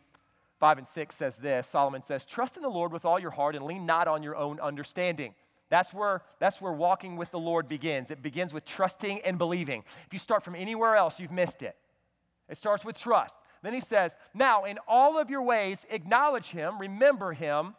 5 0.59 0.77
and 0.77 0.87
6 0.87 1.15
says 1.15 1.37
this 1.37 1.65
Solomon 1.65 2.03
says, 2.03 2.23
Trust 2.23 2.55
in 2.55 2.61
the 2.61 2.69
Lord 2.69 2.91
with 2.93 3.03
all 3.03 3.17
your 3.17 3.31
heart 3.31 3.55
and 3.55 3.65
lean 3.65 3.87
not 3.87 4.07
on 4.07 4.21
your 4.21 4.35
own 4.35 4.59
understanding. 4.59 5.33
That's 5.69 5.91
where, 5.91 6.21
that's 6.39 6.61
where 6.61 6.71
walking 6.71 7.15
with 7.15 7.31
the 7.31 7.39
Lord 7.39 7.67
begins. 7.67 8.11
It 8.11 8.21
begins 8.21 8.53
with 8.53 8.63
trusting 8.63 9.21
and 9.21 9.39
believing. 9.39 9.83
If 10.05 10.13
you 10.13 10.19
start 10.19 10.43
from 10.43 10.55
anywhere 10.55 10.95
else, 10.95 11.19
you've 11.19 11.31
missed 11.31 11.63
it. 11.63 11.75
It 12.47 12.59
starts 12.59 12.85
with 12.85 12.95
trust. 12.95 13.39
Then 13.63 13.73
he 13.73 13.81
says, 13.81 14.15
Now, 14.35 14.65
in 14.65 14.77
all 14.87 15.17
of 15.17 15.31
your 15.31 15.41
ways, 15.41 15.87
acknowledge 15.89 16.51
him, 16.51 16.77
remember 16.77 17.33
him, 17.33 17.73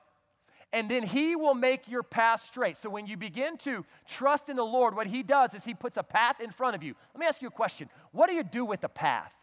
and 0.72 0.90
then 0.90 1.02
he 1.02 1.36
will 1.36 1.54
make 1.54 1.88
your 1.88 2.02
path 2.02 2.42
straight. 2.42 2.76
So 2.76 2.88
when 2.88 3.06
you 3.06 3.16
begin 3.16 3.58
to 3.58 3.84
trust 4.06 4.48
in 4.48 4.56
the 4.56 4.64
Lord, 4.64 4.96
what 4.96 5.06
he 5.06 5.22
does 5.22 5.52
is 5.54 5.64
he 5.64 5.74
puts 5.74 5.96
a 5.96 6.02
path 6.02 6.40
in 6.40 6.50
front 6.50 6.74
of 6.74 6.82
you. 6.82 6.94
Let 7.14 7.20
me 7.20 7.26
ask 7.26 7.42
you 7.42 7.48
a 7.48 7.52
question 7.52 7.88
What 8.12 8.28
do 8.28 8.34
you 8.34 8.42
do 8.42 8.64
with 8.64 8.80
the 8.80 8.88
path? 8.88 9.34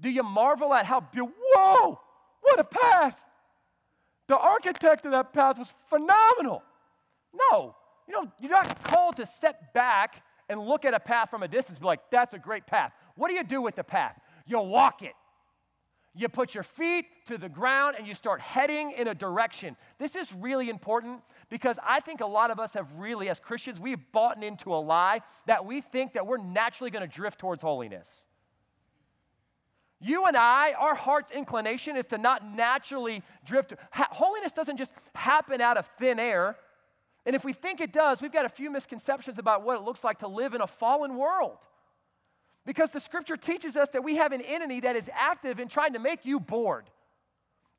Do 0.00 0.10
you 0.10 0.22
marvel 0.22 0.74
at 0.74 0.86
how, 0.86 1.00
whoa, 1.00 2.00
what 2.40 2.58
a 2.58 2.64
path! 2.64 3.16
The 4.26 4.36
architect 4.36 5.04
of 5.04 5.12
that 5.12 5.32
path 5.32 5.58
was 5.58 5.72
phenomenal. 5.86 6.62
No, 7.32 7.76
you 8.08 8.14
know, 8.14 8.30
you're 8.40 8.50
not 8.50 8.82
called 8.84 9.16
to 9.16 9.26
set 9.26 9.72
back 9.72 10.22
and 10.48 10.60
look 10.60 10.84
at 10.84 10.94
a 10.94 11.00
path 11.00 11.30
from 11.30 11.42
a 11.42 11.48
distance, 11.48 11.78
be 11.78 11.86
like, 11.86 12.00
that's 12.10 12.34
a 12.34 12.38
great 12.38 12.66
path. 12.66 12.92
What 13.16 13.28
do 13.28 13.34
you 13.34 13.44
do 13.44 13.62
with 13.62 13.76
the 13.76 13.84
path? 13.84 14.18
You 14.46 14.60
walk 14.60 15.02
it. 15.02 15.14
You 16.16 16.28
put 16.28 16.54
your 16.54 16.62
feet 16.62 17.06
to 17.26 17.36
the 17.36 17.48
ground 17.48 17.96
and 17.98 18.06
you 18.06 18.14
start 18.14 18.40
heading 18.40 18.92
in 18.92 19.08
a 19.08 19.14
direction. 19.14 19.76
This 19.98 20.14
is 20.14 20.32
really 20.32 20.70
important 20.70 21.22
because 21.50 21.78
I 21.82 21.98
think 21.98 22.20
a 22.20 22.26
lot 22.26 22.52
of 22.52 22.60
us 22.60 22.74
have 22.74 22.86
really, 22.96 23.28
as 23.28 23.40
Christians, 23.40 23.80
we've 23.80 24.00
bought 24.12 24.42
into 24.42 24.72
a 24.72 24.78
lie 24.78 25.22
that 25.46 25.66
we 25.66 25.80
think 25.80 26.12
that 26.12 26.24
we're 26.24 26.38
naturally 26.38 26.90
going 26.92 27.08
to 27.08 27.12
drift 27.12 27.40
towards 27.40 27.62
holiness. 27.62 28.24
You 30.00 30.26
and 30.26 30.36
I, 30.36 30.72
our 30.74 30.94
heart's 30.94 31.32
inclination 31.32 31.96
is 31.96 32.04
to 32.06 32.18
not 32.18 32.46
naturally 32.46 33.22
drift. 33.44 33.74
holiness 33.92 34.52
doesn't 34.52 34.76
just 34.76 34.92
happen 35.14 35.60
out 35.60 35.76
of 35.76 35.86
thin 35.98 36.20
air. 36.20 36.56
And 37.26 37.34
if 37.34 37.44
we 37.44 37.52
think 37.52 37.80
it 37.80 37.92
does, 37.92 38.20
we've 38.20 38.32
got 38.32 38.44
a 38.44 38.50
few 38.50 38.70
misconceptions 38.70 39.38
about 39.38 39.64
what 39.64 39.78
it 39.78 39.82
looks 39.82 40.04
like 40.04 40.18
to 40.18 40.28
live 40.28 40.54
in 40.54 40.60
a 40.60 40.66
fallen 40.66 41.16
world. 41.16 41.56
Because 42.66 42.90
the 42.90 43.00
scripture 43.00 43.36
teaches 43.36 43.76
us 43.76 43.90
that 43.90 44.02
we 44.02 44.16
have 44.16 44.32
an 44.32 44.40
enemy 44.40 44.80
that 44.80 44.96
is 44.96 45.10
active 45.12 45.60
in 45.60 45.68
trying 45.68 45.92
to 45.92 45.98
make 45.98 46.24
you 46.24 46.40
bored 46.40 46.88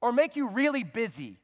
or 0.02 0.12
make 0.12 0.36
you 0.36 0.50
really 0.50 0.84
busy 0.84 1.40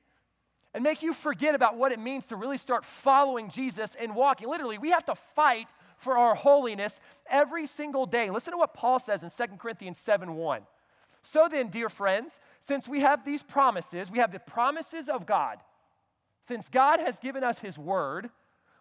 and 0.74 0.84
make 0.84 1.02
you 1.02 1.14
forget 1.14 1.56
about 1.56 1.76
what 1.76 1.92
it 1.92 2.00
means 2.00 2.28
to 2.28 2.36
really 2.36 2.58
start 2.58 2.86
following 2.86 3.50
Jesus 3.50 3.96
and 4.00 4.16
walking. 4.16 4.48
Literally, 4.48 4.78
we 4.78 4.92
have 4.92 5.06
to 5.06 5.16
fight 5.16 5.68
for 5.98 6.18
our 6.18 6.36
holiness 6.36 7.00
every 7.30 7.68
single 7.68 8.06
day. 8.06 8.30
Listen 8.30 8.52
to 8.52 8.58
what 8.58 8.74
Paul 8.74 9.00
says 9.00 9.24
in 9.24 9.30
2 9.30 9.58
Corinthians 9.58 9.98
7 9.98 10.36
1. 10.36 10.62
So 11.24 11.48
then, 11.50 11.68
dear 11.68 11.90
friends, 11.90 12.40
since 12.60 12.88
we 12.88 13.02
have 13.02 13.26
these 13.26 13.44
promises, 13.44 14.10
we 14.10 14.20
have 14.20 14.32
the 14.32 14.40
promises 14.40 15.08
of 15.08 15.26
God. 15.26 15.60
Since 16.48 16.70
God 16.70 17.00
has 17.00 17.20
given 17.20 17.44
us 17.44 17.60
his 17.60 17.78
word, 17.78 18.30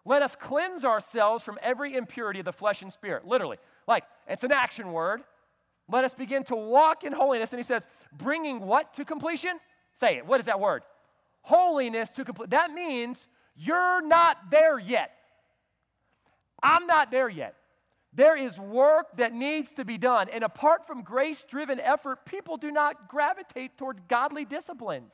let 0.05 0.23
us 0.23 0.35
cleanse 0.41 0.85
ourselves 0.85 1.45
from 1.45 1.59
every 1.61 1.95
impurity 1.95 2.39
of 2.39 2.47
the 2.47 2.53
flesh 2.53 2.81
and 2.81 2.93
spirit. 2.93 3.27
Literally, 3.27 3.59
like 3.87 4.05
it's 4.29 4.45
an 4.45 4.53
action 4.53 4.93
word. 4.93 5.23
Let 5.89 6.05
us 6.05 6.15
begin 6.15 6.45
to 6.45 6.55
walk 6.55 7.05
in 7.05 7.13
holiness. 7.13 7.53
And 7.53 7.59
he 7.59 7.65
says, 7.65 7.87
bringing 8.13 8.61
what 8.61 8.95
to 8.95 9.05
completion? 9.05 9.59
Say 9.99 10.19
it. 10.19 10.27
What 10.27 10.41
is 10.41 10.47
that 10.47 10.61
word? 10.61 10.83
Holiness 11.43 12.11
to 12.13 12.25
complete. 12.25 12.51
That 12.51 12.71
means 12.73 13.27
you're 13.57 14.01
not 14.07 14.51
there 14.51 14.79
yet. 14.79 15.13
I'm 16.63 16.87
not 16.87 17.11
there 17.11 17.29
yet. 17.29 17.57
There 18.13 18.37
is 18.37 18.59
work 18.59 19.17
that 19.17 19.33
needs 19.33 19.73
to 19.73 19.85
be 19.85 19.97
done. 19.97 20.29
And 20.31 20.43
apart 20.43 20.87
from 20.87 21.03
grace 21.03 21.45
driven 21.49 21.79
effort, 21.79 22.25
people 22.25 22.57
do 22.57 22.71
not 22.71 23.09
gravitate 23.09 23.79
towards 23.79 24.01
godly 24.09 24.45
disciplines. 24.45 25.13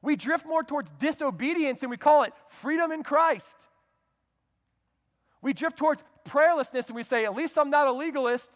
We 0.00 0.16
drift 0.16 0.46
more 0.46 0.62
towards 0.62 0.90
disobedience 0.92 1.82
and 1.82 1.90
we 1.90 1.96
call 1.96 2.22
it 2.22 2.32
freedom 2.48 2.92
in 2.92 3.02
Christ. 3.02 3.56
We 5.42 5.52
drift 5.52 5.76
towards 5.76 6.02
prayerlessness 6.28 6.88
and 6.88 6.96
we 6.96 7.02
say, 7.02 7.24
at 7.24 7.34
least 7.34 7.58
I'm 7.58 7.70
not 7.70 7.86
a 7.86 7.92
legalist. 7.92 8.50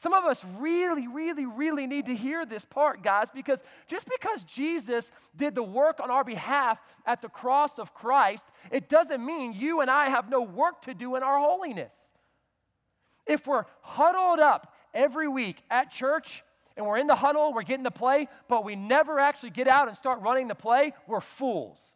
Some 0.00 0.12
of 0.12 0.24
us 0.24 0.44
really, 0.58 1.06
really, 1.08 1.46
really 1.46 1.86
need 1.86 2.06
to 2.06 2.14
hear 2.14 2.44
this 2.44 2.64
part, 2.64 3.02
guys, 3.02 3.30
because 3.30 3.62
just 3.86 4.06
because 4.06 4.44
Jesus 4.44 5.10
did 5.34 5.54
the 5.54 5.62
work 5.62 5.98
on 6.00 6.10
our 6.10 6.24
behalf 6.24 6.78
at 7.06 7.22
the 7.22 7.28
cross 7.28 7.78
of 7.78 7.94
Christ, 7.94 8.48
it 8.70 8.88
doesn't 8.88 9.24
mean 9.24 9.54
you 9.54 9.80
and 9.80 9.90
I 9.90 10.10
have 10.10 10.28
no 10.28 10.42
work 10.42 10.82
to 10.82 10.92
do 10.92 11.16
in 11.16 11.22
our 11.22 11.38
holiness. 11.38 11.94
If 13.26 13.46
we're 13.46 13.64
huddled 13.80 14.40
up 14.40 14.74
every 14.92 15.28
week 15.28 15.62
at 15.70 15.90
church 15.90 16.44
and 16.76 16.84
we're 16.84 16.98
in 16.98 17.06
the 17.06 17.14
huddle, 17.14 17.54
we're 17.54 17.62
getting 17.62 17.84
the 17.84 17.90
play, 17.90 18.28
but 18.48 18.64
we 18.64 18.76
never 18.76 19.18
actually 19.18 19.50
get 19.50 19.68
out 19.68 19.88
and 19.88 19.96
start 19.96 20.20
running 20.20 20.48
the 20.48 20.54
play, 20.54 20.92
we're 21.06 21.22
fools. 21.22 21.93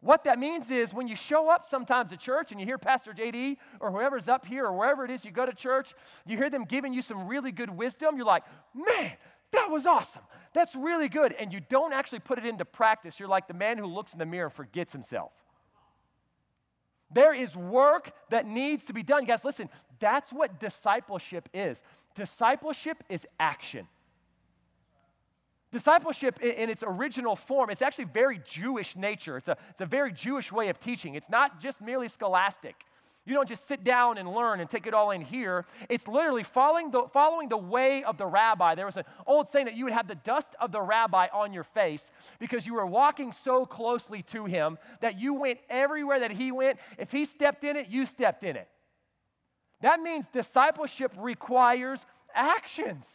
What 0.00 0.24
that 0.24 0.38
means 0.38 0.70
is 0.70 0.94
when 0.94 1.08
you 1.08 1.16
show 1.16 1.50
up 1.50 1.66
sometimes 1.66 2.10
to 2.10 2.16
church 2.16 2.52
and 2.52 2.60
you 2.60 2.66
hear 2.66 2.78
Pastor 2.78 3.12
JD 3.12 3.56
or 3.80 3.90
whoever's 3.90 4.28
up 4.28 4.46
here 4.46 4.64
or 4.64 4.72
wherever 4.72 5.04
it 5.04 5.10
is 5.10 5.24
you 5.24 5.32
go 5.32 5.44
to 5.44 5.52
church, 5.52 5.94
you 6.24 6.36
hear 6.36 6.50
them 6.50 6.64
giving 6.64 6.94
you 6.94 7.02
some 7.02 7.26
really 7.26 7.50
good 7.50 7.70
wisdom, 7.70 8.16
you're 8.16 8.24
like, 8.24 8.44
man, 8.74 9.12
that 9.52 9.70
was 9.70 9.86
awesome. 9.86 10.22
That's 10.54 10.76
really 10.76 11.08
good. 11.08 11.32
And 11.32 11.52
you 11.52 11.60
don't 11.68 11.92
actually 11.92 12.20
put 12.20 12.38
it 12.38 12.46
into 12.46 12.64
practice. 12.64 13.18
You're 13.18 13.28
like 13.28 13.48
the 13.48 13.54
man 13.54 13.76
who 13.76 13.86
looks 13.86 14.12
in 14.12 14.20
the 14.20 14.26
mirror 14.26 14.46
and 14.46 14.54
forgets 14.54 14.92
himself. 14.92 15.32
There 17.10 17.34
is 17.34 17.56
work 17.56 18.12
that 18.30 18.46
needs 18.46 18.84
to 18.86 18.92
be 18.92 19.02
done. 19.02 19.24
Guys, 19.24 19.44
listen, 19.44 19.68
that's 19.98 20.30
what 20.30 20.60
discipleship 20.60 21.48
is. 21.52 21.82
Discipleship 22.14 23.02
is 23.08 23.26
action. 23.40 23.88
Discipleship 25.70 26.40
in, 26.40 26.70
its 26.70 26.82
original 26.86 27.36
form, 27.36 27.68
it's 27.68 27.82
actually 27.82 28.06
very 28.06 28.40
Jewish 28.44 28.96
nature. 28.96 29.36
It's 29.36 29.48
a, 29.48 29.56
it's 29.68 29.82
a 29.82 29.86
very 29.86 30.12
Jewish 30.12 30.50
way 30.50 30.70
of 30.70 30.80
teaching. 30.80 31.14
It's 31.14 31.28
not 31.28 31.60
just 31.60 31.82
merely 31.82 32.08
scholastic. 32.08 32.86
You 33.26 33.34
don't 33.34 33.48
just 33.48 33.66
sit 33.66 33.84
down 33.84 34.16
and 34.16 34.32
learn 34.32 34.60
and 34.60 34.70
take 34.70 34.86
it 34.86 34.94
all 34.94 35.10
in 35.10 35.20
here. 35.20 35.66
It's 35.90 36.08
literally 36.08 36.42
following 36.42 36.90
the, 36.90 37.02
following 37.12 37.50
the 37.50 37.58
way 37.58 38.02
of 38.02 38.16
the 38.16 38.24
rabbi. 38.24 38.74
There 38.74 38.86
was 38.86 38.96
an 38.96 39.04
old 39.26 39.48
saying 39.48 39.66
that 39.66 39.74
you 39.74 39.84
would 39.84 39.92
have 39.92 40.08
the 40.08 40.14
dust 40.14 40.54
of 40.58 40.72
the 40.72 40.80
rabbi 40.80 41.26
on 41.34 41.52
your 41.52 41.64
face 41.64 42.10
because 42.38 42.66
you 42.66 42.72
were 42.72 42.86
walking 42.86 43.32
so 43.32 43.66
closely 43.66 44.22
to 44.22 44.46
him 44.46 44.78
that 45.02 45.20
you 45.20 45.34
went 45.34 45.58
everywhere 45.68 46.20
that 46.20 46.30
he 46.30 46.50
went. 46.50 46.78
If 46.96 47.12
he 47.12 47.26
stepped 47.26 47.64
in 47.64 47.76
it, 47.76 47.88
you 47.88 48.06
stepped 48.06 48.44
in 48.44 48.56
it. 48.56 48.68
That 49.82 50.00
means 50.00 50.26
discipleship 50.28 51.12
requires 51.18 52.06
actions. 52.34 53.06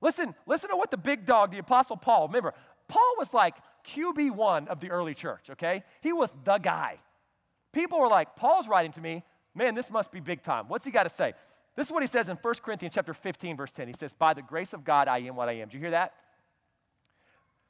Listen, 0.00 0.34
listen 0.46 0.70
to 0.70 0.76
what 0.76 0.90
the 0.90 0.96
big 0.96 1.26
dog, 1.26 1.50
the 1.50 1.58
Apostle 1.58 1.96
Paul, 1.96 2.28
remember, 2.28 2.54
Paul 2.88 3.14
was 3.18 3.34
like 3.34 3.56
QB1 3.86 4.68
of 4.68 4.80
the 4.80 4.90
early 4.90 5.14
church, 5.14 5.50
okay? 5.50 5.84
He 6.00 6.12
was 6.12 6.32
the 6.44 6.58
guy. 6.58 6.98
People 7.72 8.00
were 8.00 8.08
like, 8.08 8.34
Paul's 8.36 8.66
writing 8.66 8.92
to 8.92 9.00
me, 9.00 9.22
man, 9.54 9.74
this 9.74 9.90
must 9.90 10.10
be 10.10 10.20
big 10.20 10.42
time. 10.42 10.66
What's 10.68 10.84
he 10.84 10.90
got 10.90 11.04
to 11.04 11.08
say? 11.08 11.34
This 11.76 11.86
is 11.86 11.92
what 11.92 12.02
he 12.02 12.08
says 12.08 12.28
in 12.28 12.36
1 12.36 12.54
Corinthians 12.62 12.94
chapter 12.94 13.14
15, 13.14 13.56
verse 13.56 13.72
10. 13.72 13.88
He 13.88 13.94
says, 13.94 14.12
By 14.12 14.34
the 14.34 14.42
grace 14.42 14.72
of 14.72 14.84
God, 14.84 15.06
I 15.06 15.18
am 15.18 15.36
what 15.36 15.48
I 15.48 15.52
am. 15.52 15.68
Do 15.68 15.76
you 15.76 15.80
hear 15.80 15.92
that? 15.92 16.14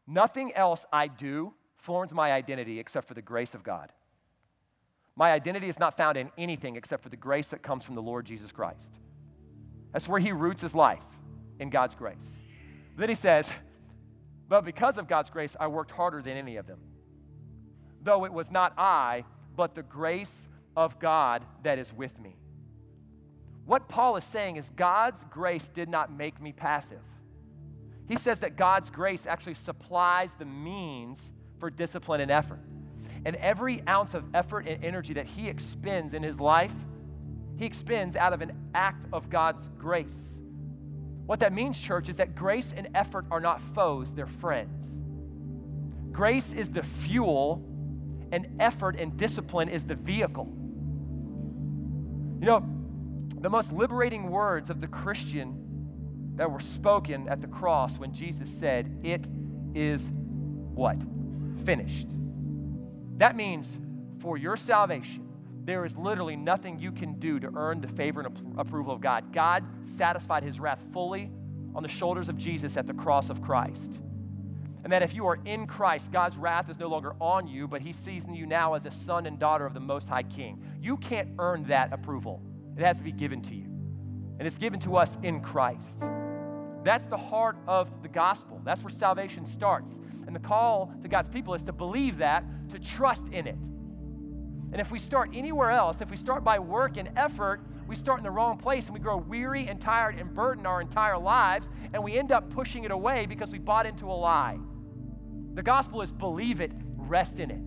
Nothing 0.07 0.53
else 0.55 0.87
I 0.93 1.09
do 1.09 1.53
forms 1.77 2.13
my 2.13 2.33
identity 2.33 2.79
except 2.81 3.07
for 3.07 3.15
the 3.15 3.23
grace 3.23 3.55
of 3.55 3.63
God. 3.63 3.93
My 5.17 5.33
identity 5.33 5.69
is 5.69 5.79
not 5.79 5.97
found 5.97 6.17
in 6.17 6.31
anything 6.39 6.77
except 6.77 7.03
for 7.03 7.09
the 7.09 7.17
grace 7.17 7.49
that 7.49 7.63
comes 7.63 7.85
from 7.85 7.95
the 7.95 8.03
Lord 8.03 8.25
Jesus 8.25 8.53
Christ. 8.53 8.99
That's 9.93 10.09
where 10.09 10.21
he 10.21 10.33
roots 10.33 10.63
his 10.63 10.75
life 10.75 11.03
in 11.61 11.71
God's 11.71 11.95
grace. 11.95 12.43
Then 12.97 13.09
he 13.09 13.15
says, 13.15 13.51
But 14.49 14.65
because 14.65 14.99
of 14.99 15.07
God's 15.07 15.31
grace, 15.31 15.55
I 15.61 15.69
worked 15.69 15.93
harder 15.93 16.21
than 16.23 16.37
any 16.37 16.57
of 16.57 16.67
them. 16.67 16.79
Though 18.03 18.25
it 18.25 18.33
was 18.33 18.51
not 18.51 18.73
I, 18.77 19.25
but 19.55 19.75
the 19.75 19.83
grace 19.83 20.35
of 20.77 20.99
God 20.99 21.45
that 21.63 21.79
is 21.79 21.93
with 21.93 22.19
me. 22.19 22.37
What 23.67 23.89
Paul 23.89 24.17
is 24.17 24.25
saying 24.25 24.57
is 24.57 24.69
God's 24.75 25.25
grace 25.31 25.69
did 25.69 25.89
not 25.89 26.13
make 26.13 26.41
me 26.41 26.53
passive. 26.53 27.03
He 28.09 28.17
says 28.17 28.41
that 28.41 28.57
God's 28.57 28.91
grace 28.91 29.27
actually 29.27 29.55
supplies 29.55 30.33
the 30.33 30.45
means 30.45 31.31
for 31.61 31.71
discipline 31.71 32.21
and 32.21 32.31
effort. 32.31 32.59
And 33.25 33.37
every 33.37 33.87
ounce 33.87 34.15
of 34.15 34.25
effort 34.35 34.67
and 34.67 34.83
energy 34.83 35.13
that 35.13 35.27
he 35.27 35.49
expends 35.49 36.15
in 36.15 36.23
his 36.23 36.41
life, 36.41 36.73
he 37.57 37.67
expends 37.67 38.17
out 38.17 38.33
of 38.33 38.41
an 38.41 38.53
act 38.75 39.05
of 39.13 39.29
God's 39.31 39.69
grace. 39.79 40.40
What 41.31 41.39
that 41.39 41.53
means, 41.53 41.79
church, 41.79 42.09
is 42.09 42.17
that 42.17 42.35
grace 42.35 42.75
and 42.77 42.89
effort 42.93 43.25
are 43.31 43.39
not 43.39 43.61
foes, 43.61 44.15
they're 44.15 44.27
friends. 44.27 44.91
Grace 46.11 46.53
is 46.53 46.71
the 46.71 46.83
fuel, 46.83 47.65
and 48.33 48.49
effort 48.59 48.97
and 48.99 49.17
discipline 49.17 49.69
is 49.69 49.85
the 49.85 49.95
vehicle. 49.95 50.53
You 52.41 52.47
know, 52.47 52.69
The 53.43 53.49
most 53.49 53.71
liberating 53.71 54.29
words 54.29 54.71
of 54.71 54.81
the 54.81 54.89
Christian 54.89 56.35
that 56.35 56.51
were 56.51 56.59
spoken 56.59 57.29
at 57.29 57.41
the 57.41 57.47
cross 57.47 57.97
when 57.97 58.13
Jesus 58.13 58.51
said, 58.51 58.99
It 59.05 59.29
is 59.73 60.11
what? 60.11 61.01
Finished. 61.65 62.09
That 63.19 63.37
means 63.37 63.79
for 64.19 64.37
your 64.37 64.57
salvation, 64.57 65.30
there 65.65 65.85
is 65.85 65.97
literally 65.97 66.37
nothing 66.37 66.79
you 66.79 66.93
can 66.93 67.19
do 67.19 67.39
to 67.39 67.51
earn 67.55 67.81
the 67.81 67.89
favor 67.89 68.21
and 68.21 68.59
approval 68.59 68.93
of 68.93 69.01
God. 69.01 69.33
God 69.33 69.65
satisfied 69.83 70.43
his 70.43 70.59
wrath 70.59 70.81
fully 70.93 71.31
on 71.75 71.83
the 71.83 71.89
shoulders 71.89 72.29
of 72.29 72.37
Jesus 72.37 72.77
at 72.77 72.87
the 72.87 72.95
cross 72.95 73.31
of 73.31 73.43
Christ. 73.43 74.01
And 74.83 74.93
that 74.93 75.03
if 75.03 75.15
you 75.15 75.27
are 75.27 75.39
in 75.45 75.67
Christ, 75.67 76.11
God's 76.11 76.37
wrath 76.37 76.71
is 76.71 76.79
no 76.79 76.89
longer 76.89 77.15
on 77.21 77.47
you, 77.47 77.69
but 77.69 77.83
he 77.83 77.93
sees 77.93 78.25
you 78.27 78.47
now 78.47 78.75
as 78.75 78.87
a 78.87 78.91
son 78.91 79.27
and 79.27 79.39
daughter 79.39 79.67
of 79.67 79.75
the 79.75 79.81
Most 79.81 80.09
High 80.09 80.23
King. 80.23 80.63
You 80.81 80.97
can't 80.97 81.29
earn 81.39 81.65
that 81.65 81.93
approval, 81.93 82.43
it 82.77 82.83
has 82.83 82.99
to 82.99 83.05
be 83.05 83.13
given 83.13 83.43
to 83.43 83.55
you. 83.55 83.67
And 84.39 84.47
it's 84.47 84.59
given 84.59 84.81
to 84.81 84.97
us 84.97 85.19
in 85.23 85.43
Christ. 85.43 86.05
That's 86.83 87.05
the 87.05 87.19
heart 87.19 87.59
of 87.67 88.03
the 88.03 88.09
gospel. 88.09 88.59
That's 88.65 88.83
where 88.83 88.91
salvation 88.91 89.45
starts. 89.45 89.99
And 90.27 90.35
the 90.35 90.41
call 90.41 90.95
to 91.03 91.09
God's 91.09 91.29
people 91.29 91.53
is 91.53 91.63
to 91.65 91.73
believe 91.73 92.19
that, 92.19 92.43
to 92.71 92.79
trust 92.79 93.29
in 93.29 93.47
it. 93.47 93.59
And 94.73 94.81
if 94.81 94.91
we 94.91 94.99
start 94.99 95.31
anywhere 95.35 95.71
else, 95.71 96.01
if 96.01 96.11
we 96.11 96.17
start 96.17 96.45
by 96.45 96.59
work 96.59 96.97
and 96.97 97.11
effort, 97.17 97.61
we 97.89 97.97
start 97.97 98.19
in 98.19 98.25
the 98.25 98.31
wrong 98.31 98.57
place 98.57 98.87
and 98.87 98.95
we 98.95 99.01
grow 99.01 99.17
weary 99.17 99.67
and 99.67 99.81
tired 99.81 100.17
and 100.17 100.33
burdened 100.33 100.67
our 100.67 100.81
entire 100.81 101.19
lives, 101.19 101.71
and 101.93 102.03
we 102.05 102.17
end 102.17 102.31
up 102.31 102.51
pushing 102.51 102.85
it 102.85 102.93
away 102.93 103.27
because 103.27 103.51
we 103.51 103.59
bought 103.59 103.85
into 103.85 104.07
a 104.07 104.15
lie. 104.15 104.59
The 105.55 105.63
gospel 105.63 106.03
is 106.03 106.13
believe 106.13 106.61
it, 106.61 106.71
rest 106.97 107.41
in 107.41 107.51
it. 107.51 107.61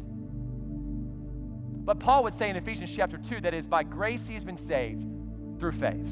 But 1.86 1.99
Paul 1.99 2.24
would 2.24 2.34
say 2.34 2.49
in 2.49 2.56
Ephesians 2.56 2.91
chapter 2.95 3.18
2 3.18 3.41
that 3.41 3.54
it 3.54 3.58
is 3.58 3.68
by 3.68 3.84
grace 3.84 4.26
he 4.26 4.36
has 4.36 4.45
been 4.45 4.56
saved 4.56 5.06
through 5.60 5.74
faith. 5.74 6.08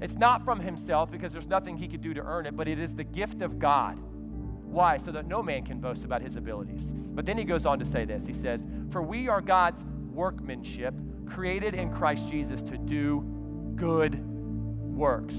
It's 0.00 0.16
not 0.16 0.44
from 0.44 0.58
himself 0.58 1.12
because 1.12 1.32
there's 1.32 1.46
nothing 1.46 1.76
he 1.76 1.86
could 1.86 2.00
do 2.00 2.12
to 2.14 2.20
earn 2.22 2.46
it, 2.46 2.56
but 2.56 2.66
it 2.66 2.80
is 2.80 2.96
the 2.96 3.04
gift 3.04 3.42
of 3.42 3.60
God. 3.60 3.98
Why? 4.70 4.98
So 4.98 5.10
that 5.12 5.26
no 5.26 5.42
man 5.42 5.64
can 5.64 5.80
boast 5.80 6.04
about 6.04 6.22
his 6.22 6.36
abilities. 6.36 6.92
But 6.94 7.26
then 7.26 7.36
he 7.36 7.44
goes 7.44 7.66
on 7.66 7.78
to 7.80 7.84
say 7.84 8.04
this 8.04 8.24
He 8.24 8.34
says, 8.34 8.64
For 8.90 9.02
we 9.02 9.28
are 9.28 9.40
God's 9.40 9.82
workmanship, 10.12 10.94
created 11.26 11.74
in 11.74 11.92
Christ 11.92 12.28
Jesus 12.28 12.62
to 12.62 12.78
do 12.78 13.24
good 13.74 14.24
works. 14.96 15.36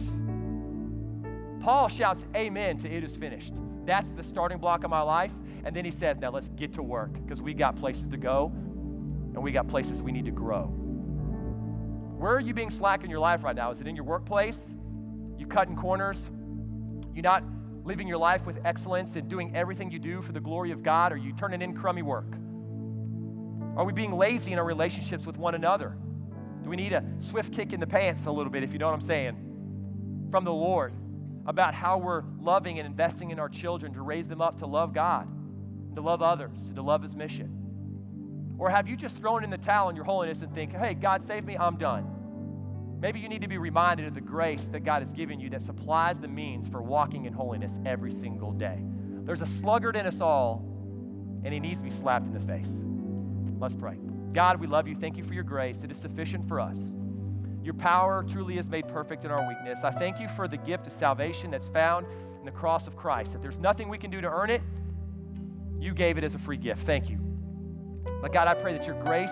Paul 1.62 1.88
shouts, 1.88 2.26
Amen 2.36 2.78
to 2.80 2.90
it 2.92 3.04
is 3.04 3.16
finished. 3.16 3.54
That's 3.86 4.10
the 4.10 4.24
starting 4.24 4.58
block 4.58 4.84
of 4.84 4.90
my 4.90 5.02
life. 5.02 5.32
And 5.64 5.76
then 5.76 5.86
he 5.86 5.92
says, 5.92 6.18
Now 6.18 6.32
let's 6.32 6.50
get 6.50 6.74
to 6.74 6.84
work 6.84 7.14
because 7.14 7.42
we 7.42 7.54
got 7.54 7.78
places 7.78 8.08
to 8.10 8.18
go 8.18 8.52
and 8.54 9.42
we 9.42 9.52
got 9.52 9.68
places 9.70 10.02
we 10.02 10.12
need 10.12 10.26
to 10.26 10.32
grow. 10.32 10.64
Where 12.18 12.34
are 12.34 12.42
you 12.42 12.54
being 12.54 12.70
slack 12.70 13.04
in 13.06 13.10
your 13.10 13.20
life 13.20 13.44
right 13.44 13.56
now? 13.56 13.72
Is 13.72 13.80
it 13.80 13.88
in 13.88 13.96
your 13.96 14.06
workplace? 14.06 14.60
You 15.38 15.48
cutting 15.48 15.76
corners? 15.76 16.22
You 17.16 17.22
not 17.22 17.44
living 17.84 18.08
your 18.08 18.18
life 18.18 18.46
with 18.46 18.60
excellence 18.66 19.16
and 19.16 19.28
doing 19.28 19.56
everything 19.56 19.92
you 19.92 20.00
do 20.00 20.22
for 20.22 20.32
the 20.32 20.40
glory 20.40 20.72
of 20.72 20.84
God? 20.84 21.12
Or 21.12 21.18
you 21.18 21.34
turning 21.34 21.62
in 21.62 21.74
crummy 21.74 22.02
work? 22.02 22.34
Are 23.76 23.86
we 23.86 23.94
being 23.94 24.14
lazy 24.14 24.52
in 24.52 24.60
our 24.60 24.66
relationships 24.66 25.26
with 25.26 25.38
one 25.38 25.56
another? 25.56 25.96
Do 26.64 26.70
we 26.70 26.76
need 26.76 26.94
a 26.94 27.04
swift 27.20 27.54
kick 27.54 27.74
in 27.74 27.80
the 27.80 27.88
pants 27.88 28.26
a 28.26 28.32
little 28.32 28.52
bit, 28.52 28.64
if 28.64 28.74
you 28.74 28.80
know 28.80 28.88
what 28.88 28.94
I'm 28.94 29.02
saying, 29.02 30.28
from 30.30 30.44
the 30.44 30.54
Lord 30.54 30.94
about 31.48 31.74
how 31.74 31.98
we're 31.98 32.24
loving 32.40 32.78
and 32.80 32.86
investing 32.86 33.32
in 33.32 33.40
our 33.40 33.50
children 33.50 33.94
to 33.94 34.02
raise 34.02 34.28
them 34.28 34.42
up 34.42 34.60
to 34.60 34.68
love 34.68 34.94
God, 34.94 35.28
to 35.96 36.02
love 36.02 36.22
others, 36.22 36.58
to 36.76 36.82
love 36.82 37.02
His 37.02 37.16
mission? 37.16 37.58
Or 38.60 38.70
have 38.70 38.88
you 38.88 38.96
just 38.96 39.18
thrown 39.18 39.44
in 39.44 39.50
the 39.50 39.58
towel 39.58 39.90
in 39.90 39.96
your 39.96 40.06
holiness 40.06 40.44
and 40.44 40.54
think, 40.54 40.72
hey, 40.74 40.94
God 40.94 41.24
save 41.24 41.46
me, 41.46 41.58
I'm 41.58 41.78
done? 41.78 42.21
Maybe 43.02 43.20
you 43.20 43.28
need 43.28 43.41
to 43.41 43.47
be 43.47 43.58
reminded 43.58 44.06
of 44.06 44.14
the 44.14 44.22
grace 44.22 44.66
that 44.72 44.82
God 44.82 45.02
has 45.02 45.12
given 45.12 45.39
you 45.39 45.49
that 45.49 45.64
supplies 45.64 46.20
the 46.20 46.28
means 46.28 46.68
for 46.68 46.84
walking 46.84 47.26
in 47.26 47.34
holiness 47.34 47.80
every 47.84 48.12
single 48.12 48.52
day. 48.52 48.78
There's 49.24 49.41
a 49.41 49.47
sluggard 49.47 49.95
in 49.95 50.06
us 50.06 50.22
all, 50.22 50.64
and 51.43 51.52
he 51.52 51.60
needs 51.60 51.80
to 51.80 51.84
be 51.84 51.89
slapped 51.89 52.28
in 52.28 52.34
the 52.34 52.39
face. 52.39 52.70
Let's 53.60 53.74
pray. 53.74 53.97
God, 54.34 54.60
we 54.60 54.68
love 54.68 54.88
you. 54.88 54.95
Thank 54.95 55.18
you 55.18 55.24
for 55.24 55.34
your 55.34 55.43
grace. 55.43 55.82
It 55.84 55.91
is 55.91 55.97
sufficient 55.97 56.47
for 56.47 56.60
us. 56.60 56.78
Your 57.64 57.74
power 57.74 58.24
truly 58.24 58.60
is 58.60 58.70
made 58.70 58.88
perfect 58.88 59.26
in 59.26 59.32
our 59.32 59.47
weakness. 59.47 59.84
I 59.84 59.91
thank 59.91 60.20
you 60.20 60.28
for 60.30 60.47
the 60.47 60.58
gift 60.58 60.86
of 60.86 60.93
salvation 60.93 61.49
that's 61.49 61.70
found 61.70 62.06
in 62.39 62.45
the 62.45 62.52
cross 62.52 62.86
of 62.86 62.95
Christ, 62.95 63.34
that 63.34 63.41
there's 63.41 63.60
nothing 63.60 63.89
we 63.89 63.97
can 63.97 64.12
do 64.12 64.22
to 64.22 64.30
earn 64.30 64.52
it. 64.52 64.62
You 65.80 65.95
gave 65.95 66.20
it 66.20 66.24
as 66.24 66.36
a 66.36 66.39
free 66.39 66.58
gift. 66.58 66.86
Thank 66.86 67.10
you. 67.10 67.18
But 68.22 68.32
God, 68.32 68.47
I 68.47 68.54
pray 68.54 68.74
that 68.74 68.86
your 68.86 69.02
grace 69.02 69.32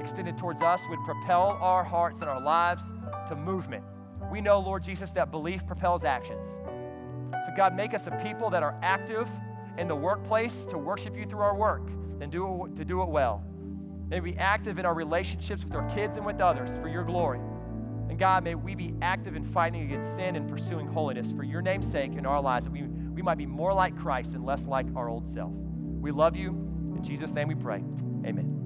extended 0.00 0.38
towards 0.38 0.62
us 0.62 0.80
would 0.88 0.98
propel 1.04 1.58
our 1.60 1.84
hearts 1.84 2.20
and 2.20 2.28
our 2.28 2.40
lives 2.40 2.82
to 3.30 3.36
movement. 3.36 3.82
We 4.30 4.40
know, 4.40 4.60
Lord 4.60 4.82
Jesus, 4.84 5.10
that 5.12 5.30
belief 5.30 5.66
propels 5.66 6.04
actions. 6.04 6.46
So, 7.46 7.52
God, 7.56 7.74
make 7.74 7.94
us 7.94 8.06
a 8.06 8.10
people 8.22 8.50
that 8.50 8.62
are 8.62 8.78
active 8.82 9.28
in 9.78 9.88
the 9.88 9.96
workplace 9.96 10.54
to 10.68 10.76
worship 10.76 11.16
you 11.16 11.24
through 11.24 11.40
our 11.40 11.56
work 11.56 11.88
and 12.20 12.30
do 12.30 12.66
it, 12.66 12.76
to 12.76 12.84
do 12.84 13.02
it 13.02 13.08
well. 13.08 13.42
May 14.08 14.20
we 14.20 14.32
be 14.32 14.38
active 14.38 14.78
in 14.78 14.84
our 14.84 14.94
relationships 14.94 15.64
with 15.64 15.74
our 15.74 15.88
kids 15.88 16.16
and 16.16 16.26
with 16.26 16.40
others 16.40 16.70
for 16.82 16.88
your 16.88 17.04
glory. 17.04 17.40
And 18.08 18.18
God, 18.18 18.42
may 18.44 18.56
we 18.56 18.74
be 18.74 18.94
active 19.00 19.36
in 19.36 19.44
fighting 19.44 19.82
against 19.82 20.14
sin 20.16 20.34
and 20.34 20.48
pursuing 20.48 20.88
holiness 20.88 21.32
for 21.32 21.44
your 21.44 21.62
name's 21.62 21.90
sake 21.90 22.16
in 22.16 22.26
our 22.26 22.42
lives, 22.42 22.66
that 22.66 22.72
we, 22.72 22.82
we 22.82 23.22
might 23.22 23.38
be 23.38 23.46
more 23.46 23.72
like 23.72 23.96
Christ 23.96 24.34
and 24.34 24.44
less 24.44 24.66
like 24.66 24.86
our 24.96 25.08
old 25.08 25.28
self. 25.28 25.52
We 25.52 26.10
love 26.10 26.34
you. 26.36 26.50
In 26.96 27.02
Jesus' 27.04 27.32
name 27.32 27.48
we 27.48 27.54
pray. 27.54 27.82
Amen. 28.26 28.59